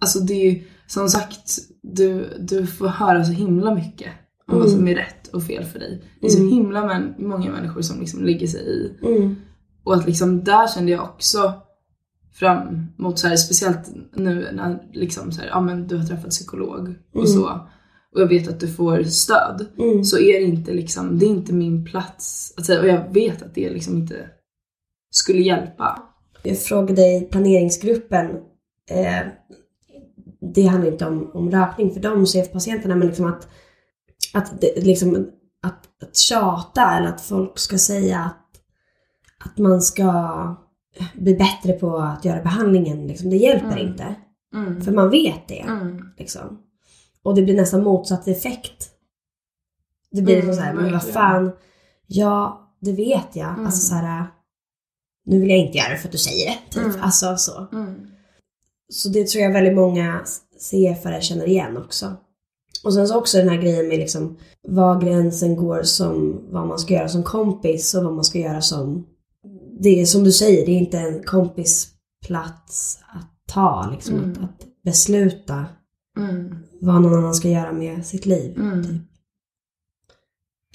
Alltså 0.00 0.18
det 0.20 0.34
är 0.34 0.50
ju 0.52 0.62
som 0.86 1.08
sagt, 1.08 1.58
du, 1.82 2.36
du 2.38 2.66
får 2.66 2.86
höra 2.88 3.24
så 3.24 3.32
himla 3.32 3.74
mycket 3.74 4.08
om 4.48 4.58
vad 4.58 4.66
Mm. 4.66 4.78
som 4.78 4.88
är 4.88 4.94
rätt 4.94 5.28
och 5.28 5.42
fel 5.42 5.64
för 5.64 5.78
dig. 5.78 6.04
Det 6.20 6.26
är 6.26 6.30
så 6.30 6.38
Mm. 6.40 6.52
himla 6.52 6.86
män, 6.86 7.14
många 7.18 7.50
människor 7.50 7.82
som 7.82 8.00
liksom 8.00 8.24
lägger 8.24 8.46
sig 8.46 8.60
i. 8.60 8.98
Mm. 9.06 9.36
Och 9.84 9.94
att 9.94 10.06
liksom 10.06 10.44
där 10.44 10.68
kände 10.68 10.92
jag 10.92 11.04
också 11.04 11.52
fram 12.34 12.86
mot 12.98 13.18
så 13.18 13.28
här, 13.28 13.36
speciellt 13.36 13.90
nu 14.14 14.48
när 14.52 14.82
liksom 14.92 15.32
så 15.32 15.40
här, 15.40 15.48
ja 15.48 15.60
men 15.60 15.86
du 15.88 15.96
har 15.96 16.04
träffat 16.04 16.30
psykolog 16.30 16.94
och 17.14 17.20
Mm. 17.20 17.26
så. 17.26 17.60
Och 18.14 18.20
jag 18.22 18.26
vet 18.28 18.48
att 18.48 18.60
du 18.60 18.68
får 18.68 19.02
stöd. 19.02 19.66
Mm. 19.78 20.04
Så 20.04 20.18
är 20.18 20.40
det 20.40 20.46
inte 20.46 20.72
liksom, 20.72 21.18
det 21.18 21.26
är 21.26 21.30
inte 21.30 21.52
min 21.54 21.84
plats 21.84 22.54
att 22.56 22.66
säga. 22.66 22.80
Och 22.80 22.88
jag 22.88 23.12
vet 23.14 23.42
att 23.42 23.54
det 23.54 23.66
är 23.66 23.72
liksom 23.74 23.96
inte 23.96 24.30
skulle 25.16 25.42
hjälpa. 25.42 26.02
Jag 26.42 26.58
frågade 26.58 27.02
i 27.02 27.20
planeringsgruppen, 27.20 28.30
eh, 28.90 29.26
det 30.54 30.66
handlar 30.66 30.92
inte 30.92 31.06
om, 31.06 31.30
om 31.34 31.50
rökning 31.50 31.90
för 31.94 32.00
de 32.00 32.26
CF-patienterna, 32.26 32.96
men 32.96 33.06
liksom 33.08 33.26
att, 33.26 33.48
att, 34.34 34.60
det, 34.60 34.84
liksom, 34.84 35.30
att, 35.62 36.02
att 36.02 36.16
tjata 36.16 36.96
eller 36.96 37.08
att 37.08 37.20
folk 37.20 37.58
ska 37.58 37.78
säga 37.78 38.20
att, 38.20 38.60
att 39.50 39.58
man 39.58 39.82
ska 39.82 40.56
bli 41.14 41.34
bättre 41.34 41.72
på 41.72 41.96
att 41.98 42.24
göra 42.24 42.42
behandlingen, 42.42 43.06
liksom, 43.06 43.30
det 43.30 43.36
hjälper 43.36 43.66
Mm. 43.76 43.88
inte. 43.88 44.14
Mm. 44.54 44.80
För 44.80 44.92
man 44.92 45.10
vet 45.10 45.48
det. 45.48 45.60
Mm. 45.60 46.08
Liksom. 46.18 46.62
Och 47.22 47.34
det 47.34 47.42
blir 47.42 47.56
nästan 47.56 47.82
motsatt 47.84 48.28
effekt. 48.28 48.90
Det 50.10 50.22
blir 50.22 50.42
Mm, 50.42 50.54
så 50.54 50.60
här, 50.60 50.74
men 50.74 50.92
vad 50.92 51.02
fan, 51.02 51.52
ja, 52.06 52.70
det 52.80 52.92
vet 52.92 53.36
jag. 53.36 53.48
Mm. 53.48 53.66
Alltså 53.66 53.80
så 53.80 53.94
här, 53.94 54.26
nu 55.26 55.40
vill 55.40 55.50
jag 55.50 55.58
inte 55.58 55.78
göra 55.78 55.88
det 55.88 55.96
för 55.96 56.08
att 56.08 56.12
du 56.12 56.18
säger 56.18 56.46
det. 56.50 56.58
Typ. 56.70 56.84
Mm. 56.84 57.02
Alltså 57.02 57.36
så. 57.36 57.66
Mm. 57.72 57.94
Så 58.88 59.08
det 59.08 59.28
tror 59.28 59.44
jag 59.44 59.52
väldigt 59.52 59.74
många 59.74 60.24
CFare 60.58 61.20
känner 61.20 61.46
igen 61.48 61.76
också. 61.76 62.16
Och 62.84 62.94
sen 62.94 63.08
så 63.08 63.18
också 63.18 63.38
den 63.38 63.48
här 63.48 63.56
grejen 63.62 63.88
med 63.88 63.98
liksom 63.98 64.36
var 64.68 65.00
gränsen 65.00 65.56
går 65.56 65.82
som 65.82 66.40
vad 66.50 66.66
man 66.66 66.78
ska 66.78 66.94
göra 66.94 67.08
som 67.08 67.22
kompis 67.22 67.94
och 67.94 68.04
vad 68.04 68.12
man 68.12 68.24
ska 68.24 68.38
göra 68.38 68.60
som... 68.60 69.06
Det 69.80 70.00
är 70.00 70.06
som 70.06 70.24
du 70.24 70.32
säger, 70.32 70.66
det 70.66 70.72
är 70.72 70.78
inte 70.78 70.98
en 70.98 71.22
kompisplats 71.22 72.98
att 73.14 73.46
ta 73.48 73.90
liksom. 73.92 74.14
Mm. 74.16 74.30
Att, 74.30 74.38
att 74.38 74.66
besluta 74.84 75.66
Mm. 76.18 76.54
vad 76.80 77.02
någon 77.02 77.14
annan 77.18 77.34
ska 77.34 77.48
göra 77.48 77.72
med 77.72 78.06
sitt 78.06 78.26
liv. 78.26 78.56
Mm. 78.58 78.82
Typ. 78.84 79.02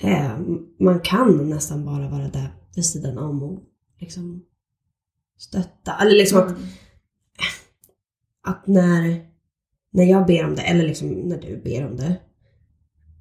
Eh, 0.01 0.39
man 0.79 0.99
kan 0.99 1.49
nästan 1.49 1.85
bara 1.85 2.09
vara 2.09 2.27
där 2.27 2.53
vid 2.75 2.85
sidan 2.85 3.17
om 3.17 3.43
och 3.43 3.59
liksom 4.01 4.45
stötta. 5.37 5.93
Eller 6.01 6.11
liksom 6.11 6.39
att, 6.39 6.49
Mm. 6.49 6.61
att 8.43 8.67
när, 8.67 9.25
när 9.91 10.03
jag 10.03 10.27
ber 10.27 10.45
om 10.45 10.55
det, 10.55 10.61
eller 10.61 10.83
liksom 10.87 11.09
när 11.09 11.41
du 11.41 11.61
ber 11.63 11.85
om 11.87 11.97
det, 11.97 12.15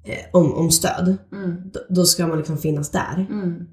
eh, 0.05 0.25
om, 0.33 0.53
om 0.53 0.71
stöd, 0.71 1.17
Mm. 1.31 1.69
då, 1.73 1.79
då 1.89 2.05
ska 2.05 2.27
man 2.27 2.37
liksom 2.37 2.57
finnas 2.57 2.91
där. 2.91 3.27
Mm. 3.29 3.67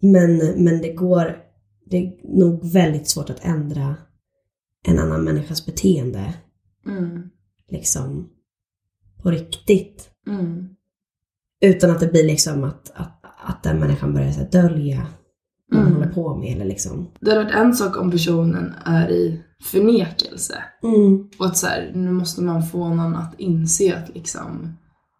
Men, 0.00 0.36
men 0.64 0.82
det 0.82 0.92
går, 0.92 1.36
det 1.86 1.96
är 1.96 2.20
nog 2.38 2.72
väldigt 2.72 3.08
svårt 3.08 3.30
att 3.30 3.44
ändra 3.44 3.96
en 4.86 4.98
annan 4.98 5.24
människas 5.24 5.66
beteende, 5.66 6.34
Mm. 6.86 7.30
liksom 7.70 8.30
på 9.22 9.30
riktigt. 9.30 10.10
Mm. 10.26 10.68
Utan 11.60 11.90
att 11.90 12.00
det 12.00 12.06
blir 12.12 12.24
liksom 12.24 12.64
att, 12.64 12.90
att, 12.94 13.24
att 13.46 13.62
den 13.62 13.78
människan 13.80 14.14
börjar 14.14 14.32
så 14.32 14.40
här, 14.40 14.50
dölja 14.50 15.06
man 15.72 15.82
Mm. 15.82 15.92
håller 15.94 16.08
på 16.12 16.36
med 16.36 16.56
eller 16.56 16.64
liksom. 16.64 17.08
Det 17.20 17.30
hade 17.30 17.44
varit 17.44 17.54
en 17.54 17.74
sak 17.74 17.96
om 17.96 18.10
personen 18.10 18.74
är 18.84 19.10
i 19.10 19.40
förnekelse. 19.62 20.54
Mm. 20.82 21.28
Och 21.38 21.46
att 21.46 21.56
så 21.56 21.66
här, 21.66 21.92
nu 21.94 22.10
måste 22.10 22.42
man 22.42 22.62
få 22.66 22.88
någon 22.94 23.16
att 23.16 23.34
inse 23.38 23.96
att 23.96 24.14
liksom 24.14 24.76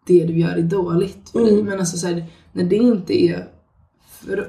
det 0.07 0.25
du 0.25 0.39
gör 0.39 0.55
är 0.57 0.61
dåligt 0.61 1.29
för 1.29 1.39
dig. 1.39 1.53
Mm. 1.53 1.65
Men 1.65 1.79
alltså 1.79 1.97
så 1.97 2.07
här, 2.07 2.25
när 2.53 2.63
det 2.63 2.75
inte 2.75 3.23
är 3.23 3.47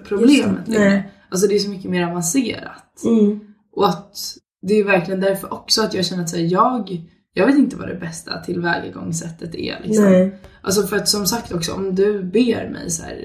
problemet 0.09 0.69
längre. 0.69 0.89
Nej. 0.89 1.13
Alltså 1.29 1.47
det 1.47 1.55
är 1.55 1.59
så 1.59 1.71
mycket 1.71 1.91
mer 1.91 2.07
avancerat. 2.07 3.05
Mm. 3.05 3.41
Och 3.73 3.89
att 3.89 4.17
det 4.63 4.75
är 4.75 4.85
verkligen 4.85 5.21
därför 5.21 5.53
också 5.53 5.83
att 5.83 5.95
jag 5.95 6.05
känner 6.05 6.23
att 6.23 6.29
så 6.31 6.37
här, 6.37 6.45
jag, 6.45 7.01
jag 7.35 7.47
vet 7.47 7.59
inte 7.59 7.77
vad 7.77 7.89
det 7.89 7.95
bästa 7.95 8.41
tillvägagångssättet 8.41 9.55
är. 9.55 9.81
Liksom. 9.85 10.05
Nej. 10.05 10.39
Alltså 10.63 10.83
för 10.83 10.97
att 10.97 11.09
som 11.09 11.27
sagt 11.27 11.53
också 11.53 11.73
om 11.73 11.95
du 11.95 12.23
ber 12.23 12.71
mig 12.71 12.91
så 12.91 13.03
här, 13.03 13.25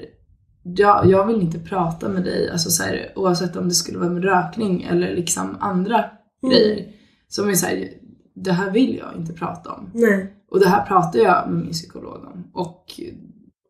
jag, 0.76 1.06
jag 1.10 1.26
vill 1.26 1.40
inte 1.42 1.58
prata 1.58 2.08
med 2.08 2.24
dig 2.24 2.50
alltså 2.50 2.70
så 2.70 2.82
här, 2.82 3.12
oavsett 3.16 3.56
om 3.56 3.68
det 3.68 3.74
skulle 3.74 3.98
vara 3.98 4.10
med 4.10 4.24
rökning 4.24 4.82
eller 4.82 5.14
liksom 5.14 5.56
andra 5.60 6.04
Mm. 6.42 6.50
grejer. 6.56 6.86
Som 7.28 7.48
är 7.48 7.54
så 7.54 7.66
här, 7.66 7.88
det 8.34 8.52
här 8.52 8.70
vill 8.70 8.96
jag 8.96 9.20
inte 9.20 9.32
prata 9.32 9.72
om. 9.72 9.90
Nej. 9.94 10.32
Och 10.50 10.60
det 10.60 10.68
här 10.68 10.86
pratar 10.86 11.18
jag 11.18 11.48
med 11.50 11.62
min 11.64 11.72
psykolog 11.72 12.24
om. 12.34 12.44
Och 12.52 12.84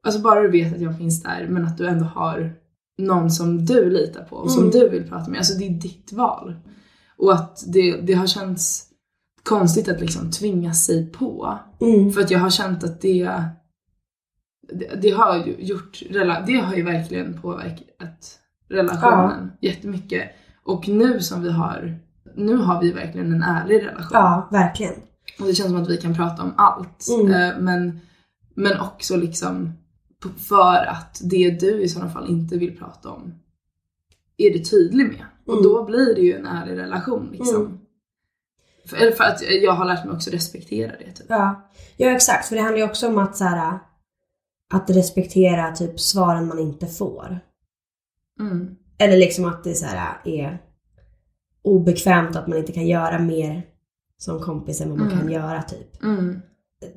alltså 0.07 0.21
bara 0.21 0.43
du 0.43 0.51
vet 0.51 0.75
att 0.75 0.81
jag 0.81 0.99
finns 0.99 1.23
där 1.23 1.47
men 1.51 1.65
att 1.65 1.79
du 1.79 1.87
ändå 1.87 2.05
har 2.05 2.53
någon 2.99 3.31
som 3.31 3.65
du 3.67 3.91
litar 3.91 4.23
på 4.25 4.37
och 4.37 4.51
som 4.51 4.63
Mm. 4.63 4.71
du 4.71 4.89
vill 4.89 5.09
prata 5.09 5.31
med. 5.31 5.39
Alltså 5.39 5.59
det 5.59 5.67
är 5.67 5.71
ditt 5.71 6.13
val. 6.13 6.57
Och 7.19 7.33
att 7.33 7.65
det, 7.67 8.01
det 8.01 8.13
har 8.13 8.27
känts 8.27 8.87
konstigt 9.43 9.89
att 9.89 10.01
liksom 10.01 10.31
tvinga 10.31 10.75
sig 10.75 11.07
på. 11.13 11.59
Mm. 11.81 12.13
För 12.13 12.21
att 12.21 12.31
jag 12.31 12.39
har 12.39 12.51
känt 12.51 12.85
att 12.85 13.01
det, 13.01 13.43
det, 14.73 14.95
det 15.03 15.11
har 15.11 15.37
ju 15.47 15.55
gjort, 15.59 16.03
det 16.47 16.59
har 16.59 16.75
ju 16.77 16.83
verkligen 16.83 17.41
påverkat 17.41 18.39
relationen 18.69 19.53
jättemycket. 19.61 20.31
Och 20.65 20.89
nu 20.89 21.21
som 21.21 21.43
vi 21.43 21.51
har, 21.51 21.99
nu 22.35 22.57
har 22.57 22.81
vi 22.83 22.93
verkligen 22.93 23.33
en 23.35 23.43
ärlig 23.43 23.87
relation. 23.87 24.11
Ja, 24.13 24.49
verkligen. 24.53 24.95
Och 25.41 25.47
det 25.47 25.55
känns 25.55 25.69
som 25.71 25.83
att 25.83 25.91
vi 25.91 25.97
kan 25.97 26.15
prata 26.15 26.43
om 26.43 26.55
allt. 26.57 27.07
Mm. 27.21 27.33
Eh, 27.33 27.59
Men, 27.59 28.01
men 28.55 28.81
också 28.81 29.17
liksom 29.17 29.73
för 30.49 30.87
att 30.87 31.21
det 31.25 31.51
du 31.51 31.81
i 31.83 31.89
sådana 31.89 32.11
fall 32.11 32.31
inte 32.31 32.57
vill 32.57 32.79
prata 32.79 33.11
om 33.11 33.35
är 34.37 34.51
du 34.51 34.59
tydlig 34.59 35.07
med. 35.07 35.25
Och 35.47 35.53
Mm. 35.53 35.63
då 35.65 35.85
blir 35.85 36.15
det 36.15 36.21
ju 36.21 36.35
en 36.35 36.47
ärlig 36.47 36.79
relation 36.79 37.29
liksom. 37.33 37.57
Mm. 37.57 37.79
För, 38.87 38.97
eller 38.97 39.13
för 39.13 39.25
att 39.25 39.43
jag 39.63 39.73
har 39.73 39.85
lärt 39.85 40.05
mig 40.05 40.15
också 40.15 40.31
respektera 40.31 40.93
det 40.99 41.13
typ. 41.13 41.27
Ja. 41.29 41.69
ja, 41.97 42.11
exakt. 42.11 42.47
För 42.47 42.57
det 42.57 42.63
handlar 42.63 42.79
ju 42.79 42.85
också 42.85 43.09
om 43.09 43.19
att 43.19 43.37
så 43.37 43.45
här, 43.45 43.79
att 44.75 44.91
respektera 44.91 45.71
typ 45.77 46.01
svaren 46.01 46.47
man 46.49 46.59
inte 46.59 46.87
får. 46.87 47.39
Mm. 48.41 48.69
Eller 48.99 49.17
liksom 49.17 49.45
att 49.45 49.65
det 49.65 49.75
så 49.75 49.87
här, 49.87 50.21
är 50.25 50.59
obekvämt 51.65 52.37
att 52.37 52.47
man 52.47 52.59
inte 52.59 52.73
kan 52.73 52.87
göra 52.87 53.19
mer 53.19 53.63
som 54.19 54.41
kompis 54.41 54.81
än 54.81 54.89
vad 54.91 54.99
man 54.99 55.07
Mm. 55.13 55.19
kan 55.21 55.31
göra 55.33 55.63
typ. 55.63 56.03
Mm. 56.03 56.41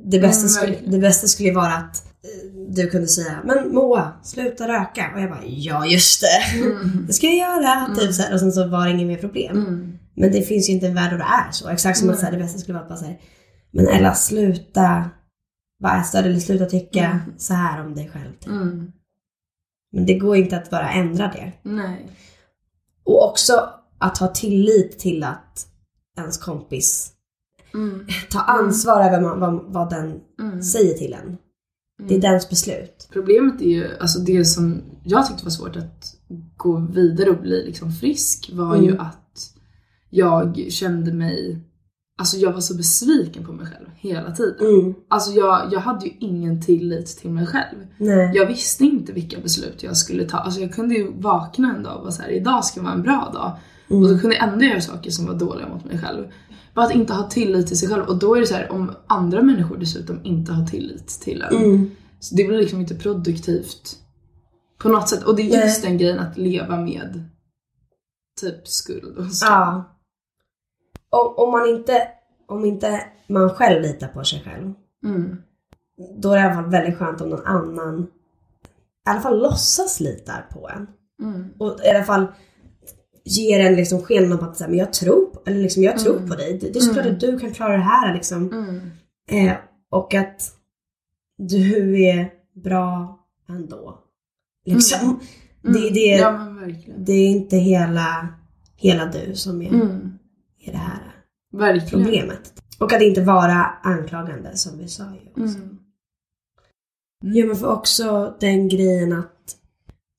Det 0.05 0.19
bästa, 0.19 0.39
Mm, 0.41 0.49
skulle, 0.49 0.71
verkligen. 0.71 0.91
det 0.93 0.99
bästa 0.99 1.27
skulle 1.27 1.53
vara 1.53 1.73
att 1.73 2.05
eh, 2.23 2.51
du 2.69 2.89
kunde 2.89 3.07
säga 3.07 3.39
Men 3.45 3.73
Moa, 3.73 4.11
sluta 4.23 4.67
röka. 4.67 5.11
Och 5.15 5.21
jag 5.21 5.29
bara 5.29 5.43
ja 5.45 5.85
just 5.85 6.21
det. 6.21 6.59
Mm. 6.59 7.03
Det 7.07 7.13
ska 7.13 7.27
jag 7.27 7.37
göra. 7.37 7.85
Mm. 7.85 7.97
Typ 7.97 8.13
så 8.13 8.21
här. 8.21 8.33
Och 8.33 8.39
sen 8.39 8.51
så 8.51 8.67
var 8.67 8.85
det 8.85 8.91
inget 8.91 9.07
mer 9.07 9.17
problem. 9.17 9.57
Men 10.15 10.31
det 10.31 10.41
finns 10.41 10.69
ju 10.69 10.73
inte 10.73 10.87
en 10.87 10.95
värld 10.95 11.11
där 11.11 11.17
det 11.17 11.23
är 11.47 11.51
så. 11.51 11.69
Exakt 11.69 11.99
som 11.99 12.09
att 12.09 12.19
så 12.19 12.25
här, 12.25 12.31
det 12.31 12.37
bästa 12.37 12.59
skulle 12.59 12.73
vara 12.73 12.83
att 12.83 12.89
bara 12.89 12.99
säga 12.99 13.15
Men 13.71 13.87
Ella 13.87 14.13
sluta 14.13 15.09
vara 15.79 15.99
ätstörd 16.01 16.25
eller 16.25 16.39
sluta 16.39 16.65
tycka 16.65 17.05
Mm. 17.05 17.19
så 17.37 17.53
här 17.53 17.85
om 17.85 17.95
dig 17.95 18.09
själv. 18.13 18.33
Typ. 18.39 18.47
Mm. 18.47 18.91
Men 19.91 20.05
det 20.05 20.19
går 20.19 20.35
inte 20.37 20.57
att 20.57 20.69
bara 20.69 20.89
ändra 20.91 21.27
det. 21.27 21.53
Nej. 21.63 22.11
Och 23.03 23.29
också 23.29 23.69
att 23.97 24.17
ha 24.17 24.27
tillit 24.27 24.99
till 24.99 25.23
att 25.23 25.67
ens 26.17 26.37
kompis 26.37 27.13
Mm. 27.73 28.07
tar 28.29 28.43
ansvar 28.47 29.01
över 29.01 29.21
vad, 29.21 29.39
vad, 29.39 29.73
vad 29.73 29.89
den 29.89 30.21
Mm. 30.39 30.63
säger 30.63 30.93
till 30.93 31.13
en. 31.13 31.37
Det 32.07 32.15
är 32.15 32.21
dens 32.21 32.49
beslut. 32.49 33.09
Problemet 33.13 33.61
är 33.61 33.65
ju, 33.65 33.97
alltså 33.99 34.19
det 34.19 34.45
som 34.45 34.81
jag 35.03 35.27
tyckte 35.27 35.43
var 35.43 35.51
svårt 35.51 35.75
att 35.75 36.15
gå 36.57 36.77
vidare 36.79 37.29
och 37.29 37.41
bli 37.41 37.65
liksom 37.65 37.91
frisk 37.91 38.49
var 38.53 38.75
ju 38.77 38.87
Mm. 38.89 38.99
att 38.99 39.53
jag 40.09 40.65
kände 40.69 41.13
mig, 41.13 41.59
alltså 42.19 42.37
jag 42.37 42.51
var 42.51 42.61
så 42.61 42.75
besviken 42.75 43.45
på 43.45 43.51
mig 43.51 43.65
själv 43.65 43.87
hela 43.95 44.31
tiden. 44.31 44.67
Mm. 44.67 44.93
Alltså 45.07 45.31
jag, 45.31 45.69
jag 45.71 45.79
hade 45.79 46.05
ju 46.05 46.11
ingen 46.19 46.61
tillit 46.61 47.07
till 47.07 47.29
mig 47.29 47.45
själv. 47.45 47.77
Nej. 47.97 48.31
Jag 48.35 48.45
visste 48.45 48.83
inte 48.83 49.13
vilka 49.13 49.39
beslut 49.39 49.83
jag 49.83 49.97
skulle 49.97 50.25
ta. 50.25 50.37
Alltså 50.37 50.61
jag 50.61 50.73
kunde 50.73 50.95
ju 50.95 51.11
vakna 51.11 51.75
en 51.75 51.83
dag 51.83 51.95
och 51.95 52.01
vara 52.01 52.11
såhär, 52.11 52.29
idag 52.29 52.65
ska 52.65 52.81
vara 52.81 52.93
en 52.93 53.01
bra 53.01 53.29
dag. 53.33 53.57
Mm. 53.89 54.03
Och 54.03 54.09
så 54.09 54.19
kunde 54.19 54.35
jag 54.35 54.49
ändå 54.49 54.65
göra 54.65 54.81
saker 54.81 55.11
som 55.11 55.25
var 55.25 55.33
dåliga 55.33 55.67
mot 55.67 55.85
mig 55.85 55.99
själv. 55.99 56.27
Bara 56.73 56.85
att 56.85 56.95
inte 56.95 57.13
ha 57.13 57.29
tillit 57.29 57.67
till 57.67 57.79
sig 57.79 57.89
själv. 57.89 58.03
Och 58.03 58.19
då 58.19 58.35
är 58.35 58.39
det 58.39 58.47
så 58.47 58.55
här 58.55 58.71
om 58.71 58.91
andra 59.07 59.41
människor 59.41 59.77
dessutom 59.77 60.19
inte 60.23 60.51
har 60.51 60.65
tillit 60.65 61.07
till 61.07 61.41
en. 61.41 61.55
Mm. 61.55 61.91
Så 62.19 62.35
det 62.35 62.43
blir 62.43 62.57
liksom 62.57 62.79
inte 62.79 62.95
produktivt 62.95 63.97
på 64.77 64.89
något 64.89 65.09
sätt. 65.09 65.23
Och 65.23 65.35
det 65.35 65.41
är 65.41 65.65
just 65.65 65.83
Nej. 65.83 65.91
den 65.91 65.97
grejen 65.97 66.19
att 66.19 66.37
leva 66.37 66.81
med 66.81 67.23
typ 68.41 68.67
skuld 68.67 69.17
och 69.17 69.31
skam. 69.31 69.51
Ja. 69.51 69.95
Om, 71.09 71.33
om 71.37 71.51
man 71.51 71.69
inte, 71.69 72.07
om 72.47 72.65
inte 72.65 73.03
man 73.27 73.49
själv 73.49 73.81
litar 73.81 74.07
på 74.07 74.23
sig 74.23 74.41
själv, 74.45 74.73
Mm. 75.05 75.37
då 76.17 76.31
är 76.31 76.35
det 76.35 76.41
i 76.41 76.45
alla 76.45 76.53
fall 76.61 76.71
väldigt 76.71 76.97
skönt 76.97 77.21
om 77.21 77.29
någon 77.29 77.45
annan 77.45 78.07
i 79.07 79.09
alla 79.09 79.21
fall 79.21 79.39
låtsas 79.41 79.99
litar 79.99 80.45
på 80.53 80.69
en. 80.69 80.87
Mm. 81.21 81.49
Och 81.57 81.79
i 81.85 81.89
alla 81.89 82.03
fall 82.03 82.25
ger 83.25 83.59
en 83.59 83.75
liksom 83.75 84.01
sken 84.01 84.33
av 84.33 84.43
att 84.43 84.57
säga, 84.57 84.67
men 84.67 84.77
jag 84.77 84.93
tror, 84.93 85.25
på- 85.25 85.41
eller 85.45 85.59
liksom, 85.61 85.83
jag 85.83 85.97
tror 85.99 86.15
Mm. 86.17 86.29
på 86.29 86.35
dig. 86.35 86.57
Det, 86.57 86.69
det 86.69 86.79
är 86.79 86.81
såklart 86.81 87.05
Mm. 87.05 87.15
att 87.15 87.21
du 87.21 87.39
kan 87.39 87.51
klara 87.53 87.71
det 87.77 87.83
här 87.83 88.13
liksom. 88.13 88.51
Mm. 88.53 88.81
Eh, 89.49 89.55
och 89.89 90.13
att 90.13 90.41
du 91.37 92.01
är 92.05 92.29
bra 92.63 93.19
ändå. 93.49 93.99
Liksom. 94.65 95.19
Mm. 95.63 95.81
Det, 95.81 95.89
det, 95.89 95.99
Ja 96.17 96.49
det 96.97 97.13
är 97.13 97.27
inte 97.27 97.57
hela, 97.57 98.27
hela 98.75 99.05
du 99.05 99.35
som 99.35 99.61
är, 99.61 99.69
Mm. 99.73 100.08
Är 100.59 100.71
det 100.71 100.77
här 100.77 101.15
Verkligen. 101.51 101.89
problemet. 102.05 102.53
Och 102.79 102.93
att 102.93 103.01
inte 103.01 103.21
vara 103.23 103.65
anklagande 103.83 104.57
som 104.57 104.77
vi 104.77 104.87
sa 104.87 105.03
ju 105.03 105.29
också. 105.43 105.57
Mm. 105.57 105.77
Ja 107.21 107.45
men 107.45 107.55
för 107.55 107.67
också 107.67 108.35
den 108.39 108.69
grejen 108.69 109.13
att, 109.13 109.55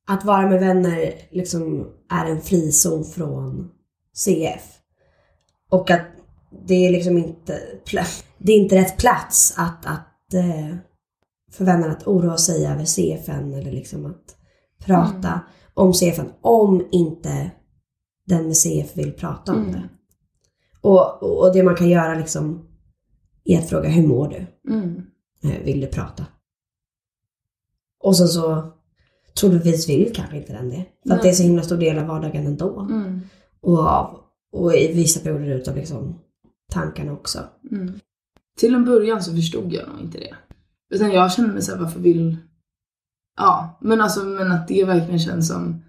att 0.09 0.25
vara 0.25 0.49
med 0.49 0.61
vänner 0.61 1.13
liksom 1.31 1.87
är 2.09 2.27
en 2.27 2.41
frizon 2.41 3.05
från 3.05 3.71
CF. 4.17 4.63
Och 5.71 5.91
att 5.91 6.07
det 6.67 6.75
är 6.87 6.91
liksom 6.93 7.19
inte, 7.19 7.61
det 8.39 8.53
är 8.53 8.57
inte 8.57 8.77
rätt 8.77 8.97
plats 8.99 9.55
att, 9.57 9.87
att 9.87 10.35
eh, 10.35 10.77
för 11.53 11.65
vänner 11.65 11.89
att 11.89 12.07
oroa 12.07 12.37
sig 12.37 12.67
över 12.67 12.85
CFN 12.85 13.55
eller 13.55 13.73
liksom 13.73 14.07
att 14.07 14.37
prata 14.85 15.41
om 15.75 15.93
CFN 15.95 16.33
om 16.41 16.89
inte 16.93 17.51
den 18.27 18.47
med 18.47 18.57
CF 18.57 18.97
vill 18.97 19.13
prata 19.13 19.53
om 19.53 19.59
Mm. 19.59 19.73
det. 19.73 19.89
Och, 20.81 21.23
och 21.23 21.53
det 21.53 21.63
man 21.63 21.75
kan 21.75 21.89
göra 21.89 22.15
liksom 22.15 22.67
är 23.45 23.59
att 23.59 23.69
fråga 23.69 23.89
hur 23.89 24.09
mår 24.09 24.29
du? 24.29 24.73
Mm. 24.73 25.03
Eh, 25.43 25.65
Vill 25.65 25.81
du 25.81 25.87
prata? 25.87 26.27
Och 28.03 28.17
sen 28.17 28.29
så 28.29 28.73
troligtvis 29.41 29.89
vill 29.89 30.13
kanske 30.15 30.37
inte 30.37 30.53
den 30.53 30.69
det. 30.69 30.87
För 31.07 31.15
att 31.15 31.23
det 31.23 31.29
är 31.29 31.33
så 31.33 31.43
himla 31.43 31.63
stor 31.63 31.77
del 31.77 31.99
av 31.99 32.07
vardagen 32.07 32.47
ändå. 32.47 32.81
Mm. 32.81 33.21
Och, 33.61 33.79
av, 33.79 34.19
och 34.53 34.75
i 34.75 34.93
vissa 34.93 35.21
perioder 35.21 35.55
utav 35.55 35.77
liksom 35.77 36.19
tankarna 36.73 37.13
också. 37.13 37.39
Mm. 37.71 38.01
Till 38.59 38.75
en 38.75 38.85
början 38.85 39.23
så 39.23 39.35
förstod 39.35 39.73
jag 39.73 39.89
nog 39.89 40.01
inte 40.01 40.19
det. 40.19 40.35
Utan 40.91 41.13
jag 41.13 41.33
kände 41.33 41.53
mig 41.53 41.63
såhär, 41.63 41.81
varför 41.81 42.01
vill... 42.01 42.37
Ja, 43.37 43.79
men 43.81 44.01
alltså 44.01 44.25
men 44.25 44.53
att 44.53 44.69
det 44.69 44.85
verkligen 44.85 45.19
känns 45.19 45.49
som... 45.49 45.83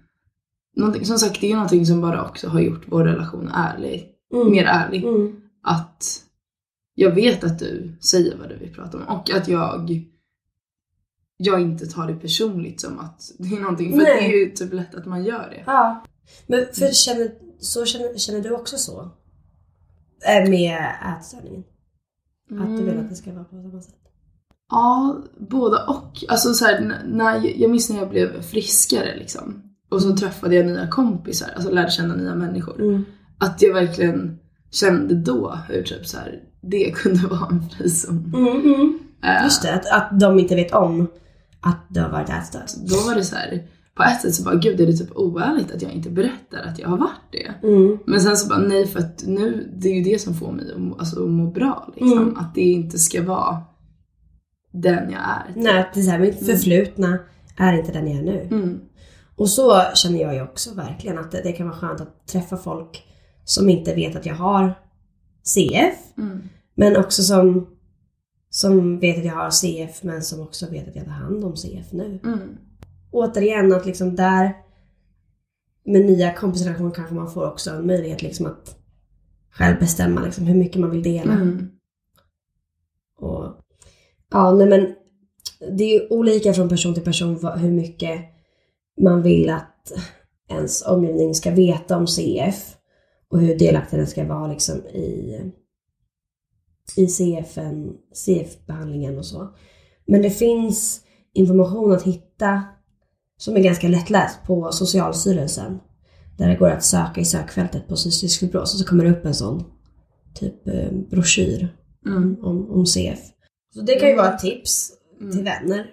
Någonting, 0.76 1.06
som 1.06 1.18
sagt, 1.18 1.40
det 1.40 1.50
är 1.50 1.54
någonting 1.54 1.86
som 1.86 2.00
bara 2.00 2.24
också 2.28 2.48
har 2.48 2.60
gjort 2.60 2.84
vår 2.86 3.04
relation 3.04 3.48
ärlig. 3.54 4.11
Mm. 4.32 4.50
Mer 4.50 4.64
ärlig. 4.64 5.04
Mm. 5.04 5.40
Att 5.62 6.22
jag 6.94 7.14
vet 7.14 7.44
att 7.44 7.58
du 7.58 7.96
säger 8.00 8.36
vad 8.36 8.48
du 8.48 8.56
vill 8.56 8.74
prata 8.74 8.98
om 8.98 9.04
och 9.04 9.30
att 9.30 9.48
jag 9.48 10.04
jag 11.36 11.60
inte 11.60 11.86
tar 11.86 12.06
det 12.06 12.14
personligt 12.14 12.80
som 12.80 12.98
att 12.98 13.32
det 13.38 13.56
är 13.56 13.60
någonting. 13.60 13.90
För 13.90 13.98
Nej. 13.98 14.16
det 14.16 14.34
är 14.34 14.38
ju 14.38 14.50
typ 14.50 14.72
lätt 14.72 14.94
att 14.94 15.06
man 15.06 15.24
gör 15.24 15.50
det. 15.50 15.62
Ja. 15.66 16.04
Men 16.46 16.66
för 16.72 16.92
känner, 16.92 17.32
så 17.58 17.84
känner, 17.84 18.18
känner 18.18 18.40
du 18.40 18.50
också 18.50 18.76
så? 18.76 19.10
Eh, 20.28 20.50
Med 20.50 20.94
ätstörningen? 21.18 21.64
Att 22.50 22.76
du 22.76 22.84
vill 22.84 22.98
att 22.98 23.08
det 23.08 23.16
ska 23.16 23.32
vara 23.32 23.44
på 23.44 23.56
samma 23.56 23.82
sätt? 23.82 23.94
Ja, 24.70 25.22
båda 25.38 25.86
och. 25.86 26.24
Alltså 26.28 26.54
så 26.54 26.64
här, 26.64 27.02
när 27.06 27.34
jag, 27.34 27.56
jag 27.56 27.70
minns 27.70 27.90
när 27.90 27.98
jag 27.98 28.10
blev 28.10 28.42
friskare 28.42 29.16
liksom. 29.16 29.62
Och 29.90 30.02
så 30.02 30.16
träffade 30.16 30.54
jag 30.54 30.66
nya 30.66 30.88
kompisar, 30.88 31.48
alltså 31.56 31.70
lärde 31.70 31.90
känna 31.90 32.16
nya 32.16 32.34
människor. 32.34 32.80
Mm. 32.80 33.04
Att 33.42 33.62
jag 33.62 33.74
verkligen 33.74 34.38
kände 34.70 35.14
då 35.14 35.58
hur 35.68 35.82
typ 35.82 36.06
så 36.06 36.18
här, 36.18 36.42
det 36.60 36.90
kunde 36.94 37.26
vara 37.26 37.48
en 37.50 37.68
frizon. 37.70 38.32
Mm, 38.36 38.74
mm. 38.74 38.98
Eh, 39.24 39.44
Just 39.44 39.62
det, 39.62 39.74
att, 39.74 39.90
att 39.90 40.20
de 40.20 40.38
inte 40.38 40.54
vet 40.54 40.72
om 40.72 41.06
att 41.60 41.86
du 41.88 42.00
har 42.00 42.08
varit 42.08 42.30
ätstörd. 42.30 42.68
Då 42.88 42.96
var 42.96 43.14
det 43.14 43.24
så 43.24 43.36
här, 43.36 43.68
på 43.94 44.02
ett 44.02 44.20
sätt 44.20 44.34
så 44.34 44.42
bara 44.42 44.54
gud 44.54 44.80
är 44.80 44.86
det 44.86 44.92
typ 44.92 45.16
oärligt 45.16 45.70
att 45.70 45.82
jag 45.82 45.92
inte 45.92 46.10
berättar 46.10 46.62
att 46.68 46.78
jag 46.78 46.88
har 46.88 46.98
varit 46.98 47.32
det. 47.32 47.68
Mm. 47.68 47.98
Men 48.06 48.20
sen 48.20 48.36
så 48.36 48.48
bara 48.48 48.58
nej 48.58 48.86
för 48.86 48.98
att 48.98 49.22
nu, 49.26 49.72
det 49.76 49.88
är 49.88 49.94
ju 49.94 50.02
det 50.02 50.18
som 50.18 50.34
får 50.34 50.52
mig 50.52 50.72
att 50.72 50.80
må, 50.80 50.96
alltså, 50.96 51.24
att 51.24 51.30
må 51.30 51.50
bra 51.50 51.92
liksom. 51.96 52.18
Mm. 52.18 52.36
Att 52.36 52.54
det 52.54 52.60
inte 52.60 52.98
ska 52.98 53.22
vara 53.22 53.62
den 54.72 55.10
jag 55.10 55.20
är. 55.20 55.52
Nej, 55.56 55.90
är 55.94 56.02
så 56.02 56.10
här, 56.10 56.18
mitt 56.18 56.46
förflutna 56.46 57.18
är 57.56 57.72
inte 57.72 57.92
den 57.92 58.08
jag 58.08 58.18
är 58.18 58.22
nu. 58.22 58.48
Mm. 58.50 58.80
Och 59.36 59.48
så 59.48 59.82
känner 59.94 60.20
jag 60.20 60.34
ju 60.34 60.42
också 60.42 60.74
verkligen 60.74 61.18
att 61.18 61.30
det, 61.30 61.42
det 61.42 61.52
kan 61.52 61.68
vara 61.68 61.78
skönt 61.78 62.00
att 62.00 62.26
träffa 62.26 62.56
folk 62.56 63.02
som 63.44 63.68
inte 63.68 63.94
vet 63.94 64.16
att 64.16 64.26
jag 64.26 64.34
har 64.34 64.74
CF. 65.42 66.18
Mm. 66.18 66.42
Men 66.74 66.96
också 66.96 67.22
som, 67.22 67.66
som 68.50 68.98
vet 68.98 69.18
att 69.18 69.24
jag 69.24 69.34
har 69.34 69.50
CF 69.50 70.02
men 70.02 70.22
som 70.22 70.40
också 70.40 70.70
vet 70.70 70.88
att 70.88 70.96
jag 70.96 71.04
tar 71.04 71.12
hand 71.12 71.44
om 71.44 71.56
CF 71.56 71.92
nu. 71.92 72.20
Mm. 72.24 72.56
Återigen 73.10 73.72
att 73.72 73.86
liksom 73.86 74.16
där 74.16 74.56
med 75.84 76.04
nya 76.04 76.34
kompisrelationer 76.34 76.90
kanske 76.90 77.14
man 77.14 77.30
får 77.30 77.46
också 77.46 77.70
en 77.70 77.86
möjlighet 77.86 78.22
liksom 78.22 78.46
att 78.46 78.76
själv 79.50 79.78
bestämma 79.78 80.20
liksom 80.20 80.46
hur 80.46 80.54
mycket 80.54 80.80
man 80.80 80.90
vill 80.90 81.02
dela. 81.02 81.32
Mm. 81.32 81.70
Och, 83.18 83.44
ja, 84.30 84.52
nej 84.52 84.68
men 84.68 84.94
det 85.76 85.84
är 85.84 86.00
ju 86.00 86.08
olika 86.08 86.54
från 86.54 86.68
person 86.68 86.94
till 86.94 87.04
person 87.04 87.58
hur 87.58 87.72
mycket 87.72 88.20
man 89.00 89.22
vill 89.22 89.50
att 89.50 89.92
ens 90.48 90.86
omgivning 90.86 91.34
ska 91.34 91.50
veta 91.50 91.96
om 91.96 92.06
CF 92.06 92.76
och 93.32 93.40
hur 93.40 93.58
delaktig 93.58 93.98
den 93.98 94.06
ska 94.06 94.24
vara 94.24 94.46
liksom 94.46 94.86
i, 94.86 95.40
i 96.96 97.06
CF-behandlingen 98.14 99.18
och 99.18 99.26
så. 99.26 99.54
Men 100.06 100.22
det 100.22 100.30
finns 100.30 101.00
information 101.34 101.92
att 101.92 102.02
hitta 102.02 102.62
som 103.36 103.56
är 103.56 103.60
ganska 103.60 103.88
lättläst 103.88 104.38
på 104.46 104.72
Socialstyrelsen. 104.72 105.80
Där 106.38 106.48
det 106.48 106.56
går 106.56 106.70
att 106.70 106.84
söka 106.84 107.20
i 107.20 107.24
sökfältet 107.24 107.88
på 107.88 107.96
cystisk 107.96 108.40
fibros 108.40 108.74
och 108.74 108.80
så 108.80 108.86
kommer 108.86 109.04
det 109.04 109.10
upp 109.10 109.24
en 109.24 109.34
sån 109.34 109.64
typ 110.34 110.68
eh, 110.68 110.92
broschyr 111.10 111.76
Mm. 112.06 112.36
om, 112.42 112.70
om 112.70 112.86
CF. 112.86 113.18
Så 113.74 113.80
det 113.80 113.94
kan 114.00 114.08
ju 114.08 114.16
vara 114.16 114.34
ett 114.34 114.40
tips 114.40 114.92
Mm. 115.20 115.32
till 115.32 115.44
vänner. 115.44 115.86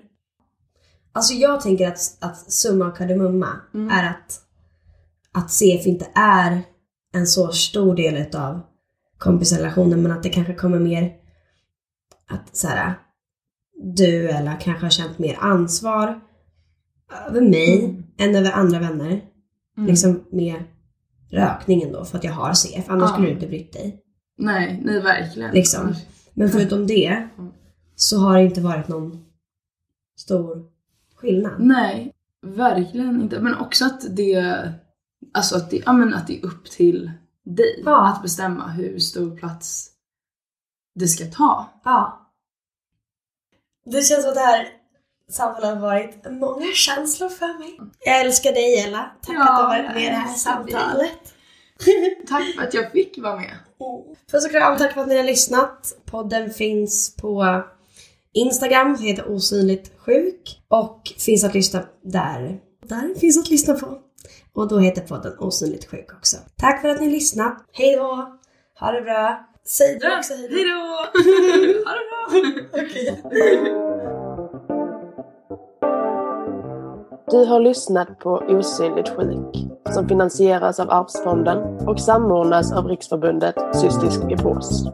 Alltså 1.12 1.34
jag 1.34 1.62
tänker 1.62 1.88
att, 1.88 2.18
att 2.20 2.52
summa 2.52 2.86
av 2.86 2.92
kardemumma 2.96 3.48
Mm. 3.74 3.90
är 3.90 4.10
att, 4.10 4.42
att 5.32 5.52
CF 5.52 5.86
inte 5.88 6.08
är 6.16 6.62
en 7.14 7.28
så 7.28 7.48
stor 7.52 7.96
del 7.96 8.36
av 8.36 8.62
kompisrelationen 9.18 10.02
men 10.04 10.12
att 10.12 10.24
det 10.24 10.30
kanske 10.30 10.54
kommer 10.54 10.80
mer 10.80 11.14
att 12.32 12.56
så 12.56 12.68
här, 12.68 12.94
du 13.96 14.30
eller 14.30 14.60
kanske 14.62 14.86
har 14.86 14.90
känt 14.90 15.20
mer 15.20 15.38
ansvar 15.40 16.22
över 17.28 17.42
mig 17.42 17.80
Mm. 17.86 18.04
än 18.18 18.36
över 18.36 18.52
andra 18.52 18.80
vänner. 18.80 19.22
Mm. 19.78 19.88
Liksom 19.90 20.24
med 20.32 20.64
rökningen 21.32 21.92
då 21.92 22.06
för 22.06 22.18
att 22.18 22.24
jag 22.24 22.32
har 22.34 22.54
CF. 22.54 22.86
Annars 22.90 23.10
Ja. 23.10 23.14
skulle 23.14 23.28
du 23.28 23.34
inte 23.34 23.48
brytt 23.48 23.74
dig. 23.74 24.02
Nej, 24.38 24.82
nej 24.86 25.02
verkligen. 25.02 25.52
Liksom. 25.52 25.94
Men 26.34 26.50
förutom 26.50 26.88
det 26.88 27.06
Mm. 27.38 27.52
så 27.96 28.18
har 28.18 28.38
det 28.38 28.44
inte 28.44 28.62
varit 28.62 28.88
någon 28.88 29.26
stor 30.18 30.66
skillnad. 31.16 31.54
Nej, 31.60 32.14
verkligen 32.42 33.22
inte. 33.22 33.40
Men 33.40 33.56
också 33.58 33.86
att 33.86 34.16
det, 34.16 34.64
alltså 35.34 35.56
att 35.56 35.70
det, 35.70 35.84
ja, 35.86 35.94
men 35.94 36.14
att 36.14 36.28
det 36.28 36.40
är 36.40 36.46
upp 36.46 36.70
till 36.72 37.12
dig 37.46 37.84
Ja. 37.86 38.08
att 38.08 38.22
bestämma 38.22 38.68
hur 38.68 39.00
stor 39.00 39.38
plats 39.38 39.90
det 40.96 41.08
ska 41.08 41.26
ta. 41.26 41.82
Ja. 41.84 42.32
Det 43.86 44.02
känns 44.02 44.22
som 44.22 44.30
att 44.30 44.36
det 44.36 44.42
här 44.42 44.68
samtalet 45.30 45.70
har 45.70 45.82
varit 45.82 46.32
många 46.32 46.66
känslor 46.74 47.30
för 47.30 47.60
mig. 47.60 47.80
Jag 48.00 48.22
älskar 48.22 48.52
dig 48.54 48.80
Ella. 48.80 49.12
Tack 49.22 49.36
Ja, 49.36 49.42
att 49.42 49.58
du 49.58 49.64
har 49.64 49.70
varit 49.70 49.96
med 49.96 50.04
i 50.04 50.06
det 50.06 50.12
här 50.12 50.34
samtalet. 50.34 51.20
Tack 52.28 52.56
för 52.56 52.64
att 52.64 52.74
jag 52.74 52.92
fick 52.92 53.18
vara 53.18 53.36
med. 53.36 53.56
Puss 54.32 54.46
och 54.46 54.52
kram, 54.52 54.78
tack 54.78 54.94
för 54.94 55.02
att 55.02 55.08
ni 55.08 55.18
har 55.18 55.24
lyssnat. 55.24 55.94
Podden 56.06 56.50
finns 56.50 57.16
på 57.16 57.64
Instagram, 58.34 58.98
heter 59.00 59.30
osynligt 59.32 59.92
sjuk. 60.00 60.62
Och 60.68 61.14
finns 61.18 61.44
att 61.44 61.54
lyssna 61.54 61.84
där. 62.04 62.60
Där 62.86 63.20
finns 63.20 63.38
att 63.38 63.50
lyssna 63.50 63.74
på. 63.74 63.98
Och 64.54 64.68
då 64.68 64.80
heter 64.80 65.02
podden 65.02 65.34
Osynligt 65.40 65.92
sjuk 65.92 66.14
också. 66.18 66.38
Tack 66.56 66.82
för 66.82 66.90
att 66.90 67.02
ni 67.02 67.10
lyssnat. 67.10 67.58
Hej 67.72 67.96
då! 67.96 68.40
Ha 68.80 68.92
det 68.92 69.02
bra! 69.02 69.46
Säg 69.66 70.00
du 70.00 70.18
också 70.18 70.34
hej 70.34 70.48
då. 70.48 70.56
Hejdå! 70.56 71.80
ha 71.86 71.94
det 71.94 72.06
bra! 72.10 72.82
Okej. 72.82 73.24
Du 77.32 77.46
har 77.46 77.60
lyssnat 77.60 78.20
på 78.20 78.30
Osynligt 78.30 79.10
sjuk 79.10 79.70
som 79.94 80.08
finansieras 80.08 80.80
av 80.80 80.90
Arvsfonden 80.90 81.58
och 81.88 82.00
samordnas 82.00 82.72
av 82.74 82.88
Riksförbundet 82.88 83.56
Cystisk 83.76 84.22
fibros. 84.28 84.86